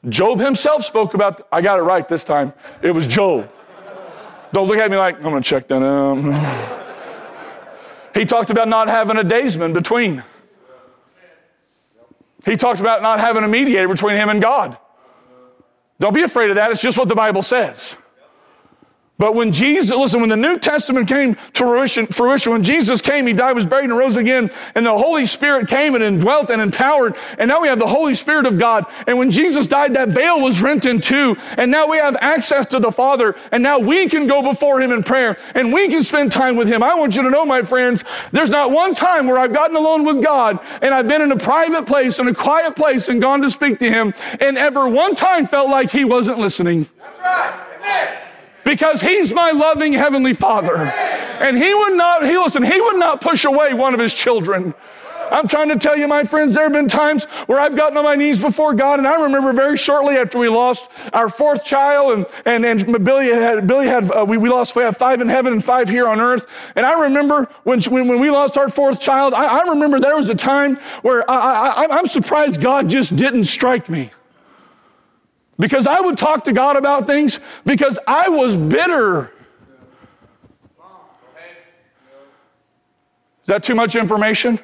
Job 0.09 0.39
himself 0.39 0.83
spoke 0.83 1.13
about, 1.13 1.47
I 1.51 1.61
got 1.61 1.79
it 1.79 1.83
right 1.83 2.07
this 2.07 2.23
time. 2.23 2.53
It 2.81 2.91
was 2.91 3.05
Job. 3.07 3.51
Don't 4.53 4.67
look 4.67 4.77
at 4.77 4.89
me 4.89 4.97
like, 4.97 5.17
I'm 5.17 5.23
going 5.23 5.41
to 5.43 5.47
check 5.47 5.67
that 5.67 5.83
out. 5.83 6.17
he 8.15 8.25
talked 8.25 8.49
about 8.49 8.67
not 8.67 8.87
having 8.87 9.17
a 9.17 9.23
daysman 9.23 9.73
between. 9.73 10.23
He 12.45 12.55
talked 12.55 12.79
about 12.79 13.01
not 13.01 13.19
having 13.19 13.43
a 13.43 13.47
mediator 13.47 13.87
between 13.87 14.15
him 14.15 14.29
and 14.29 14.41
God. 14.41 14.77
Don't 15.99 16.13
be 16.13 16.21
afraid 16.21 16.49
of 16.49 16.55
that. 16.55 16.71
It's 16.71 16.81
just 16.81 16.97
what 16.97 17.09
the 17.09 17.15
Bible 17.15 17.41
says. 17.41 17.95
But 19.19 19.33
when 19.33 19.51
Jesus, 19.51 19.97
listen, 19.97 20.19
when 20.21 20.29
the 20.29 20.37
New 20.37 20.59
Testament 20.59 21.07
came 21.07 21.33
to 21.33 21.39
fruition, 21.53 22.05
fruition, 22.05 22.51
when 22.51 22.61
Jesus 22.61 23.01
came, 23.01 23.25
He 23.25 23.33
died, 23.33 23.53
was 23.53 23.65
buried, 23.65 23.85
and 23.85 23.97
rose 23.97 24.15
again, 24.15 24.51
and 24.75 24.85
the 24.85 24.95
Holy 24.95 25.25
Spirit 25.25 25.67
came 25.67 25.95
and 25.95 26.03
indwelt 26.03 26.51
and 26.51 26.61
empowered, 26.61 27.15
and 27.39 27.49
now 27.49 27.59
we 27.59 27.67
have 27.67 27.79
the 27.79 27.87
Holy 27.87 28.13
Spirit 28.13 28.45
of 28.45 28.59
God. 28.59 28.85
And 29.07 29.17
when 29.17 29.31
Jesus 29.31 29.65
died, 29.65 29.95
that 29.95 30.09
veil 30.09 30.39
was 30.39 30.61
rent 30.61 30.85
in 30.85 31.01
two, 31.01 31.35
and 31.57 31.71
now 31.71 31.87
we 31.87 31.97
have 31.97 32.15
access 32.21 32.67
to 32.67 32.79
the 32.79 32.91
Father, 32.91 33.35
and 33.51 33.63
now 33.63 33.79
we 33.79 34.07
can 34.07 34.27
go 34.27 34.43
before 34.43 34.79
Him 34.79 34.91
in 34.91 35.01
prayer, 35.01 35.35
and 35.55 35.73
we 35.73 35.87
can 35.87 36.03
spend 36.03 36.31
time 36.31 36.55
with 36.55 36.67
Him. 36.67 36.83
I 36.83 36.93
want 36.93 37.15
you 37.15 37.23
to 37.23 37.29
know, 37.31 37.43
my 37.43 37.63
friends, 37.63 38.03
there's 38.31 38.51
not 38.51 38.69
one 38.69 38.93
time 38.93 39.25
where 39.25 39.39
I've 39.39 39.53
gotten 39.53 39.75
alone 39.75 40.05
with 40.05 40.21
God, 40.21 40.59
and 40.83 40.93
I've 40.93 41.07
been 41.07 41.23
in 41.23 41.31
a 41.31 41.37
private 41.37 41.87
place, 41.87 42.19
in 42.19 42.27
a 42.27 42.35
quiet 42.35 42.75
place, 42.75 43.09
and 43.09 43.19
gone 43.19 43.41
to 43.41 43.49
speak 43.49 43.79
to 43.79 43.89
Him, 43.89 44.13
and 44.39 44.59
ever 44.59 44.87
one 44.87 45.15
time 45.15 45.47
felt 45.47 45.71
like 45.71 45.89
He 45.89 46.05
wasn't 46.05 46.37
listening. 46.37 46.87
That's 46.99 47.19
right. 47.19 47.63
Amen 47.79 48.26
because 48.67 48.99
he's 48.99 49.33
my 49.33 49.51
loving 49.51 49.93
heavenly 49.93 50.33
father. 50.33 50.75
And 50.75 51.57
he 51.57 51.73
would 51.73 51.93
not, 51.93 52.27
he 52.27 52.37
listen, 52.37 52.63
he 52.63 52.81
would 52.81 52.97
not 52.97 53.21
push 53.21 53.45
away 53.45 53.73
one 53.73 53.93
of 53.93 53.99
his 53.99 54.13
children. 54.13 54.73
I'm 55.31 55.47
trying 55.47 55.69
to 55.69 55.77
tell 55.77 55.97
you, 55.97 56.05
my 56.07 56.23
friends, 56.23 56.53
there 56.53 56.63
have 56.63 56.73
been 56.73 56.89
times 56.89 57.25
where 57.47 57.59
I've 57.59 57.77
gotten 57.77 57.97
on 57.97 58.03
my 58.03 58.15
knees 58.15 58.41
before 58.41 58.73
God, 58.73 58.99
and 58.99 59.07
I 59.07 59.21
remember 59.21 59.53
very 59.53 59.77
shortly 59.77 60.15
after 60.15 60.37
we 60.37 60.49
lost 60.49 60.89
our 61.13 61.29
fourth 61.29 61.63
child, 61.63 62.27
and, 62.45 62.65
and, 62.65 62.65
and 62.65 63.05
Billy 63.05 63.27
had, 63.27 63.67
Billy 63.67 63.87
had 63.87 64.11
uh, 64.11 64.25
we, 64.25 64.37
we 64.37 64.49
lost, 64.49 64.75
we 64.75 64.83
have 64.83 64.97
five 64.97 65.21
in 65.21 65.29
heaven 65.29 65.53
and 65.53 65.63
five 65.63 65.87
here 65.87 66.07
on 66.07 66.19
earth. 66.19 66.47
And 66.75 66.85
I 66.85 66.99
remember 67.03 67.49
when, 67.63 67.81
when, 67.83 68.07
when 68.07 68.19
we 68.19 68.29
lost 68.29 68.57
our 68.57 68.69
fourth 68.69 68.99
child, 68.99 69.33
I, 69.33 69.45
I 69.45 69.69
remember 69.69 69.99
there 69.99 70.15
was 70.15 70.29
a 70.29 70.35
time 70.35 70.77
where 71.03 71.29
I, 71.29 71.85
I, 71.85 71.97
I'm 71.97 72.07
surprised 72.07 72.59
God 72.59 72.89
just 72.89 73.15
didn't 73.15 73.45
strike 73.45 73.87
me. 73.89 74.11
Because 75.59 75.87
I 75.87 75.99
would 75.99 76.17
talk 76.17 76.43
to 76.45 76.53
God 76.53 76.77
about 76.77 77.07
things 77.07 77.39
because 77.65 77.97
I 78.05 78.29
was 78.29 78.55
bitter. 78.55 79.31
Is 83.41 83.47
that 83.47 83.63
too 83.63 83.75
much 83.75 83.95
information? 83.95 84.59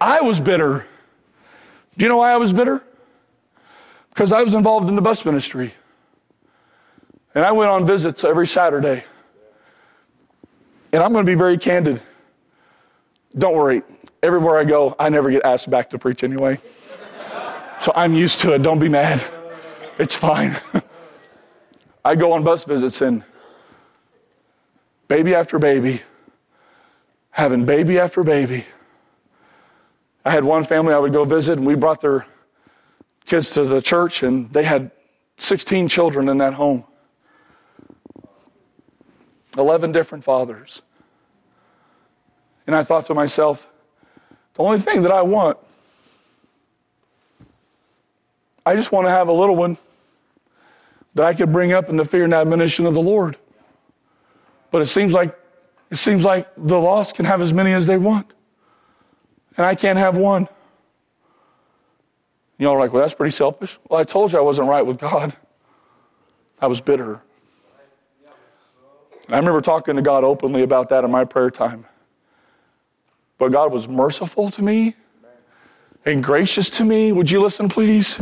I 0.00 0.20
was 0.20 0.38
bitter. 0.38 0.86
Do 1.98 2.04
you 2.04 2.08
know 2.08 2.18
why 2.18 2.32
I 2.32 2.36
was 2.36 2.52
bitter? 2.52 2.82
Because 4.10 4.32
I 4.32 4.42
was 4.42 4.54
involved 4.54 4.88
in 4.88 4.96
the 4.96 5.02
bus 5.02 5.24
ministry. 5.24 5.74
And 7.34 7.44
I 7.44 7.52
went 7.52 7.70
on 7.70 7.84
visits 7.84 8.24
every 8.24 8.46
Saturday. 8.46 9.04
And 10.92 11.02
I'm 11.02 11.12
going 11.12 11.26
to 11.26 11.30
be 11.30 11.34
very 11.34 11.58
candid. 11.58 12.00
Don't 13.36 13.54
worry. 13.54 13.82
Everywhere 14.22 14.56
I 14.56 14.64
go, 14.64 14.96
I 14.98 15.08
never 15.08 15.30
get 15.30 15.44
asked 15.44 15.68
back 15.68 15.90
to 15.90 15.98
preach 15.98 16.24
anyway. 16.24 16.58
So 17.80 17.92
I'm 17.94 18.14
used 18.14 18.40
to 18.40 18.54
it. 18.54 18.62
Don't 18.62 18.78
be 18.78 18.88
mad. 18.88 19.22
It's 19.98 20.14
fine. 20.14 20.56
I 22.04 22.14
go 22.14 22.32
on 22.32 22.44
bus 22.44 22.64
visits 22.64 23.00
and 23.00 23.24
baby 25.08 25.34
after 25.34 25.58
baby, 25.58 26.02
having 27.30 27.64
baby 27.64 27.98
after 27.98 28.22
baby. 28.22 28.64
I 30.24 30.30
had 30.30 30.44
one 30.44 30.64
family 30.64 30.92
I 30.92 30.98
would 30.98 31.12
go 31.12 31.24
visit, 31.24 31.58
and 31.58 31.66
we 31.66 31.76
brought 31.76 32.00
their 32.00 32.26
kids 33.26 33.50
to 33.52 33.64
the 33.64 33.80
church, 33.80 34.22
and 34.22 34.52
they 34.52 34.64
had 34.64 34.90
16 35.38 35.88
children 35.88 36.28
in 36.28 36.38
that 36.38 36.54
home. 36.54 36.84
11 39.56 39.92
different 39.92 40.24
fathers. 40.24 40.82
And 42.66 42.74
I 42.74 42.82
thought 42.82 43.06
to 43.06 43.14
myself, 43.14 43.68
the 44.54 44.62
only 44.62 44.80
thing 44.80 45.02
that 45.02 45.12
I 45.12 45.22
want 45.22 45.58
I 48.66 48.74
just 48.74 48.90
want 48.90 49.06
to 49.06 49.10
have 49.10 49.28
a 49.28 49.32
little 49.32 49.54
one 49.54 49.78
that 51.14 51.24
I 51.24 51.32
could 51.32 51.52
bring 51.52 51.72
up 51.72 51.88
in 51.88 51.96
the 51.96 52.04
fear 52.04 52.24
and 52.24 52.34
admonition 52.34 52.84
of 52.84 52.94
the 52.94 53.00
Lord. 53.00 53.38
But 54.72 54.82
it 54.82 54.86
seems 54.86 55.14
like 55.14 55.38
it 55.90 55.96
seems 55.96 56.24
like 56.24 56.48
the 56.56 56.78
lost 56.78 57.14
can 57.14 57.24
have 57.24 57.40
as 57.40 57.52
many 57.52 57.72
as 57.72 57.86
they 57.86 57.96
want. 57.96 58.34
And 59.56 59.64
I 59.64 59.76
can't 59.76 59.98
have 59.98 60.16
one. 60.16 60.48
Y'all 62.58 62.72
are 62.72 62.78
like, 62.80 62.92
well, 62.92 63.02
that's 63.02 63.14
pretty 63.14 63.32
selfish. 63.32 63.78
Well, 63.88 64.00
I 64.00 64.04
told 64.04 64.32
you 64.32 64.38
I 64.38 64.42
wasn't 64.42 64.68
right 64.68 64.84
with 64.84 64.98
God. 64.98 65.34
I 66.60 66.66
was 66.66 66.80
bitter. 66.80 67.22
I 69.28 69.36
remember 69.36 69.60
talking 69.60 69.94
to 69.94 70.02
God 70.02 70.24
openly 70.24 70.62
about 70.62 70.88
that 70.88 71.04
in 71.04 71.10
my 71.10 71.24
prayer 71.24 71.50
time. 71.50 71.86
But 73.38 73.52
God 73.52 73.72
was 73.72 73.86
merciful 73.86 74.50
to 74.50 74.62
me 74.62 74.96
and 76.04 76.22
gracious 76.22 76.68
to 76.70 76.84
me. 76.84 77.12
Would 77.12 77.30
you 77.30 77.40
listen, 77.40 77.68
please? 77.68 78.18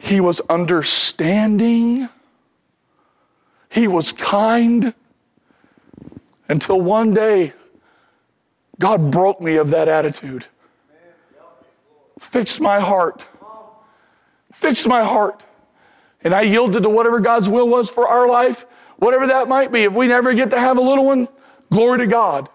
He 0.00 0.18
was 0.18 0.40
understanding. 0.48 2.08
He 3.68 3.86
was 3.86 4.12
kind. 4.12 4.94
Until 6.48 6.80
one 6.80 7.12
day, 7.12 7.52
God 8.78 9.10
broke 9.10 9.42
me 9.42 9.56
of 9.56 9.70
that 9.70 9.88
attitude. 9.88 10.46
Fixed 12.18 12.62
my 12.62 12.80
heart. 12.80 13.26
Fixed 14.52 14.88
my 14.88 15.04
heart. 15.04 15.44
And 16.24 16.34
I 16.34 16.42
yielded 16.42 16.82
to 16.82 16.88
whatever 16.88 17.20
God's 17.20 17.50
will 17.50 17.68
was 17.68 17.90
for 17.90 18.08
our 18.08 18.26
life, 18.26 18.64
whatever 18.96 19.26
that 19.26 19.48
might 19.48 19.70
be. 19.70 19.82
If 19.82 19.92
we 19.92 20.06
never 20.06 20.32
get 20.32 20.48
to 20.50 20.58
have 20.58 20.78
a 20.78 20.80
little 20.80 21.04
one, 21.04 21.28
glory 21.70 21.98
to 21.98 22.06
God. 22.06 22.48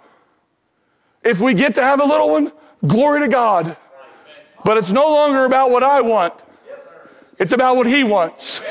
If 1.24 1.40
we 1.42 1.54
get 1.54 1.76
to 1.76 1.84
have 1.84 2.02
a 2.02 2.06
little 2.06 2.32
one, 2.32 2.52
glory 2.88 3.20
to 3.22 3.28
God. 3.28 3.78
But 4.64 4.78
it's 4.78 4.92
no 4.92 5.06
longer 5.06 5.46
about 5.46 5.70
what 5.70 5.84
I 5.84 6.02
want. 6.02 6.42
It's 7.40 7.54
about 7.54 7.76
what 7.76 7.88
He 7.88 8.04
wants. 8.04 8.62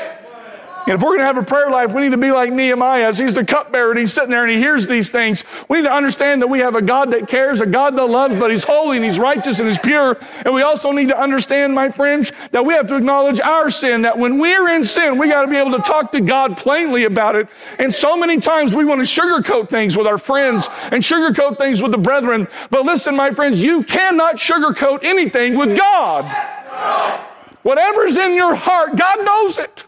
And 0.87 0.93
if 0.93 1.01
we're 1.01 1.17
going 1.17 1.21
to 1.21 1.25
have 1.25 1.37
a 1.37 1.43
prayer 1.43 1.71
life, 1.71 1.93
we 1.93 2.03
need 2.03 2.11
to 2.11 2.17
be 2.17 2.31
like 2.31 2.53
Nehemiah. 2.53 3.07
As 3.07 3.17
he's 3.17 3.33
the 3.33 3.43
cupbearer 3.43 3.89
and 3.89 3.99
he's 3.99 4.13
sitting 4.13 4.29
there 4.29 4.43
and 4.43 4.51
he 4.51 4.59
hears 4.59 4.85
these 4.85 5.09
things, 5.09 5.43
we 5.67 5.77
need 5.77 5.87
to 5.87 5.91
understand 5.91 6.43
that 6.43 6.47
we 6.47 6.59
have 6.59 6.75
a 6.75 6.81
God 6.81 7.11
that 7.11 7.27
cares, 7.27 7.59
a 7.59 7.65
God 7.65 7.95
that 7.95 8.05
loves, 8.05 8.35
but 8.35 8.51
he's 8.51 8.63
holy 8.63 8.97
and 8.97 9.05
he's 9.05 9.17
righteous 9.17 9.57
and 9.57 9.67
he's 9.67 9.79
pure. 9.79 10.15
And 10.45 10.53
we 10.53 10.61
also 10.61 10.91
need 10.91 11.07
to 11.07 11.19
understand, 11.19 11.73
my 11.73 11.89
friends, 11.89 12.31
that 12.51 12.63
we 12.63 12.75
have 12.75 12.85
to 12.87 12.97
acknowledge 12.97 13.41
our 13.41 13.71
sin, 13.71 14.03
that 14.03 14.15
when 14.15 14.37
we're 14.37 14.69
in 14.69 14.83
sin, 14.83 15.17
we 15.17 15.27
got 15.27 15.41
to 15.41 15.47
be 15.47 15.57
able 15.57 15.71
to 15.71 15.81
talk 15.81 16.11
to 16.11 16.21
God 16.21 16.55
plainly 16.55 17.05
about 17.05 17.35
it. 17.35 17.47
And 17.79 17.91
so 17.91 18.15
many 18.15 18.37
times 18.37 18.75
we 18.75 18.85
want 18.85 19.01
to 19.01 19.07
sugarcoat 19.21 19.71
things 19.71 19.97
with 19.97 20.05
our 20.05 20.19
friends 20.19 20.69
and 20.91 21.01
sugarcoat 21.01 21.57
things 21.57 21.81
with 21.81 21.93
the 21.93 21.97
brethren. 21.97 22.47
But 22.69 22.85
listen, 22.85 23.15
my 23.15 23.31
friends, 23.31 23.63
you 23.63 23.81
cannot 23.81 24.35
sugarcoat 24.35 25.03
anything 25.03 25.57
with 25.57 25.75
God. 25.75 27.34
Whatever's 27.65 28.15
in 28.15 28.35
your 28.35 28.53
heart, 28.53 28.95
God 28.95 29.25
knows 29.25 29.57
it. 29.57 29.85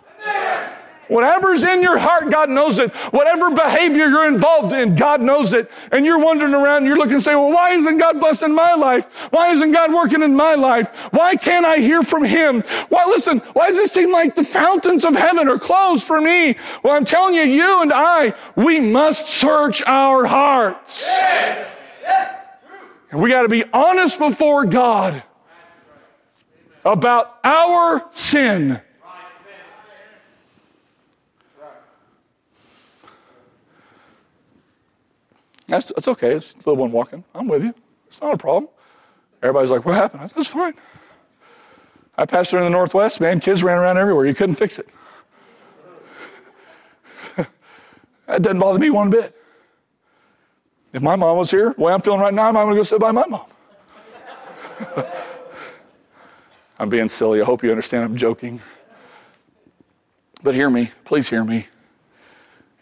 Whatever's 1.09 1.61
in 1.61 1.84
your 1.84 1.99
heart, 1.99 2.32
God 2.32 2.49
knows 2.49 2.80
it. 2.80 2.91
Whatever 3.13 3.51
behavior 3.51 4.07
you're 4.07 4.28
involved 4.28 4.73
in, 4.73 4.95
God 4.95 5.21
knows 5.21 5.53
it. 5.53 5.69
And 5.91 6.03
you're 6.03 6.17
wandering 6.17 6.55
around 6.55 6.86
you're 6.86 6.97
looking 6.97 7.13
and 7.13 7.23
say, 7.23 7.36
well, 7.36 7.51
why 7.51 7.75
isn't 7.75 7.99
God 7.99 8.19
blessing 8.19 8.51
my 8.51 8.73
life? 8.73 9.05
Why 9.30 9.51
isn't 9.51 9.69
God 9.73 9.93
working 9.93 10.23
in 10.23 10.36
my 10.36 10.55
life? 10.55 10.89
Why 11.11 11.36
can't 11.36 11.67
I 11.67 11.78
hear 11.78 12.01
from 12.01 12.25
Him? 12.25 12.61
Why, 12.89 13.05
listen, 13.05 13.43
why 13.53 13.67
does 13.67 13.78
it 13.78 13.91
seem 13.91 14.11
like 14.11 14.34
the 14.34 14.43
fountains 14.43 15.05
of 15.05 15.15
heaven 15.15 15.47
are 15.47 15.59
closed 15.59 16.07
for 16.07 16.19
me? 16.19 16.55
Well, 16.82 16.95
I'm 16.95 17.05
telling 17.05 17.36
you, 17.36 17.43
you 17.43 17.84
and 17.84 17.93
I, 17.93 18.34
we 18.55 18.80
must 18.80 19.28
search 19.28 19.84
our 19.84 20.25
hearts. 20.25 21.07
And 23.11 23.21
we 23.21 23.30
got 23.30 23.43
to 23.43 23.49
be 23.49 23.65
honest 23.71 24.17
before 24.17 24.65
God 24.65 25.21
about 26.88 27.39
our 27.43 28.05
sin. 28.11 28.81
That's, 35.67 35.89
that's 35.89 36.07
okay. 36.07 36.33
It's 36.35 36.53
a 36.53 36.57
little 36.59 36.77
one 36.77 36.91
walking. 36.91 37.23
I'm 37.35 37.47
with 37.47 37.63
you. 37.63 37.73
It's 38.07 38.21
not 38.21 38.33
a 38.33 38.38
problem. 38.38 38.69
Everybody's 39.43 39.69
like, 39.69 39.85
what 39.85 39.95
happened? 39.95 40.23
I 40.23 40.27
said, 40.27 40.38
it's 40.38 40.47
fine. 40.47 40.73
I 42.17 42.25
passed 42.25 42.51
through 42.51 42.59
in 42.59 42.65
the 42.65 42.69
Northwest, 42.69 43.19
man. 43.19 43.39
Kids 43.39 43.63
ran 43.63 43.77
around 43.77 43.97
everywhere. 43.97 44.25
You 44.25 44.33
couldn't 44.33 44.55
fix 44.55 44.79
it. 44.79 44.88
that 48.25 48.41
doesn't 48.41 48.59
bother 48.59 48.79
me 48.79 48.89
one 48.89 49.09
bit. 49.09 49.35
If 50.93 51.01
my 51.01 51.17
mom 51.17 51.38
was 51.38 51.51
here, 51.51 51.73
the 51.75 51.83
way 51.83 51.93
I'm 51.93 52.01
feeling 52.01 52.21
right 52.21 52.33
now, 52.33 52.47
I'm 52.47 52.53
going 52.53 52.69
to 52.69 52.75
go 52.75 52.83
sit 52.83 52.99
by 52.99 53.11
my 53.11 53.25
mom. 53.27 53.45
I'm 56.80 56.89
being 56.89 57.09
silly. 57.09 57.41
I 57.41 57.45
hope 57.45 57.63
you 57.63 57.71
understand 57.71 58.03
I'm 58.03 58.15
joking. 58.15 58.61
But 60.43 60.53
hear 60.53 60.69
me. 60.69 60.91
Please 61.05 61.28
hear 61.28 61.43
me. 61.43 61.67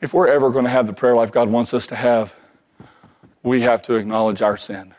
If 0.01 0.13
we're 0.13 0.27
ever 0.27 0.49
going 0.49 0.65
to 0.65 0.71
have 0.71 0.87
the 0.87 0.93
prayer 0.93 1.15
life 1.15 1.31
God 1.31 1.49
wants 1.49 1.73
us 1.73 1.87
to 1.87 1.95
have, 1.95 2.35
we 3.43 3.61
have 3.61 3.81
to 3.83 3.95
acknowledge 3.95 4.41
our 4.41 4.57
sin. 4.57 4.93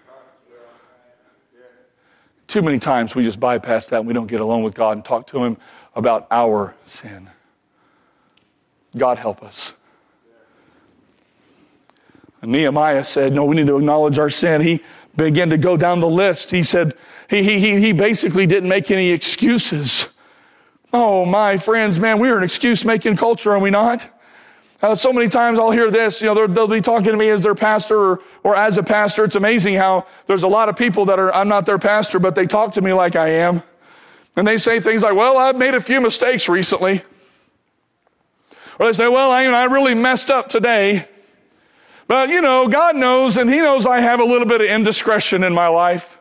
Too 2.46 2.62
many 2.62 2.78
times 2.78 3.14
we 3.14 3.22
just 3.22 3.40
bypass 3.40 3.88
that 3.88 3.98
and 3.98 4.06
we 4.06 4.14
don't 4.14 4.28
get 4.28 4.40
alone 4.40 4.62
with 4.62 4.74
God 4.74 4.92
and 4.92 5.04
talk 5.04 5.26
to 5.28 5.44
Him 5.44 5.56
about 5.94 6.26
our 6.30 6.74
sin. 6.86 7.28
God 8.96 9.18
help 9.18 9.42
us. 9.42 9.74
And 12.40 12.52
Nehemiah 12.52 13.04
said, 13.04 13.32
No, 13.32 13.44
we 13.44 13.56
need 13.56 13.66
to 13.66 13.76
acknowledge 13.76 14.18
our 14.18 14.30
sin. 14.30 14.60
He 14.60 14.82
began 15.16 15.50
to 15.50 15.58
go 15.58 15.76
down 15.76 16.00
the 16.00 16.08
list. 16.08 16.50
He 16.50 16.62
said, 16.62 16.94
he, 17.28 17.42
he, 17.42 17.80
he 17.80 17.92
basically 17.92 18.46
didn't 18.46 18.68
make 18.68 18.90
any 18.90 19.10
excuses. 19.10 20.06
Oh, 20.92 21.24
my 21.24 21.56
friends, 21.56 21.98
man, 21.98 22.18
we're 22.18 22.38
an 22.38 22.44
excuse 22.44 22.84
making 22.84 23.16
culture, 23.16 23.52
are 23.52 23.58
we 23.58 23.70
not? 23.70 24.08
Uh, 24.82 24.94
so 24.94 25.12
many 25.12 25.28
times 25.28 25.58
I'll 25.58 25.70
hear 25.70 25.90
this, 25.90 26.20
you 26.20 26.32
know, 26.32 26.46
they'll 26.46 26.68
be 26.68 26.82
talking 26.82 27.06
to 27.06 27.16
me 27.16 27.30
as 27.30 27.42
their 27.42 27.54
pastor 27.54 27.98
or, 27.98 28.22
or 28.44 28.56
as 28.56 28.76
a 28.76 28.82
pastor. 28.82 29.24
It's 29.24 29.34
amazing 29.34 29.74
how 29.74 30.06
there's 30.26 30.42
a 30.42 30.48
lot 30.48 30.68
of 30.68 30.76
people 30.76 31.06
that 31.06 31.18
are, 31.18 31.34
I'm 31.34 31.48
not 31.48 31.64
their 31.64 31.78
pastor, 31.78 32.18
but 32.18 32.34
they 32.34 32.46
talk 32.46 32.72
to 32.72 32.82
me 32.82 32.92
like 32.92 33.16
I 33.16 33.28
am. 33.28 33.62
And 34.36 34.46
they 34.46 34.58
say 34.58 34.80
things 34.80 35.02
like, 35.02 35.14
well, 35.14 35.38
I've 35.38 35.56
made 35.56 35.74
a 35.74 35.80
few 35.80 36.00
mistakes 36.00 36.46
recently. 36.48 37.02
Or 38.78 38.86
they 38.86 38.92
say, 38.92 39.08
well, 39.08 39.32
I, 39.32 39.44
you 39.44 39.50
know, 39.50 39.56
I 39.56 39.64
really 39.64 39.94
messed 39.94 40.30
up 40.30 40.50
today. 40.50 41.08
But, 42.08 42.28
you 42.28 42.40
know, 42.40 42.68
God 42.68 42.96
knows, 42.96 43.36
and 43.36 43.50
He 43.50 43.58
knows 43.58 43.86
I 43.86 44.00
have 44.00 44.20
a 44.20 44.24
little 44.24 44.46
bit 44.46 44.60
of 44.60 44.68
indiscretion 44.68 45.42
in 45.42 45.52
my 45.52 45.66
life. 45.68 46.18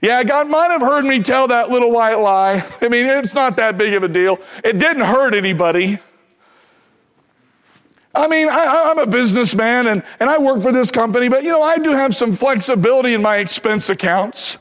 Yeah, 0.00 0.24
God 0.24 0.48
might 0.48 0.72
have 0.72 0.80
heard 0.80 1.04
me 1.04 1.22
tell 1.22 1.46
that 1.48 1.70
little 1.70 1.92
white 1.92 2.16
lie. 2.16 2.68
I 2.80 2.88
mean, 2.88 3.06
it's 3.06 3.34
not 3.34 3.56
that 3.56 3.78
big 3.78 3.94
of 3.94 4.02
a 4.02 4.08
deal. 4.08 4.40
It 4.64 4.78
didn't 4.78 5.04
hurt 5.04 5.32
anybody. 5.32 6.00
I 8.12 8.26
mean, 8.26 8.48
I, 8.48 8.90
am 8.90 8.98
a 8.98 9.06
businessman 9.06 9.86
and, 9.86 10.02
and 10.18 10.28
I 10.28 10.38
work 10.38 10.60
for 10.60 10.72
this 10.72 10.90
company, 10.90 11.28
but 11.28 11.44
you 11.44 11.50
know, 11.50 11.62
I 11.62 11.78
do 11.78 11.92
have 11.92 12.14
some 12.14 12.34
flexibility 12.34 13.14
in 13.14 13.22
my 13.22 13.38
expense 13.38 13.88
accounts. 13.88 14.58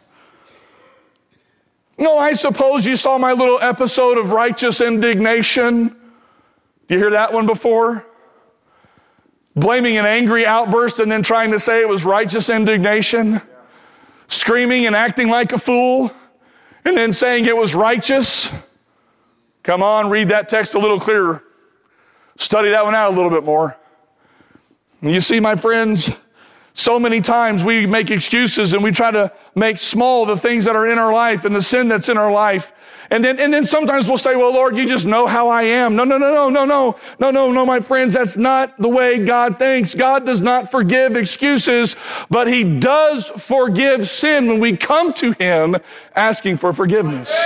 No, 1.97 2.17
I 2.17 2.33
suppose 2.33 2.85
you 2.85 2.95
saw 2.95 3.17
my 3.17 3.33
little 3.33 3.59
episode 3.61 4.17
of 4.17 4.31
righteous 4.31 4.79
indignation. 4.79 5.95
You 6.87 6.97
hear 6.97 7.11
that 7.11 7.33
one 7.33 7.45
before? 7.45 8.05
Blaming 9.55 9.97
an 9.97 10.05
angry 10.05 10.45
outburst 10.45 10.99
and 10.99 11.11
then 11.11 11.23
trying 11.23 11.51
to 11.51 11.59
say 11.59 11.81
it 11.81 11.89
was 11.89 12.05
righteous 12.05 12.49
indignation 12.49 13.41
screaming 14.31 14.85
and 14.85 14.95
acting 14.95 15.27
like 15.27 15.51
a 15.51 15.57
fool, 15.57 16.11
and 16.85 16.95
then 16.95 17.11
saying 17.11 17.45
it 17.45 17.55
was 17.55 17.75
righteous. 17.75 18.49
Come 19.61 19.83
on, 19.83 20.09
read 20.09 20.29
that 20.29 20.47
text 20.47 20.73
a 20.73 20.79
little 20.79 20.99
clearer. 20.99 21.43
Study 22.37 22.69
that 22.69 22.83
one 22.83 22.95
out 22.95 23.11
a 23.11 23.15
little 23.15 23.29
bit 23.29 23.43
more. 23.43 23.77
You 25.01 25.19
see, 25.19 25.39
my 25.39 25.55
friends, 25.55 26.09
so 26.73 26.99
many 26.99 27.21
times 27.21 27.63
we 27.63 27.85
make 27.85 28.11
excuses 28.11 28.73
and 28.73 28.83
we 28.83 28.91
try 28.91 29.11
to 29.11 29.31
make 29.55 29.77
small 29.77 30.25
the 30.25 30.37
things 30.37 30.65
that 30.65 30.75
are 30.75 30.87
in 30.87 30.97
our 30.97 31.13
life 31.13 31.45
and 31.45 31.55
the 31.55 31.61
sin 31.61 31.87
that's 31.87 32.09
in 32.09 32.17
our 32.17 32.31
life. 32.31 32.71
And 33.11 33.21
then, 33.21 33.41
and 33.41 33.53
then 33.53 33.65
sometimes 33.65 34.07
we'll 34.07 34.17
say, 34.17 34.37
well, 34.37 34.53
Lord, 34.53 34.77
you 34.77 34.87
just 34.87 35.05
know 35.05 35.27
how 35.27 35.49
I 35.49 35.63
am. 35.63 35.97
No, 35.97 36.05
no, 36.05 36.17
no, 36.17 36.33
no, 36.33 36.49
no, 36.49 36.63
no, 36.63 36.95
no, 37.19 37.31
no, 37.31 37.51
no, 37.51 37.65
my 37.65 37.81
friends. 37.81 38.13
That's 38.13 38.37
not 38.37 38.77
the 38.79 38.87
way 38.87 39.19
God 39.19 39.59
thinks. 39.59 39.93
God 39.93 40.25
does 40.25 40.39
not 40.39 40.71
forgive 40.71 41.17
excuses, 41.17 41.97
but 42.29 42.47
He 42.47 42.63
does 42.63 43.29
forgive 43.31 44.07
sin 44.07 44.47
when 44.47 44.61
we 44.61 44.77
come 44.77 45.11
to 45.15 45.33
Him 45.33 45.75
asking 46.15 46.55
for 46.55 46.71
forgiveness. 46.71 47.37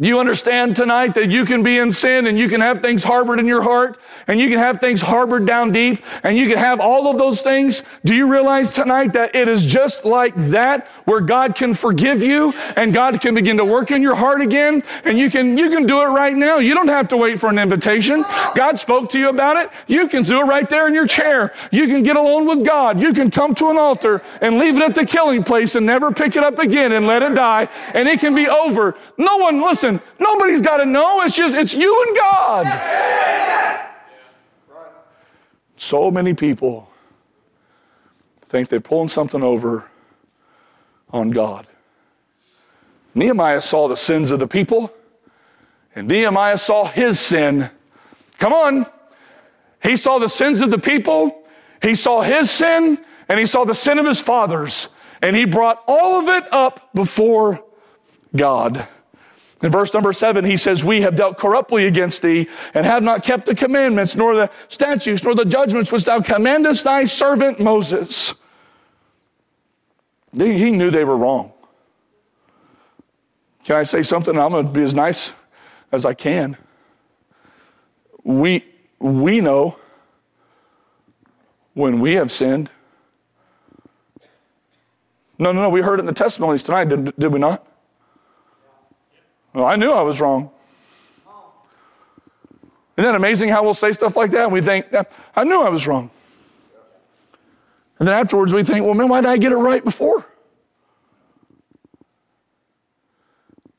You 0.00 0.20
understand 0.20 0.76
tonight 0.76 1.14
that 1.14 1.28
you 1.28 1.44
can 1.44 1.64
be 1.64 1.78
in 1.78 1.90
sin 1.90 2.28
and 2.28 2.38
you 2.38 2.48
can 2.48 2.60
have 2.60 2.80
things 2.80 3.02
harbored 3.02 3.40
in 3.40 3.46
your 3.46 3.62
heart 3.62 3.98
and 4.28 4.38
you 4.38 4.48
can 4.48 4.60
have 4.60 4.78
things 4.78 5.00
harbored 5.00 5.44
down 5.44 5.72
deep 5.72 6.04
and 6.22 6.38
you 6.38 6.46
can 6.46 6.56
have 6.56 6.78
all 6.78 7.08
of 7.10 7.18
those 7.18 7.42
things. 7.42 7.82
Do 8.04 8.14
you 8.14 8.30
realize 8.30 8.70
tonight 8.70 9.12
that 9.14 9.34
it 9.34 9.48
is 9.48 9.66
just 9.66 10.04
like 10.04 10.34
that 10.50 10.86
where 11.06 11.20
God 11.20 11.56
can 11.56 11.74
forgive 11.74 12.22
you 12.22 12.52
and 12.76 12.94
God 12.94 13.20
can 13.20 13.34
begin 13.34 13.56
to 13.56 13.64
work 13.64 13.90
in 13.90 14.00
your 14.00 14.14
heart 14.14 14.40
again 14.40 14.84
and 15.04 15.18
you 15.18 15.30
can, 15.32 15.58
you 15.58 15.68
can 15.68 15.84
do 15.84 16.00
it 16.00 16.06
right 16.06 16.36
now. 16.36 16.58
You 16.58 16.74
don't 16.74 16.86
have 16.86 17.08
to 17.08 17.16
wait 17.16 17.40
for 17.40 17.48
an 17.48 17.58
invitation. 17.58 18.24
God 18.54 18.78
spoke 18.78 19.10
to 19.10 19.18
you 19.18 19.30
about 19.30 19.56
it. 19.56 19.68
You 19.88 20.06
can 20.06 20.22
do 20.22 20.38
it 20.38 20.44
right 20.44 20.68
there 20.70 20.86
in 20.86 20.94
your 20.94 21.08
chair. 21.08 21.52
You 21.72 21.88
can 21.88 22.04
get 22.04 22.14
alone 22.14 22.46
with 22.46 22.64
God. 22.64 23.00
You 23.00 23.12
can 23.12 23.32
come 23.32 23.52
to 23.56 23.68
an 23.70 23.76
altar 23.76 24.22
and 24.42 24.58
leave 24.58 24.76
it 24.76 24.82
at 24.82 24.94
the 24.94 25.04
killing 25.04 25.42
place 25.42 25.74
and 25.74 25.84
never 25.84 26.12
pick 26.12 26.36
it 26.36 26.44
up 26.44 26.60
again 26.60 26.92
and 26.92 27.04
let 27.04 27.24
it 27.24 27.34
die 27.34 27.68
and 27.94 28.06
it 28.06 28.20
can 28.20 28.32
be 28.32 28.46
over. 28.46 28.94
No 29.16 29.38
one, 29.38 29.60
listen, 29.60 29.87
Listen, 29.88 30.06
nobody's 30.18 30.60
got 30.60 30.78
to 30.78 30.86
know. 30.86 31.22
It's 31.22 31.34
just, 31.34 31.54
it's 31.54 31.74
you 31.74 32.04
and 32.06 32.16
God. 32.16 33.90
So 35.76 36.10
many 36.10 36.34
people 36.34 36.90
think 38.48 38.68
they're 38.68 38.80
pulling 38.80 39.08
something 39.08 39.42
over 39.42 39.86
on 41.10 41.30
God. 41.30 41.66
Nehemiah 43.14 43.60
saw 43.60 43.88
the 43.88 43.96
sins 43.96 44.30
of 44.30 44.38
the 44.38 44.46
people, 44.46 44.92
and 45.94 46.06
Nehemiah 46.08 46.58
saw 46.58 46.84
his 46.84 47.18
sin. 47.18 47.70
Come 48.38 48.52
on. 48.52 48.86
He 49.82 49.96
saw 49.96 50.18
the 50.18 50.28
sins 50.28 50.60
of 50.60 50.70
the 50.70 50.78
people, 50.78 51.44
he 51.80 51.94
saw 51.94 52.20
his 52.20 52.50
sin, 52.50 53.02
and 53.28 53.38
he 53.38 53.46
saw 53.46 53.64
the 53.64 53.74
sin 53.74 53.98
of 53.98 54.06
his 54.06 54.20
fathers. 54.20 54.88
And 55.22 55.34
he 55.34 55.46
brought 55.46 55.82
all 55.86 56.20
of 56.20 56.28
it 56.28 56.52
up 56.52 56.90
before 56.94 57.64
God. 58.36 58.86
In 59.62 59.72
verse 59.72 59.92
number 59.92 60.12
seven, 60.12 60.44
he 60.44 60.56
says, 60.56 60.84
We 60.84 61.00
have 61.00 61.16
dealt 61.16 61.36
corruptly 61.36 61.86
against 61.86 62.22
thee 62.22 62.48
and 62.74 62.86
have 62.86 63.02
not 63.02 63.24
kept 63.24 63.46
the 63.46 63.54
commandments, 63.54 64.14
nor 64.14 64.36
the 64.36 64.50
statutes, 64.68 65.24
nor 65.24 65.34
the 65.34 65.44
judgments 65.44 65.90
which 65.90 66.04
thou 66.04 66.20
commandest 66.20 66.84
thy 66.84 67.04
servant 67.04 67.58
Moses. 67.58 68.34
He 70.32 70.70
knew 70.70 70.90
they 70.90 71.04
were 71.04 71.16
wrong. 71.16 71.52
Can 73.64 73.76
I 73.76 73.82
say 73.82 74.02
something? 74.02 74.38
I'm 74.38 74.52
going 74.52 74.66
to 74.66 74.72
be 74.72 74.82
as 74.82 74.94
nice 74.94 75.32
as 75.90 76.06
I 76.06 76.14
can. 76.14 76.56
We, 78.22 78.64
we 79.00 79.40
know 79.40 79.78
when 81.74 82.00
we 82.00 82.14
have 82.14 82.30
sinned. 82.30 82.70
No, 85.38 85.52
no, 85.52 85.62
no. 85.62 85.68
We 85.68 85.82
heard 85.82 85.98
it 85.98 86.00
in 86.00 86.06
the 86.06 86.14
testimonies 86.14 86.62
tonight, 86.62 86.88
did, 86.88 87.16
did 87.16 87.32
we 87.32 87.38
not? 87.38 87.67
Well, 89.54 89.66
I 89.66 89.76
knew 89.76 89.90
I 89.90 90.02
was 90.02 90.20
wrong. 90.20 90.50
Isn't 92.96 93.04
that 93.04 93.14
amazing 93.14 93.48
how 93.48 93.62
we'll 93.62 93.74
say 93.74 93.92
stuff 93.92 94.16
like 94.16 94.32
that 94.32 94.44
and 94.44 94.52
we 94.52 94.60
think, 94.60 94.86
I 95.36 95.44
knew 95.44 95.62
I 95.62 95.68
was 95.68 95.86
wrong. 95.86 96.10
And 97.98 98.08
then 98.08 98.14
afterwards 98.14 98.52
we 98.52 98.64
think, 98.64 98.84
well, 98.84 98.94
man, 98.94 99.08
why 99.08 99.20
did 99.20 99.30
I 99.30 99.36
get 99.36 99.52
it 99.52 99.56
right 99.56 99.84
before? 99.84 100.26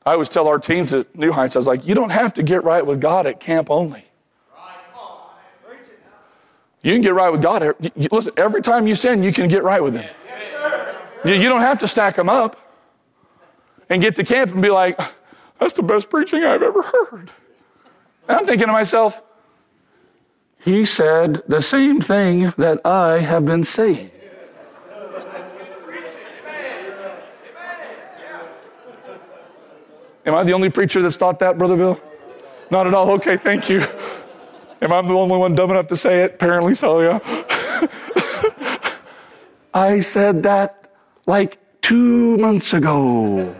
I 0.06 0.12
always 0.12 0.30
tell 0.30 0.48
our 0.48 0.58
teens 0.58 0.94
at 0.94 1.14
New 1.14 1.32
Heights, 1.32 1.54
I 1.54 1.58
was 1.58 1.66
like, 1.66 1.86
you 1.86 1.94
don't 1.94 2.10
have 2.10 2.32
to 2.34 2.42
get 2.42 2.64
right 2.64 2.84
with 2.84 3.00
God 3.00 3.26
at 3.26 3.38
camp 3.38 3.70
only. 3.70 4.04
You 6.82 6.94
can 6.94 7.02
get 7.02 7.12
right 7.12 7.28
with 7.28 7.42
God. 7.42 7.74
Listen, 8.10 8.32
every 8.38 8.62
time 8.62 8.86
you 8.86 8.94
sin, 8.94 9.22
you 9.22 9.34
can 9.34 9.48
get 9.48 9.62
right 9.62 9.82
with 9.82 9.94
Him. 9.94 10.08
You 11.26 11.48
don't 11.48 11.60
have 11.60 11.78
to 11.80 11.88
stack 11.88 12.16
them 12.16 12.30
up 12.30 12.56
and 13.90 14.00
get 14.00 14.16
to 14.16 14.24
camp 14.24 14.52
and 14.52 14.62
be 14.62 14.70
like, 14.70 14.98
that's 15.60 15.74
the 15.74 15.82
best 15.82 16.10
preaching 16.10 16.42
I've 16.44 16.62
ever 16.62 16.82
heard. 16.82 17.30
And 18.28 18.38
I'm 18.38 18.46
thinking 18.46 18.66
to 18.66 18.72
myself, 18.72 19.22
he 20.58 20.84
said 20.84 21.42
the 21.48 21.62
same 21.62 22.00
thing 22.00 22.52
that 22.56 22.84
I 22.84 23.18
have 23.18 23.44
been 23.44 23.64
saying. 23.64 24.10
Am 30.26 30.34
I 30.34 30.42
the 30.44 30.52
only 30.52 30.68
preacher 30.70 31.00
that's 31.00 31.16
thought 31.16 31.38
that, 31.38 31.56
Brother 31.56 31.76
Bill? 31.76 32.00
Not 32.70 32.86
at 32.86 32.94
all. 32.94 33.10
Okay, 33.12 33.36
thank 33.36 33.68
you. 33.68 33.80
Am 34.82 34.92
I 34.92 35.02
the 35.02 35.14
only 35.14 35.36
one 35.36 35.54
dumb 35.54 35.70
enough 35.70 35.88
to 35.88 35.96
say 35.96 36.22
it? 36.22 36.34
Apparently 36.34 36.74
so, 36.74 37.00
yeah. 37.00 37.88
I 39.74 40.00
said 40.00 40.42
that 40.44 40.90
like 41.26 41.58
two 41.80 42.36
months 42.36 42.72
ago. 42.72 43.54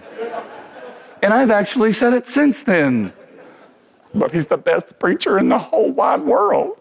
And 1.23 1.35
I've 1.35 1.51
actually 1.51 1.93
said 1.93 2.14
it 2.14 2.27
since 2.27 2.62
then. 2.62 3.12
But 4.14 4.33
he's 4.33 4.47
the 4.47 4.57
best 4.57 4.99
preacher 4.99 5.39
in 5.39 5.49
the 5.49 5.59
whole 5.59 5.91
wide 5.91 6.23
world. 6.23 6.81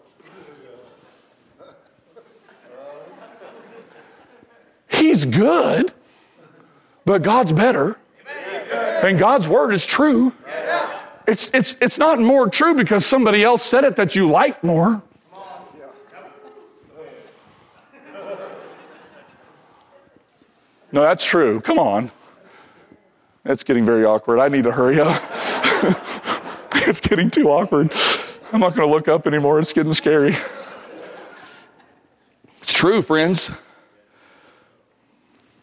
He's 4.88 5.24
good, 5.24 5.92
but 7.04 7.22
God's 7.22 7.52
better. 7.52 7.98
And 9.02 9.18
God's 9.18 9.48
word 9.48 9.72
is 9.72 9.86
true. 9.86 10.32
It's, 11.26 11.48
it's, 11.54 11.76
it's 11.80 11.96
not 11.96 12.18
more 12.18 12.48
true 12.48 12.74
because 12.74 13.06
somebody 13.06 13.44
else 13.44 13.62
said 13.62 13.84
it 13.84 13.96
that 13.96 14.16
you 14.16 14.28
like 14.28 14.62
more. 14.64 15.00
No, 20.92 21.02
that's 21.02 21.24
true. 21.24 21.60
Come 21.60 21.78
on. 21.78 22.10
It's 23.44 23.64
getting 23.64 23.84
very 23.84 24.04
awkward. 24.04 24.38
I 24.38 24.48
need 24.48 24.64
to 24.64 24.72
hurry 24.72 25.00
up. 25.00 25.22
it's 26.74 27.00
getting 27.00 27.30
too 27.30 27.50
awkward. 27.50 27.92
I'm 28.52 28.60
not 28.60 28.74
going 28.74 28.86
to 28.86 28.94
look 28.94 29.08
up 29.08 29.26
anymore. 29.26 29.58
It's 29.58 29.72
getting 29.72 29.92
scary. 29.92 30.36
It's 32.60 32.72
true, 32.72 33.00
friends. 33.00 33.50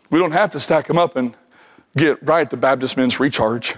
We 0.10 0.20
don't 0.20 0.32
have 0.32 0.52
to 0.52 0.60
stack 0.60 0.88
them 0.88 0.98
up 0.98 1.16
and 1.16 1.36
get 1.96 2.26
right 2.26 2.50
the 2.50 2.58
Baptist 2.58 2.98
men's 2.98 3.20
recharge. 3.20 3.76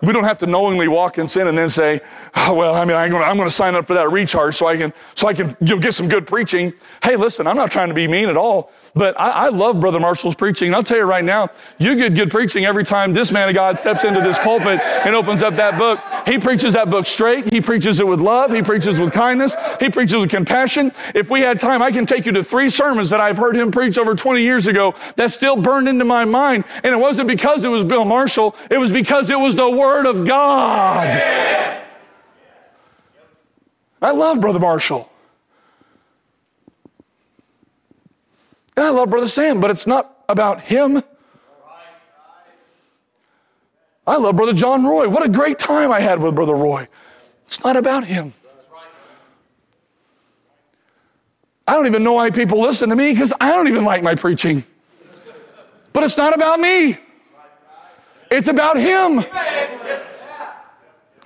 We 0.00 0.12
don't 0.12 0.24
have 0.24 0.38
to 0.38 0.46
knowingly 0.46 0.86
walk 0.86 1.18
in 1.18 1.26
sin 1.26 1.48
and 1.48 1.58
then 1.58 1.68
say, 1.68 2.00
oh, 2.36 2.54
well, 2.54 2.74
I 2.76 2.84
mean, 2.84 2.96
I'm 2.96 3.10
going, 3.10 3.38
to, 3.38 3.50
sign 3.50 3.74
up 3.74 3.86
for 3.86 3.94
that 3.94 4.10
recharge 4.12 4.54
so 4.54 4.66
I 4.66 4.76
can, 4.76 4.92
so 5.16 5.26
I 5.26 5.34
can 5.34 5.56
you 5.60 5.74
know, 5.74 5.78
get 5.80 5.92
some 5.92 6.08
good 6.08 6.24
preaching. 6.26 6.72
Hey, 7.02 7.16
listen, 7.16 7.48
I'm 7.48 7.56
not 7.56 7.72
trying 7.72 7.88
to 7.88 7.94
be 7.94 8.06
mean 8.06 8.28
at 8.28 8.36
all, 8.36 8.70
but 8.98 9.18
I, 9.18 9.30
I 9.30 9.48
love 9.48 9.80
Brother 9.80 10.00
Marshall's 10.00 10.34
preaching. 10.34 10.68
And 10.68 10.76
I'll 10.76 10.82
tell 10.82 10.98
you 10.98 11.04
right 11.04 11.24
now, 11.24 11.50
you 11.78 11.96
get 11.96 12.14
good 12.14 12.30
preaching 12.30 12.64
every 12.64 12.84
time 12.84 13.12
this 13.12 13.32
man 13.32 13.48
of 13.48 13.54
God 13.54 13.78
steps 13.78 14.04
into 14.04 14.20
this 14.20 14.38
pulpit 14.38 14.80
and 14.80 15.14
opens 15.14 15.42
up 15.42 15.56
that 15.56 15.78
book. 15.78 16.00
He 16.26 16.38
preaches 16.38 16.74
that 16.74 16.90
book 16.90 17.06
straight. 17.06 17.52
He 17.52 17.60
preaches 17.60 18.00
it 18.00 18.06
with 18.06 18.20
love. 18.20 18.52
He 18.52 18.62
preaches 18.62 19.00
with 19.00 19.12
kindness. 19.12 19.56
He 19.80 19.88
preaches 19.88 20.16
with 20.16 20.30
compassion. 20.30 20.92
If 21.14 21.30
we 21.30 21.40
had 21.40 21.58
time, 21.58 21.82
I 21.82 21.90
can 21.90 22.06
take 22.06 22.26
you 22.26 22.32
to 22.32 22.44
three 22.44 22.68
sermons 22.68 23.10
that 23.10 23.20
I've 23.20 23.36
heard 23.36 23.56
him 23.56 23.70
preach 23.70 23.98
over 23.98 24.14
20 24.14 24.42
years 24.42 24.68
ago 24.68 24.94
that 25.16 25.32
still 25.32 25.56
burned 25.56 25.88
into 25.88 26.04
my 26.04 26.24
mind. 26.24 26.64
And 26.84 26.92
it 26.92 26.98
wasn't 26.98 27.28
because 27.28 27.64
it 27.64 27.68
was 27.68 27.84
Bill 27.84 28.04
Marshall. 28.04 28.54
It 28.70 28.78
was 28.78 28.92
because 28.92 29.30
it 29.30 29.38
was 29.38 29.54
the 29.54 29.68
word 29.68 29.88
Word 29.88 30.06
of 30.06 30.26
God. 30.26 31.08
I 34.00 34.10
love 34.12 34.40
Brother 34.40 34.60
Marshall. 34.60 35.10
And 38.78 38.86
I 38.86 38.90
love 38.90 39.10
Brother 39.10 39.26
Sam, 39.26 39.58
but 39.58 39.72
it's 39.72 39.88
not 39.88 40.22
about 40.28 40.60
him. 40.60 41.02
I 44.06 44.16
love 44.18 44.36
Brother 44.36 44.52
John 44.52 44.86
Roy. 44.86 45.08
What 45.08 45.26
a 45.26 45.28
great 45.28 45.58
time 45.58 45.90
I 45.90 45.98
had 45.98 46.22
with 46.22 46.36
Brother 46.36 46.54
Roy. 46.54 46.86
It's 47.48 47.64
not 47.64 47.76
about 47.76 48.04
him. 48.04 48.32
I 51.66 51.72
don't 51.72 51.88
even 51.88 52.04
know 52.04 52.12
why 52.12 52.30
people 52.30 52.60
listen 52.60 52.90
to 52.90 52.94
me 52.94 53.10
because 53.10 53.32
I 53.40 53.50
don't 53.50 53.66
even 53.66 53.84
like 53.84 54.04
my 54.04 54.14
preaching. 54.14 54.62
But 55.92 56.04
it's 56.04 56.16
not 56.16 56.32
about 56.32 56.60
me. 56.60 56.98
It's 58.30 58.46
about 58.46 58.76
Him. 58.76 59.24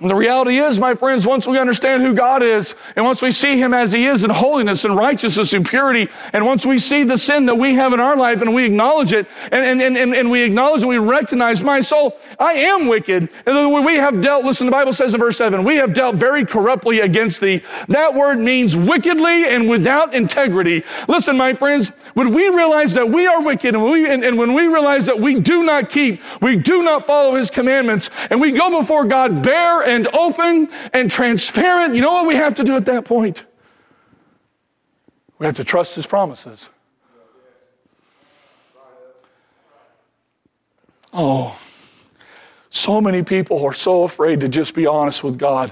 And 0.03 0.09
the 0.09 0.15
reality 0.15 0.57
is, 0.57 0.81
my 0.81 0.95
friends, 0.95 1.25
once 1.25 1.47
we 1.47 1.57
understand 1.57 2.03
who 2.03 2.13
God 2.13 2.43
is, 2.43 2.75
and 2.97 3.05
once 3.05 3.21
we 3.21 3.31
see 3.31 3.57
Him 3.57 3.73
as 3.73 3.93
He 3.93 4.05
is 4.05 4.25
in 4.25 4.29
holiness 4.29 4.83
and 4.83 4.97
righteousness 4.97 5.53
and 5.53 5.65
purity, 5.65 6.09
and 6.33 6.45
once 6.45 6.65
we 6.65 6.77
see 6.77 7.05
the 7.05 7.17
sin 7.17 7.45
that 7.45 7.55
we 7.55 7.75
have 7.75 7.93
in 7.93 8.01
our 8.01 8.17
life 8.17 8.41
and 8.41 8.53
we 8.53 8.65
acknowledge 8.65 9.13
it, 9.13 9.29
and, 9.49 9.81
and, 9.81 9.95
and, 9.95 10.13
and 10.13 10.29
we 10.29 10.41
acknowledge 10.41 10.81
and 10.81 10.89
we 10.89 10.97
recognize, 10.97 11.63
my 11.63 11.79
soul, 11.79 12.19
I 12.37 12.51
am 12.51 12.87
wicked. 12.87 13.29
And 13.45 13.85
we 13.85 13.95
have 13.95 14.19
dealt, 14.19 14.43
listen, 14.43 14.65
the 14.65 14.73
Bible 14.73 14.91
says 14.91 15.13
in 15.13 15.21
verse 15.21 15.37
7, 15.37 15.63
we 15.63 15.77
have 15.77 15.93
dealt 15.93 16.17
very 16.17 16.45
corruptly 16.45 16.99
against 16.99 17.39
thee. 17.39 17.61
That 17.87 18.13
word 18.13 18.39
means 18.39 18.75
wickedly 18.75 19.45
and 19.45 19.69
without 19.69 20.13
integrity. 20.13 20.83
Listen, 21.07 21.37
my 21.37 21.53
friends, 21.53 21.93
when 22.13 22.33
we 22.33 22.49
realize 22.49 22.91
that 22.95 23.09
we 23.09 23.25
are 23.25 23.41
wicked, 23.41 23.73
and, 23.73 23.81
we, 23.85 24.09
and, 24.09 24.25
and 24.25 24.37
when 24.37 24.53
we 24.53 24.67
realize 24.67 25.05
that 25.05 25.17
we 25.17 25.39
do 25.39 25.63
not 25.63 25.89
keep, 25.89 26.21
we 26.41 26.57
do 26.57 26.83
not 26.83 27.05
follow 27.05 27.35
His 27.35 27.49
commandments, 27.49 28.09
and 28.29 28.41
we 28.41 28.51
go 28.51 28.81
before 28.81 29.05
God 29.05 29.41
bare 29.41 29.92
and 29.93 30.07
open 30.07 30.69
and 30.91 31.09
transparent, 31.09 31.93
you 31.93 32.01
know 32.01 32.13
what 32.13 32.25
we 32.25 32.35
have 32.35 32.55
to 32.55 32.63
do 32.63 32.75
at 32.75 32.85
that 32.85 33.05
point? 33.05 33.45
We 35.37 35.45
have 35.45 35.55
to 35.57 35.63
trust 35.63 35.95
His 35.95 36.07
promises. 36.07 36.69
Oh, 41.13 41.57
so 42.71 42.99
many 42.99 43.21
people 43.21 43.63
are 43.63 43.73
so 43.73 44.03
afraid 44.03 44.39
to 44.39 44.49
just 44.49 44.73
be 44.73 44.87
honest 44.87 45.23
with 45.23 45.37
God. 45.37 45.71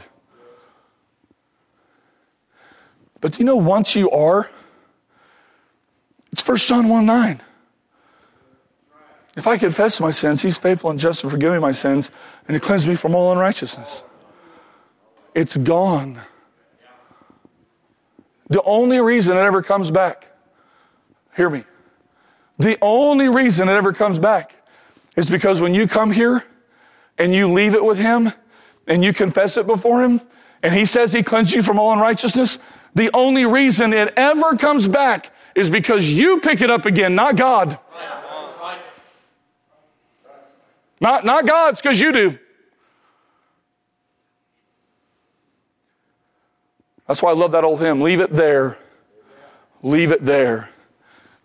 But 3.21 3.39
you 3.39 3.45
know, 3.45 3.55
once 3.55 3.95
you 3.95 4.11
are, 4.11 4.51
it's 6.31 6.47
1 6.47 6.57
John 6.57 6.87
1 6.89 7.05
9. 7.05 7.41
If 9.35 9.47
I 9.47 9.57
confess 9.57 9.99
my 9.99 10.11
sins, 10.11 10.41
he's 10.41 10.57
faithful 10.57 10.89
and 10.91 10.99
just 10.99 11.21
to 11.21 11.29
forgive 11.29 11.53
me 11.53 11.59
my 11.59 11.71
sins 11.71 12.11
and 12.47 12.53
to 12.53 12.59
cleanse 12.59 12.85
me 12.85 12.95
from 12.95 13.15
all 13.15 13.31
unrighteousness. 13.31 14.03
It's 15.33 15.55
gone. 15.57 16.19
The 18.49 18.61
only 18.63 18.99
reason 18.99 19.37
it 19.37 19.41
ever 19.41 19.61
comes 19.61 19.91
back, 19.91 20.27
hear 21.35 21.49
me, 21.49 21.63
the 22.59 22.77
only 22.81 23.29
reason 23.29 23.69
it 23.69 23.73
ever 23.73 23.93
comes 23.93 24.19
back 24.19 24.53
is 25.15 25.29
because 25.29 25.61
when 25.61 25.73
you 25.73 25.87
come 25.87 26.11
here 26.11 26.43
and 27.17 27.33
you 27.33 27.51
leave 27.51 27.73
it 27.73 27.83
with 27.83 27.97
Him 27.97 28.33
and 28.87 29.03
you 29.03 29.13
confess 29.13 29.55
it 29.55 29.67
before 29.67 30.03
Him 30.03 30.19
and 30.63 30.73
He 30.73 30.85
says 30.85 31.13
He 31.13 31.23
cleansed 31.23 31.53
you 31.53 31.61
from 31.61 31.79
all 31.79 31.93
unrighteousness, 31.93 32.59
the 32.93 33.09
only 33.13 33.45
reason 33.45 33.93
it 33.93 34.13
ever 34.17 34.57
comes 34.57 34.87
back 34.87 35.31
is 35.55 35.69
because 35.69 36.09
you 36.09 36.39
pick 36.41 36.61
it 36.61 36.69
up 36.69 36.85
again, 36.85 37.15
not 37.15 37.37
God. 37.37 37.79
Not, 40.99 41.25
not 41.25 41.47
God, 41.47 41.73
it's 41.73 41.81
because 41.81 41.99
you 41.99 42.11
do. 42.11 42.37
That's 47.07 47.21
why 47.21 47.31
I 47.31 47.33
love 47.33 47.51
that 47.51 47.63
old 47.63 47.81
hymn. 47.81 48.01
Leave 48.01 48.19
it 48.19 48.31
there. 48.31 48.77
Leave 49.83 50.11
it 50.11 50.25
there. 50.25 50.69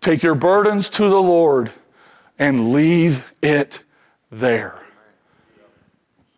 Take 0.01 0.23
your 0.23 0.35
burdens 0.35 0.89
to 0.91 1.09
the 1.09 1.21
Lord 1.21 1.71
and 2.39 2.71
leave 2.71 3.25
it 3.41 3.81
there. 4.31 4.79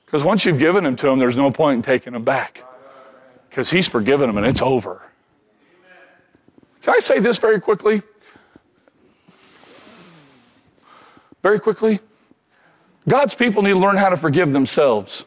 Because 0.05 0.23
once 0.23 0.45
you've 0.45 0.59
given 0.59 0.83
them 0.83 0.95
to 0.95 1.07
him, 1.07 1.19
there's 1.19 1.37
no 1.37 1.51
point 1.51 1.75
in 1.77 1.81
taking 1.81 2.13
them 2.13 2.23
back. 2.23 2.63
Because 3.49 3.69
he's 3.69 3.87
forgiven 3.87 4.27
them 4.27 4.37
and 4.37 4.47
it's 4.47 4.61
over. 4.61 5.01
Can 6.81 6.95
I 6.95 6.99
say 6.99 7.19
this 7.19 7.37
very 7.37 7.59
quickly? 7.59 8.01
Very 11.43 11.59
quickly. 11.59 11.99
God's 13.07 13.35
people 13.35 13.61
need 13.61 13.71
to 13.71 13.79
learn 13.79 13.97
how 13.97 14.09
to 14.09 14.17
forgive 14.17 14.51
themselves. 14.51 15.25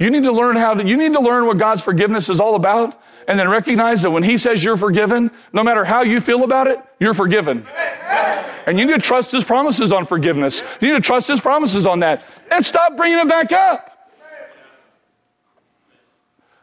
You 0.00 0.10
need 0.10 0.22
to 0.22 0.32
learn 0.32 0.56
how 0.56 0.72
to, 0.72 0.84
you 0.84 0.96
need 0.96 1.12
to 1.12 1.20
learn 1.20 1.44
what 1.44 1.58
God's 1.58 1.82
forgiveness 1.82 2.30
is 2.30 2.40
all 2.40 2.54
about 2.54 2.98
and 3.28 3.38
then 3.38 3.50
recognize 3.50 4.00
that 4.00 4.10
when 4.10 4.22
He 4.22 4.38
says 4.38 4.64
you're 4.64 4.78
forgiven, 4.78 5.30
no 5.52 5.62
matter 5.62 5.84
how 5.84 6.02
you 6.02 6.22
feel 6.22 6.42
about 6.42 6.66
it, 6.66 6.80
you're 6.98 7.12
forgiven. 7.12 7.66
And 8.66 8.78
you 8.78 8.86
need 8.86 8.94
to 8.94 8.98
trust 8.98 9.30
His 9.30 9.44
promises 9.44 9.92
on 9.92 10.06
forgiveness. 10.06 10.62
You 10.80 10.88
need 10.88 10.94
to 10.94 11.06
trust 11.06 11.28
His 11.28 11.38
promises 11.38 11.86
on 11.86 12.00
that 12.00 12.24
and 12.50 12.64
stop 12.64 12.96
bringing 12.96 13.18
it 13.18 13.28
back 13.28 13.52
up. 13.52 13.89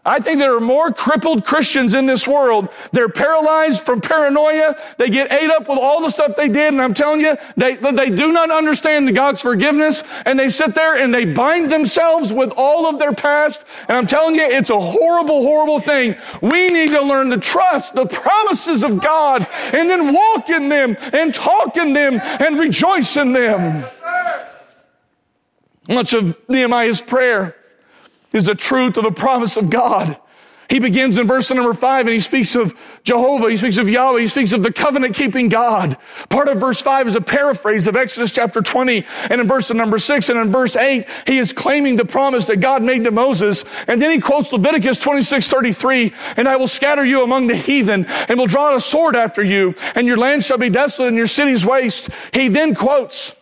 I 0.07 0.21
think 0.21 0.39
there 0.39 0.55
are 0.55 0.61
more 0.61 0.93
crippled 0.93 1.43
Christians 1.43 1.93
in 1.93 2.05
this 2.05 2.25
world. 2.25 2.69
They're 2.93 3.09
paralyzed 3.09 3.81
from 3.81 3.99
paranoia. 3.99 4.77
They 4.97 5.09
get 5.09 5.33
ate 5.33 5.49
up 5.49 5.67
with 5.67 5.77
all 5.77 6.01
the 6.01 6.09
stuff 6.09 6.37
they 6.37 6.47
did. 6.47 6.73
And 6.73 6.81
I'm 6.81 6.93
telling 6.93 7.19
you, 7.19 7.35
they, 7.57 7.75
they 7.75 8.09
do 8.09 8.31
not 8.31 8.49
understand 8.49 9.13
God's 9.13 9.41
forgiveness. 9.41 10.03
And 10.25 10.39
they 10.39 10.47
sit 10.47 10.73
there 10.75 10.95
and 10.95 11.13
they 11.13 11.25
bind 11.25 11.69
themselves 11.69 12.31
with 12.31 12.53
all 12.55 12.87
of 12.87 12.99
their 12.99 13.11
past. 13.11 13.65
And 13.89 13.97
I'm 13.97 14.07
telling 14.07 14.35
you, 14.35 14.43
it's 14.43 14.69
a 14.69 14.79
horrible, 14.79 15.41
horrible 15.41 15.81
thing. 15.81 16.15
We 16.41 16.69
need 16.69 16.91
to 16.91 17.01
learn 17.01 17.29
to 17.31 17.37
trust 17.37 17.93
the 17.93 18.05
promises 18.05 18.85
of 18.85 19.01
God 19.01 19.45
and 19.51 19.89
then 19.89 20.13
walk 20.13 20.49
in 20.49 20.69
them 20.69 20.95
and 21.11 21.35
talk 21.35 21.75
in 21.75 21.91
them 21.91 22.21
and 22.21 22.57
rejoice 22.57 23.17
in 23.17 23.33
them. 23.33 23.83
Much 25.89 26.13
of 26.13 26.33
Nehemiah's 26.47 27.01
prayer 27.01 27.57
is 28.33 28.45
the 28.45 28.55
truth 28.55 28.97
of 28.97 29.03
the 29.03 29.11
promise 29.11 29.57
of 29.57 29.69
God. 29.69 30.17
He 30.69 30.79
begins 30.79 31.17
in 31.17 31.27
verse 31.27 31.49
number 31.49 31.73
five 31.73 32.07
and 32.07 32.13
he 32.13 32.19
speaks 32.19 32.53
of 32.53 32.75
Jehovah, 33.03 33.49
he 33.49 33.55
speaks 33.55 33.77
of 33.77 33.87
Yahweh, 33.87 34.21
he 34.21 34.27
speaks 34.27 34.51
of 34.51 34.63
the 34.63 34.71
covenant 34.71 35.15
keeping 35.15 35.47
God. 35.47 35.97
Part 36.27 36.49
of 36.49 36.57
verse 36.57 36.81
five 36.81 37.07
is 37.07 37.15
a 37.15 37.21
paraphrase 37.21 37.87
of 37.87 37.95
Exodus 37.95 38.31
chapter 38.31 38.61
20. 38.61 39.05
And 39.29 39.39
in 39.39 39.47
verse 39.47 39.71
number 39.71 39.97
six 39.97 40.27
and 40.27 40.37
in 40.37 40.51
verse 40.51 40.75
eight, 40.75 41.05
he 41.25 41.37
is 41.37 41.53
claiming 41.53 41.95
the 41.95 42.03
promise 42.03 42.45
that 42.47 42.57
God 42.57 42.83
made 42.83 43.05
to 43.05 43.11
Moses. 43.11 43.63
And 43.87 44.01
then 44.01 44.11
he 44.11 44.19
quotes 44.19 44.51
Leviticus 44.51 44.99
26, 44.99 45.47
33, 45.47 46.13
and 46.35 46.49
I 46.49 46.57
will 46.57 46.67
scatter 46.67 47.05
you 47.05 47.23
among 47.23 47.47
the 47.47 47.55
heathen 47.55 48.05
and 48.05 48.37
will 48.37 48.47
draw 48.47 48.75
a 48.75 48.79
sword 48.79 49.15
after 49.15 49.43
you 49.43 49.73
and 49.95 50.05
your 50.05 50.17
land 50.17 50.43
shall 50.43 50.57
be 50.57 50.69
desolate 50.69 51.09
and 51.09 51.17
your 51.17 51.27
cities 51.27 51.65
waste. 51.65 52.09
He 52.33 52.49
then 52.49 52.75
quotes, 52.75 53.33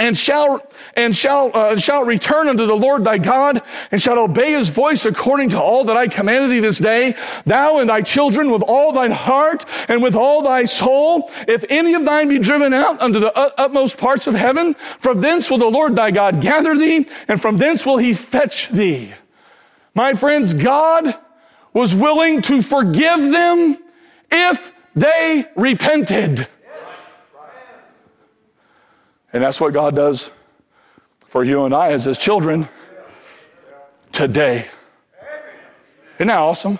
and 0.00 0.16
shall 0.16 0.66
and 0.94 1.14
shall 1.14 1.50
uh, 1.54 1.76
shall 1.76 2.04
return 2.04 2.48
unto 2.48 2.66
the 2.66 2.74
Lord 2.74 3.04
thy 3.04 3.18
God, 3.18 3.62
and 3.90 4.00
shall 4.00 4.18
obey 4.18 4.52
his 4.52 4.68
voice 4.68 5.04
according 5.04 5.50
to 5.50 5.60
all 5.60 5.84
that 5.84 5.96
I 5.96 6.08
commanded 6.08 6.50
thee 6.50 6.60
this 6.60 6.78
day, 6.78 7.14
thou 7.46 7.78
and 7.78 7.88
thy 7.88 8.02
children 8.02 8.50
with 8.50 8.62
all 8.62 8.92
thine 8.92 9.12
heart 9.12 9.64
and 9.88 10.02
with 10.02 10.14
all 10.14 10.42
thy 10.42 10.64
soul. 10.64 11.30
If 11.48 11.64
any 11.68 11.94
of 11.94 12.04
thine 12.04 12.28
be 12.28 12.38
driven 12.38 12.72
out 12.72 13.00
unto 13.00 13.20
the 13.20 13.36
utmost 13.36 13.96
parts 13.96 14.26
of 14.26 14.34
heaven, 14.34 14.74
from 14.98 15.20
thence 15.20 15.50
will 15.50 15.58
the 15.58 15.66
Lord 15.66 15.96
thy 15.96 16.10
God 16.10 16.40
gather 16.40 16.76
thee, 16.76 17.06
and 17.28 17.40
from 17.40 17.58
thence 17.58 17.86
will 17.86 17.98
he 17.98 18.14
fetch 18.14 18.68
thee. 18.68 19.12
My 19.94 20.14
friends, 20.14 20.54
God 20.54 21.16
was 21.72 21.94
willing 21.94 22.42
to 22.42 22.62
forgive 22.62 23.30
them 23.30 23.78
if 24.30 24.72
they 24.94 25.44
repented. 25.56 26.48
And 29.34 29.42
that's 29.42 29.60
what 29.60 29.74
God 29.74 29.94
does 29.96 30.30
for 31.26 31.44
you 31.44 31.64
and 31.64 31.74
I 31.74 31.90
as 31.90 32.04
His 32.04 32.16
children 32.16 32.68
today. 34.12 34.68
Isn't 36.18 36.28
that 36.28 36.38
awesome? 36.38 36.78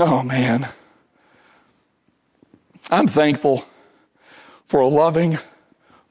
Oh, 0.00 0.22
man. 0.22 0.66
I'm 2.90 3.06
thankful 3.06 3.66
for 4.66 4.80
a 4.80 4.88
loving, 4.88 5.38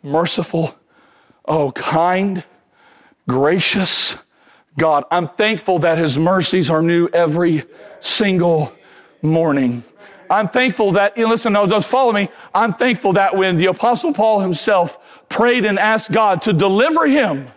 merciful, 0.04 0.76
oh, 1.45 1.72
kind, 1.72 2.43
gracious 3.28 4.16
God. 4.78 5.04
I'm 5.10 5.28
thankful 5.30 5.80
that 5.80 5.97
his 5.97 6.18
mercies 6.18 6.70
are 6.70 6.82
new 6.82 7.08
every 7.08 7.64
single 7.99 8.74
morning. 9.22 9.84
I'm 10.34 10.50
thankful 10.50 10.94
that, 10.94 11.16
listen, 11.16 11.54
no, 11.54 11.68
just 11.68 11.88
follow 11.88 12.12
me. 12.12 12.28
I'm 12.56 12.74
thankful 12.74 13.14
that 13.14 13.38
when 13.38 13.56
the 13.56 13.68
apostle 13.68 14.14
Paul 14.14 14.40
himself 14.40 14.98
prayed 15.30 15.64
and 15.64 15.78
asked 15.78 16.12
God 16.12 16.42
to 16.44 16.54
deliver 16.54 17.06
him 17.06 17.50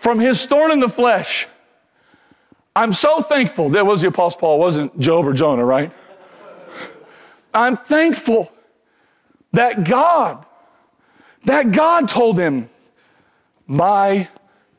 from 0.00 0.18
his 0.18 0.44
thorn 0.46 0.72
in 0.72 0.80
the 0.80 0.88
flesh, 0.88 1.46
I'm 2.74 2.92
so 2.92 3.22
thankful 3.22 3.70
that 3.70 3.86
was 3.86 4.02
the 4.02 4.08
apostle 4.08 4.40
Paul, 4.40 4.58
wasn't 4.58 4.98
Job 4.98 5.24
or 5.28 5.32
Jonah, 5.32 5.64
right? 5.64 5.92
I'm 7.54 7.76
thankful 7.76 8.52
that 9.52 9.84
God, 9.84 10.44
that 11.44 11.70
God 11.70 12.08
told 12.08 12.36
him, 12.36 12.68
my 13.68 14.28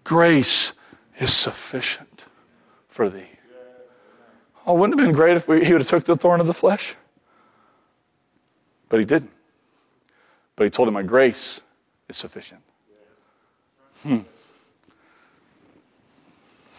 grace 0.04 0.74
is 1.20 1.32
sufficient 1.34 2.26
for 2.90 3.10
thee. 3.10 3.31
Oh, 4.66 4.76
wouldn't 4.76 5.00
it 5.00 5.02
have 5.02 5.08
been 5.08 5.16
great 5.16 5.38
if 5.38 5.48
we, 5.48 5.66
he 5.66 5.74
would 5.74 5.82
have 5.82 5.90
took 5.90 6.04
the 6.04 6.16
thorn 6.16 6.40
of 6.40 6.48
the 6.48 6.54
flesh? 6.54 6.96
But 8.90 9.00
he 9.00 9.06
didn't. 9.06 9.32
But 10.56 10.66
he 10.66 10.70
told 10.70 10.88
him, 10.88 10.94
My 10.94 11.02
grace 11.02 11.62
is 12.10 12.18
sufficient. 12.18 12.62
Hmm. 14.04 14.20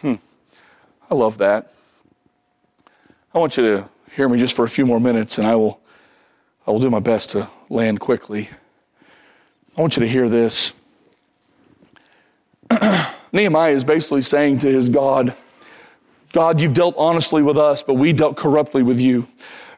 Hmm. 0.01 0.13
I 1.09 1.15
love 1.15 1.37
that. 1.39 1.73
I 3.33 3.39
want 3.39 3.57
you 3.57 3.63
to 3.63 3.89
hear 4.15 4.29
me 4.29 4.37
just 4.37 4.55
for 4.55 4.63
a 4.63 4.69
few 4.69 4.85
more 4.85 4.99
minutes, 4.99 5.37
and 5.37 5.47
I 5.47 5.55
will, 5.55 5.79
I 6.67 6.71
will 6.71 6.79
do 6.79 6.89
my 6.89 6.99
best 6.99 7.31
to 7.31 7.49
land 7.69 7.99
quickly. 7.99 8.49
I 9.75 9.81
want 9.81 9.97
you 9.97 10.01
to 10.01 10.07
hear 10.07 10.29
this. 10.29 10.71
Nehemiah 13.31 13.73
is 13.73 13.83
basically 13.83 14.21
saying 14.21 14.59
to 14.59 14.67
his 14.67 14.87
God, 14.87 15.35
God, 16.33 16.59
you've 16.59 16.73
dealt 16.73 16.95
honestly 16.97 17.43
with 17.43 17.59
us, 17.59 17.83
but 17.83 17.93
we 17.93 18.11
dealt 18.11 18.37
corruptly 18.37 18.81
with 18.81 18.99
you. 18.99 19.27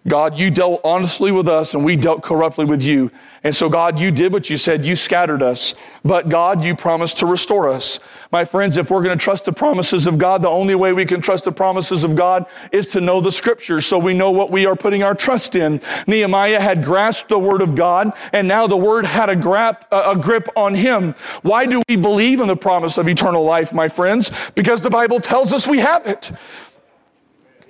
God, 0.07 0.37
you 0.37 0.51
dealt 0.51 0.81
honestly 0.83 1.31
with 1.31 1.47
us 1.47 1.73
and 1.73 1.83
we 1.83 1.95
dealt 1.95 2.21
corruptly 2.21 2.65
with 2.65 2.83
you. 2.83 3.09
And 3.43 3.55
so, 3.55 3.69
God, 3.69 3.99
you 3.99 4.11
did 4.11 4.31
what 4.31 4.49
you 4.49 4.57
said. 4.57 4.85
You 4.85 4.95
scattered 4.95 5.41
us. 5.41 5.73
But, 6.03 6.29
God, 6.29 6.63
you 6.63 6.75
promised 6.75 7.17
to 7.19 7.25
restore 7.25 7.69
us. 7.69 7.99
My 8.31 8.45
friends, 8.45 8.77
if 8.77 8.91
we're 8.91 9.03
going 9.03 9.17
to 9.17 9.23
trust 9.23 9.45
the 9.45 9.51
promises 9.51 10.05
of 10.05 10.17
God, 10.17 10.41
the 10.41 10.49
only 10.49 10.75
way 10.75 10.93
we 10.93 11.05
can 11.05 11.21
trust 11.21 11.45
the 11.45 11.51
promises 11.51 12.03
of 12.03 12.15
God 12.15 12.45
is 12.71 12.87
to 12.87 13.01
know 13.01 13.19
the 13.19 13.31
scriptures 13.31 13.85
so 13.87 13.97
we 13.97 14.13
know 14.13 14.29
what 14.29 14.51
we 14.51 14.65
are 14.67 14.75
putting 14.75 15.01
our 15.01 15.15
trust 15.15 15.55
in. 15.55 15.81
Nehemiah 16.05 16.59
had 16.59 16.83
grasped 16.83 17.29
the 17.29 17.39
word 17.39 17.61
of 17.61 17.75
God 17.75 18.13
and 18.33 18.47
now 18.47 18.67
the 18.67 18.77
word 18.77 19.05
had 19.05 19.29
a, 19.29 19.35
grip, 19.35 19.85
a 19.91 20.15
grip 20.15 20.49
on 20.55 20.75
him. 20.75 21.15
Why 21.41 21.65
do 21.65 21.81
we 21.89 21.95
believe 21.95 22.41
in 22.41 22.47
the 22.47 22.55
promise 22.55 22.97
of 22.97 23.07
eternal 23.07 23.43
life, 23.43 23.73
my 23.73 23.87
friends? 23.87 24.31
Because 24.53 24.81
the 24.81 24.89
Bible 24.89 25.19
tells 25.19 25.51
us 25.51 25.67
we 25.67 25.79
have 25.79 26.05
it. 26.05 26.31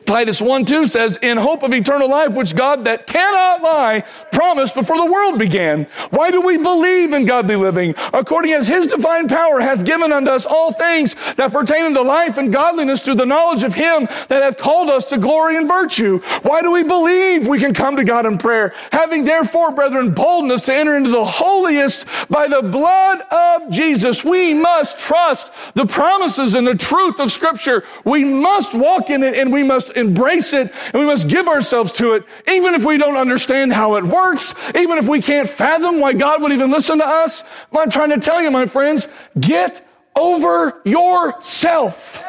Titus 0.05 0.41
1 0.41 0.65
2 0.65 0.87
says, 0.87 1.17
In 1.21 1.37
hope 1.37 1.63
of 1.63 1.73
eternal 1.73 2.09
life, 2.09 2.31
which 2.31 2.55
God 2.55 2.85
that 2.85 3.07
cannot 3.07 3.61
lie 3.61 4.03
promised 4.31 4.75
before 4.75 4.97
the 4.97 5.05
world 5.05 5.39
began. 5.39 5.87
Why 6.11 6.29
do 6.29 6.41
we 6.41 6.57
believe 6.57 7.13
in 7.13 7.25
godly 7.25 7.55
living? 7.55 7.95
According 8.13 8.53
as 8.53 8.67
his 8.67 8.87
divine 8.87 9.27
power 9.27 9.59
hath 9.59 9.85
given 9.85 10.11
unto 10.11 10.29
us 10.29 10.45
all 10.45 10.73
things 10.73 11.15
that 11.37 11.51
pertain 11.51 11.85
unto 11.85 12.01
life 12.01 12.37
and 12.37 12.53
godliness 12.53 13.01
through 13.01 13.15
the 13.15 13.25
knowledge 13.25 13.63
of 13.63 13.73
him 13.73 14.07
that 14.27 14.43
hath 14.43 14.57
called 14.57 14.89
us 14.89 15.05
to 15.09 15.17
glory 15.17 15.57
and 15.57 15.67
virtue. 15.67 16.19
Why 16.43 16.61
do 16.61 16.71
we 16.71 16.83
believe 16.83 17.47
we 17.47 17.59
can 17.59 17.73
come 17.73 17.95
to 17.95 18.03
God 18.03 18.25
in 18.25 18.37
prayer? 18.37 18.73
Having 18.91 19.23
therefore, 19.23 19.71
brethren, 19.71 20.13
boldness 20.13 20.61
to 20.63 20.73
enter 20.73 20.95
into 20.95 21.09
the 21.09 21.25
holiest 21.25 22.05
by 22.29 22.47
the 22.47 22.61
blood 22.61 23.21
of 23.31 23.71
Jesus. 23.71 24.23
We 24.23 24.53
must 24.53 24.99
trust 24.99 25.51
the 25.73 25.85
promises 25.85 26.53
and 26.53 26.67
the 26.67 26.75
truth 26.75 27.19
of 27.19 27.31
Scripture. 27.31 27.83
We 28.03 28.23
must 28.23 28.75
walk 28.75 29.09
in 29.09 29.23
it 29.23 29.35
and 29.35 29.51
we 29.51 29.63
must 29.63 29.94
embrace 29.95 30.53
it 30.53 30.73
and 30.93 30.99
we 30.99 31.05
must 31.05 31.27
give 31.27 31.47
ourselves 31.47 31.91
to 31.93 32.13
it, 32.13 32.23
even 32.47 32.75
if 32.75 32.83
we 32.83 32.97
don't 32.97 33.17
understand 33.17 33.73
how 33.73 33.95
it 33.95 34.03
works, 34.03 34.53
even 34.75 34.97
if 34.97 35.07
we 35.07 35.21
can't 35.21 35.49
fathom 35.49 35.99
why 35.99 36.13
God 36.13 36.41
would 36.41 36.51
even 36.51 36.71
listen 36.71 36.99
to 36.99 37.07
us. 37.07 37.43
I'm 37.75 37.89
trying 37.89 38.09
to 38.09 38.19
tell 38.19 38.41
you, 38.41 38.51
my 38.51 38.65
friends, 38.65 39.07
get 39.39 39.85
over 40.15 40.81
yourself. 40.85 42.21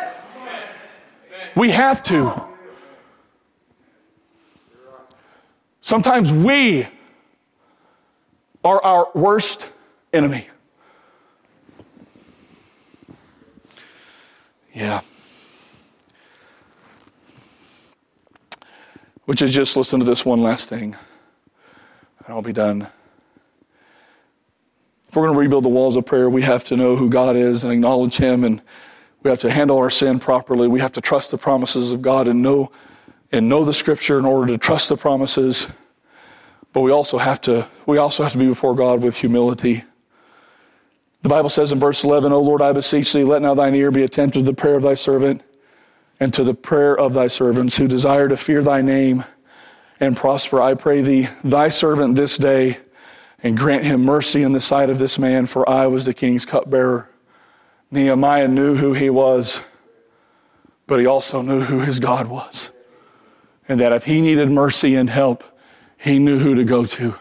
We 1.54 1.70
have 1.70 2.02
to. 2.04 2.44
Sometimes 5.80 6.32
we 6.32 6.86
are 8.64 8.82
our 8.82 9.08
worst 9.14 9.68
enemy. 10.12 10.48
Yeah. 14.74 15.00
Which 19.27 19.43
is 19.43 19.53
just 19.53 19.77
listen 19.77 20.01
to 20.01 20.07
this 20.07 20.24
one 20.24 20.41
last 20.41 20.68
thing, 20.68 20.97
and 22.18 22.29
I'll 22.29 22.43
be 22.43 22.53
done. 22.53 22.89
If 25.09 25.14
we're 25.14 25.27
going 25.27 25.35
to 25.35 25.41
rebuild 25.41 25.64
the 25.64 25.68
walls 25.68 25.97
of 25.97 26.07
prayer, 26.07 26.31
we 26.31 26.43
have 26.43 26.64
to 26.64 26.77
know 26.77 26.97
who 26.97 27.11
God 27.11 27.37
is 27.37 27.64
and 27.64 27.72
acknowledge 27.72 28.16
Him, 28.16 28.45
and 28.45 28.62
we 29.22 29.31
have 29.31 29.41
to 29.41 29.51
handle 29.51 29.79
our 29.79 29.91
sin 29.91 30.18
properly. 30.18 30.68
We 30.68 30.81
have 30.81 30.93
to 30.93 31.01
trust 31.01 31.33
the 31.33 31.39
promises 31.39 31.93
of 31.93 32.01
God 32.03 32.29
and 32.29 32.41
know 32.41 32.70
and 33.33 33.49
know 33.49 33.64
the 33.64 33.74
Scripture 33.74 34.18
in 34.18 34.24
order 34.24 34.47
to 34.53 34.59
trust 34.59 34.89
the 34.89 34.97
promises. 34.97 35.66
But 36.72 36.83
we 36.83 36.93
also 36.93 37.18
have 37.18 37.41
to 37.43 37.66
we 37.87 37.99
also 37.99 38.22
have 38.22 38.33
to 38.33 38.39
be 38.39 38.47
before 38.47 38.77
God 38.77 39.03
with 39.03 39.16
humility. 39.16 39.83
The 41.22 41.29
Bible 41.29 41.49
says 41.49 41.72
in 41.72 41.81
verse 41.81 42.05
11, 42.05 42.33
O 42.33 42.41
Lord, 42.41 42.62
I 42.62 42.72
beseech 42.72 43.12
thee, 43.12 43.24
let 43.24 43.43
now 43.43 43.55
thine 43.55 43.74
ear 43.74 43.91
be 43.91 44.05
attentive 44.05 44.45
to 44.45 44.47
the 44.47 44.55
prayer 44.55 44.77
of 44.77 44.83
thy 44.83 44.95
servant 44.95 45.43
and 46.20 46.32
to 46.34 46.44
the 46.44 46.54
prayer 46.54 46.98
of 46.98 47.14
thy 47.14 47.26
servants 47.26 47.76
who 47.76 47.86
desire 47.88 48.28
to 48.28 48.36
fear 48.36 48.62
thy 48.62 48.82
name 48.82 49.24
and 50.00 50.16
prosper. 50.16 50.60
I 50.60 50.74
pray 50.74 51.02
thee, 51.02 51.28
thy 51.44 51.68
servant 51.68 52.16
this 52.16 52.36
day, 52.36 52.78
and 53.42 53.56
grant 53.56 53.84
him 53.84 54.04
mercy 54.04 54.42
in 54.42 54.52
the 54.52 54.60
sight 54.60 54.90
of 54.90 54.98
this 54.98 55.18
man, 55.18 55.46
for 55.46 55.68
I 55.68 55.86
was 55.86 56.04
the 56.04 56.14
king's 56.14 56.46
cupbearer. 56.46 57.08
Nehemiah 57.90 58.48
knew 58.48 58.74
who 58.74 58.92
he 58.92 59.10
was, 59.10 59.60
but 60.86 61.00
he 61.00 61.06
also 61.06 61.42
knew 61.42 61.60
who 61.60 61.80
his 61.80 62.00
God 62.00 62.28
was. 62.28 62.70
And 63.68 63.80
that 63.80 63.92
if 63.92 64.04
he 64.04 64.20
needed 64.20 64.50
mercy 64.50 64.94
and 64.94 65.10
help, 65.10 65.44
he 65.98 66.18
knew 66.18 66.38
who 66.38 66.54
to 66.54 66.64
go 66.64 66.84
to. 66.84 67.14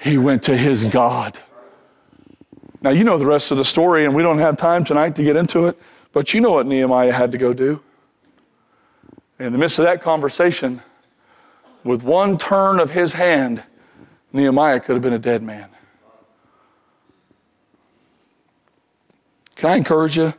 He 0.00 0.18
went 0.18 0.42
to 0.44 0.56
his 0.56 0.84
God. 0.84 1.38
Now, 2.80 2.90
you 2.90 3.04
know 3.04 3.18
the 3.18 3.26
rest 3.26 3.50
of 3.50 3.58
the 3.58 3.64
story, 3.64 4.04
and 4.04 4.14
we 4.14 4.22
don't 4.22 4.38
have 4.38 4.56
time 4.56 4.84
tonight 4.84 5.16
to 5.16 5.22
get 5.22 5.36
into 5.36 5.66
it, 5.66 5.78
but 6.12 6.32
you 6.32 6.40
know 6.40 6.52
what 6.52 6.66
Nehemiah 6.66 7.12
had 7.12 7.32
to 7.32 7.38
go 7.38 7.52
do. 7.52 7.80
In 9.38 9.52
the 9.52 9.58
midst 9.58 9.78
of 9.78 9.84
that 9.84 10.02
conversation, 10.02 10.82
with 11.84 12.02
one 12.02 12.38
turn 12.38 12.80
of 12.80 12.90
his 12.90 13.12
hand, 13.12 13.62
Nehemiah 14.32 14.80
could 14.80 14.94
have 14.94 15.02
been 15.02 15.12
a 15.12 15.18
dead 15.18 15.42
man. 15.42 15.68
Can 19.54 19.70
I 19.70 19.76
encourage 19.76 20.16
you 20.16 20.34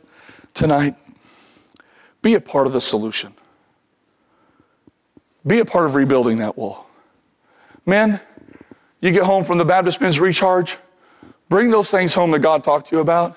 tonight? 0.52 0.96
Be 2.22 2.34
a 2.34 2.40
part 2.40 2.66
of 2.66 2.74
the 2.74 2.80
solution. 2.80 3.34
Be 5.46 5.60
a 5.60 5.64
part 5.64 5.86
of 5.86 5.94
rebuilding 5.94 6.36
that 6.38 6.56
wall. 6.58 6.86
Men, 7.86 8.20
you 9.00 9.10
get 9.12 9.22
home 9.22 9.44
from 9.44 9.56
the 9.56 9.64
Baptist 9.64 10.02
Men's 10.02 10.20
Recharge, 10.20 10.76
bring 11.48 11.70
those 11.70 11.90
things 11.90 12.12
home 12.12 12.30
that 12.32 12.40
God 12.40 12.62
talked 12.62 12.88
to 12.88 12.96
you 12.96 13.00
about 13.00 13.36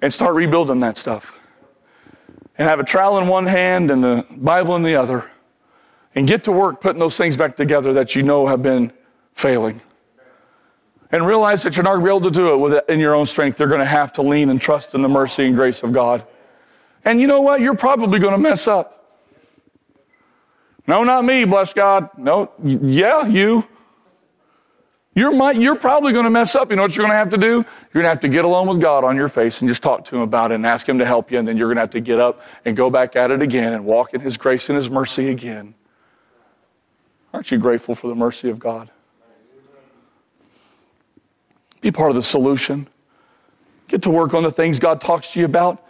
and 0.00 0.12
start 0.12 0.34
rebuilding 0.34 0.80
that 0.80 0.96
stuff 0.96 1.37
and 2.58 2.68
have 2.68 2.80
a 2.80 2.84
trowel 2.84 3.18
in 3.18 3.28
one 3.28 3.46
hand 3.46 3.90
and 3.90 4.02
the 4.02 4.26
Bible 4.30 4.76
in 4.76 4.82
the 4.82 4.96
other 4.96 5.30
and 6.14 6.26
get 6.26 6.44
to 6.44 6.52
work 6.52 6.80
putting 6.80 6.98
those 6.98 7.16
things 7.16 7.36
back 7.36 7.56
together 7.56 7.92
that 7.92 8.14
you 8.16 8.22
know 8.22 8.46
have 8.46 8.62
been 8.62 8.92
failing. 9.34 9.80
And 11.10 11.24
realize 11.24 11.62
that 11.62 11.76
you're 11.76 11.84
not 11.84 11.92
going 11.92 12.00
to 12.00 12.04
be 12.04 12.10
able 12.10 12.30
to 12.30 12.30
do 12.30 12.52
it 12.52 12.56
with 12.58 12.74
it 12.74 12.84
in 12.88 13.00
your 13.00 13.14
own 13.14 13.24
strength. 13.24 13.58
You're 13.58 13.68
going 13.68 13.80
to 13.80 13.86
have 13.86 14.12
to 14.14 14.22
lean 14.22 14.50
and 14.50 14.60
trust 14.60 14.94
in 14.94 15.00
the 15.00 15.08
mercy 15.08 15.46
and 15.46 15.54
grace 15.54 15.82
of 15.82 15.92
God. 15.92 16.26
And 17.04 17.20
you 17.20 17.26
know 17.26 17.40
what? 17.40 17.62
You're 17.62 17.76
probably 17.76 18.18
going 18.18 18.32
to 18.32 18.38
mess 18.38 18.68
up. 18.68 19.22
No, 20.86 21.04
not 21.04 21.24
me, 21.24 21.44
bless 21.44 21.72
God. 21.72 22.10
No, 22.18 22.50
yeah, 22.62 23.26
you. 23.26 23.66
You're, 25.18 25.52
you're 25.54 25.74
probably 25.74 26.12
going 26.12 26.26
to 26.26 26.30
mess 26.30 26.54
up. 26.54 26.70
You 26.70 26.76
know 26.76 26.82
what 26.82 26.94
you're 26.94 27.02
going 27.02 27.10
to 27.10 27.16
have 27.16 27.30
to 27.30 27.36
do? 27.36 27.46
You're 27.46 27.64
going 27.92 28.04
to 28.04 28.10
have 28.10 28.20
to 28.20 28.28
get 28.28 28.44
alone 28.44 28.68
with 28.68 28.80
God 28.80 29.02
on 29.02 29.16
your 29.16 29.28
face 29.28 29.60
and 29.60 29.68
just 29.68 29.82
talk 29.82 30.04
to 30.04 30.14
Him 30.14 30.22
about 30.22 30.52
it 30.52 30.54
and 30.54 30.64
ask 30.64 30.88
Him 30.88 30.96
to 31.00 31.04
help 31.04 31.32
you. 31.32 31.40
And 31.40 31.48
then 31.48 31.56
you're 31.56 31.66
going 31.66 31.74
to 31.74 31.80
have 31.80 31.90
to 31.90 32.00
get 32.00 32.20
up 32.20 32.40
and 32.64 32.76
go 32.76 32.88
back 32.88 33.16
at 33.16 33.32
it 33.32 33.42
again 33.42 33.72
and 33.72 33.84
walk 33.84 34.14
in 34.14 34.20
His 34.20 34.36
grace 34.36 34.68
and 34.68 34.76
His 34.76 34.88
mercy 34.88 35.30
again. 35.30 35.74
Aren't 37.34 37.50
you 37.50 37.58
grateful 37.58 37.96
for 37.96 38.06
the 38.06 38.14
mercy 38.14 38.48
of 38.48 38.60
God? 38.60 38.92
Be 41.80 41.90
part 41.90 42.10
of 42.10 42.14
the 42.14 42.22
solution. 42.22 42.86
Get 43.88 44.02
to 44.02 44.10
work 44.10 44.34
on 44.34 44.44
the 44.44 44.52
things 44.52 44.78
God 44.78 45.00
talks 45.00 45.32
to 45.32 45.40
you 45.40 45.46
about. 45.46 45.84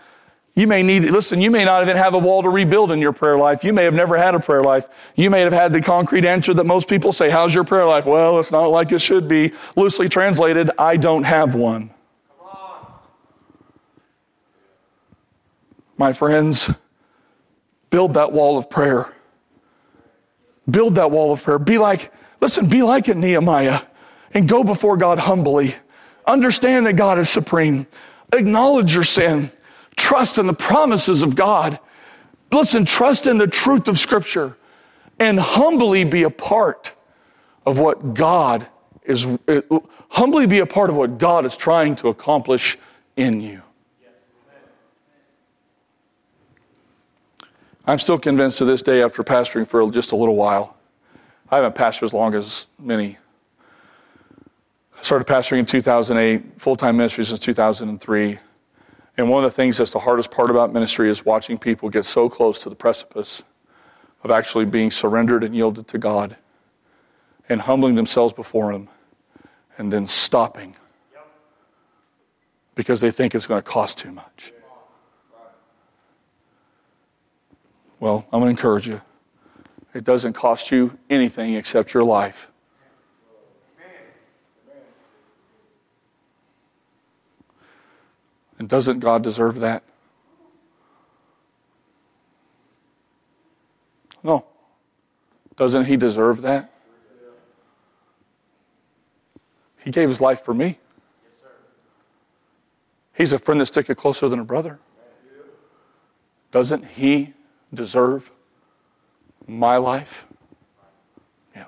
You 0.58 0.66
may 0.66 0.82
need, 0.82 1.04
listen, 1.04 1.40
you 1.40 1.52
may 1.52 1.64
not 1.64 1.84
even 1.84 1.96
have 1.96 2.14
a 2.14 2.18
wall 2.18 2.42
to 2.42 2.48
rebuild 2.48 2.90
in 2.90 2.98
your 2.98 3.12
prayer 3.12 3.38
life. 3.38 3.62
You 3.62 3.72
may 3.72 3.84
have 3.84 3.94
never 3.94 4.16
had 4.16 4.34
a 4.34 4.40
prayer 4.40 4.64
life. 4.64 4.88
You 5.14 5.30
may 5.30 5.42
have 5.42 5.52
had 5.52 5.72
the 5.72 5.80
concrete 5.80 6.24
answer 6.24 6.52
that 6.52 6.64
most 6.64 6.88
people 6.88 7.12
say, 7.12 7.30
How's 7.30 7.54
your 7.54 7.62
prayer 7.62 7.84
life? 7.84 8.06
Well, 8.06 8.40
it's 8.40 8.50
not 8.50 8.66
like 8.66 8.90
it 8.90 8.98
should 8.98 9.28
be. 9.28 9.52
Loosely 9.76 10.08
translated, 10.08 10.72
I 10.76 10.96
don't 10.96 11.22
have 11.22 11.54
one. 11.54 11.90
my 15.96 16.12
friends, 16.12 16.68
build 17.90 18.14
that 18.14 18.32
wall 18.32 18.58
of 18.58 18.68
prayer. 18.68 19.14
Build 20.68 20.96
that 20.96 21.12
wall 21.12 21.30
of 21.30 21.40
prayer. 21.40 21.60
Be 21.60 21.78
like, 21.78 22.12
listen, 22.40 22.68
be 22.68 22.82
like 22.82 23.06
a 23.06 23.14
Nehemiah 23.14 23.82
and 24.34 24.48
go 24.48 24.64
before 24.64 24.96
God 24.96 25.20
humbly. 25.20 25.76
Understand 26.26 26.86
that 26.86 26.94
God 26.94 27.20
is 27.20 27.30
supreme. 27.30 27.86
Acknowledge 28.32 28.92
your 28.92 29.04
sin. 29.04 29.52
Trust 29.98 30.38
in 30.38 30.46
the 30.46 30.54
promises 30.54 31.22
of 31.22 31.34
God. 31.34 31.78
Listen, 32.52 32.84
trust 32.84 33.26
in 33.26 33.36
the 33.36 33.48
truth 33.48 33.88
of 33.88 33.98
Scripture 33.98 34.56
and 35.18 35.38
humbly 35.38 36.04
be 36.04 36.22
a 36.22 36.30
part 36.30 36.92
of 37.66 37.80
what 37.80 38.14
God 38.14 38.68
is, 39.02 39.26
uh, 39.26 39.60
humbly 40.08 40.46
be 40.46 40.60
a 40.60 40.66
part 40.66 40.88
of 40.88 40.96
what 40.96 41.18
God 41.18 41.44
is 41.44 41.56
trying 41.56 41.96
to 41.96 42.08
accomplish 42.08 42.78
in 43.16 43.40
you. 43.40 43.60
I'm 47.84 47.98
still 47.98 48.18
convinced 48.18 48.58
to 48.58 48.64
this 48.64 48.82
day, 48.82 49.02
after 49.02 49.24
pastoring 49.24 49.66
for 49.66 49.90
just 49.90 50.12
a 50.12 50.16
little 50.16 50.36
while, 50.36 50.76
I 51.50 51.56
haven't 51.56 51.74
pastored 51.74 52.04
as 52.04 52.12
long 52.12 52.34
as 52.34 52.66
many. 52.78 53.18
I 54.96 55.02
started 55.02 55.26
pastoring 55.26 55.58
in 55.58 55.66
2008, 55.66 56.60
full 56.60 56.76
time 56.76 56.96
ministry 56.96 57.24
since 57.24 57.40
2003. 57.40 58.38
And 59.18 59.28
one 59.28 59.44
of 59.44 59.50
the 59.50 59.54
things 59.54 59.76
that's 59.76 59.92
the 59.92 59.98
hardest 59.98 60.30
part 60.30 60.48
about 60.48 60.72
ministry 60.72 61.10
is 61.10 61.24
watching 61.26 61.58
people 61.58 61.90
get 61.90 62.04
so 62.04 62.28
close 62.28 62.62
to 62.62 62.68
the 62.68 62.76
precipice 62.76 63.42
of 64.22 64.30
actually 64.30 64.64
being 64.64 64.92
surrendered 64.92 65.42
and 65.42 65.54
yielded 65.54 65.88
to 65.88 65.98
God 65.98 66.36
and 67.48 67.60
humbling 67.60 67.96
themselves 67.96 68.32
before 68.32 68.70
Him 68.70 68.88
and 69.76 69.92
then 69.92 70.06
stopping 70.06 70.76
because 72.76 73.00
they 73.00 73.10
think 73.10 73.34
it's 73.34 73.48
going 73.48 73.60
to 73.60 73.68
cost 73.68 73.98
too 73.98 74.12
much. 74.12 74.52
Well, 77.98 78.24
I'm 78.32 78.38
going 78.38 78.54
to 78.54 78.56
encourage 78.56 78.86
you. 78.86 79.00
It 79.94 80.04
doesn't 80.04 80.34
cost 80.34 80.70
you 80.70 80.96
anything 81.10 81.54
except 81.54 81.92
your 81.92 82.04
life. 82.04 82.48
And 88.58 88.68
doesn't 88.68 88.98
God 88.98 89.22
deserve 89.22 89.60
that? 89.60 89.82
No. 94.22 94.44
Doesn't 95.56 95.84
He 95.84 95.96
deserve 95.96 96.42
that? 96.42 96.72
He 99.84 99.90
gave 99.90 100.08
His 100.08 100.20
life 100.20 100.44
for 100.44 100.52
me. 100.52 100.78
He's 103.16 103.32
a 103.32 103.38
friend 103.38 103.60
that's 103.60 103.70
sticking 103.70 103.94
closer 103.94 104.28
than 104.28 104.38
a 104.38 104.44
brother. 104.44 104.78
Doesn't 106.50 106.84
He 106.84 107.32
deserve 107.72 108.30
my 109.46 109.76
life? 109.76 110.26
Yeah. 111.54 111.66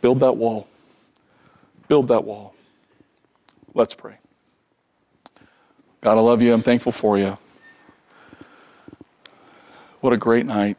Build 0.00 0.20
that 0.20 0.36
wall. 0.36 0.68
Build 1.88 2.08
that 2.08 2.24
wall. 2.24 2.54
Let's 3.74 3.94
pray. 3.94 4.16
God, 6.04 6.18
I 6.18 6.20
love 6.20 6.42
you. 6.42 6.52
I'm 6.52 6.60
thankful 6.60 6.92
for 6.92 7.16
you. 7.16 7.38
What 10.02 10.12
a 10.12 10.18
great 10.18 10.44
night. 10.44 10.76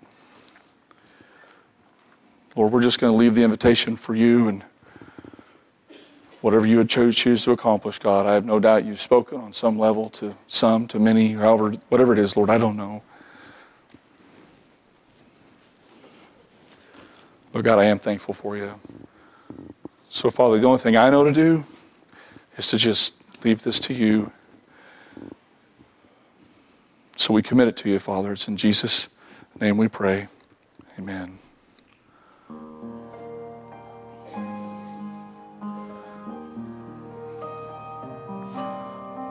Lord, 2.55 2.71
we're 2.71 2.83
just 2.83 2.99
going 2.99 3.11
to 3.11 3.17
leave 3.17 3.33
the 3.33 3.41
invitation 3.41 3.95
for 3.95 4.13
you 4.13 4.49
and 4.49 4.63
whatever 6.41 6.67
you 6.67 6.77
would 6.77 6.89
choose 6.89 7.43
to 7.43 7.51
accomplish, 7.51 7.97
God. 7.97 8.27
I 8.27 8.35
have 8.35 8.45
no 8.45 8.59
doubt 8.59 8.85
you've 8.85 9.01
spoken 9.01 9.39
on 9.39 9.51
some 9.51 9.79
level 9.79 10.11
to 10.11 10.35
some, 10.45 10.87
to 10.89 10.99
many, 10.99 11.33
however, 11.33 11.71
whatever 11.89 12.13
it 12.13 12.19
is, 12.19 12.37
Lord, 12.37 12.51
I 12.51 12.59
don't 12.59 12.77
know. 12.77 13.01
But 17.51 17.63
God, 17.63 17.79
I 17.79 17.85
am 17.85 17.97
thankful 17.97 18.35
for 18.35 18.57
you. 18.57 18.75
So, 20.07 20.29
Father, 20.29 20.59
the 20.59 20.67
only 20.67 20.77
thing 20.77 20.95
I 20.95 21.09
know 21.09 21.23
to 21.23 21.31
do 21.31 21.63
is 22.59 22.67
to 22.67 22.77
just 22.77 23.15
leave 23.43 23.63
this 23.63 23.79
to 23.79 23.93
you. 23.95 24.31
So 27.15 27.33
we 27.33 27.41
commit 27.41 27.67
it 27.67 27.77
to 27.77 27.89
you, 27.89 27.99
Father. 27.99 28.33
It's 28.33 28.47
in 28.47 28.57
Jesus' 28.57 29.07
name 29.59 29.77
we 29.77 29.87
pray. 29.87 30.27
Amen. 30.99 31.39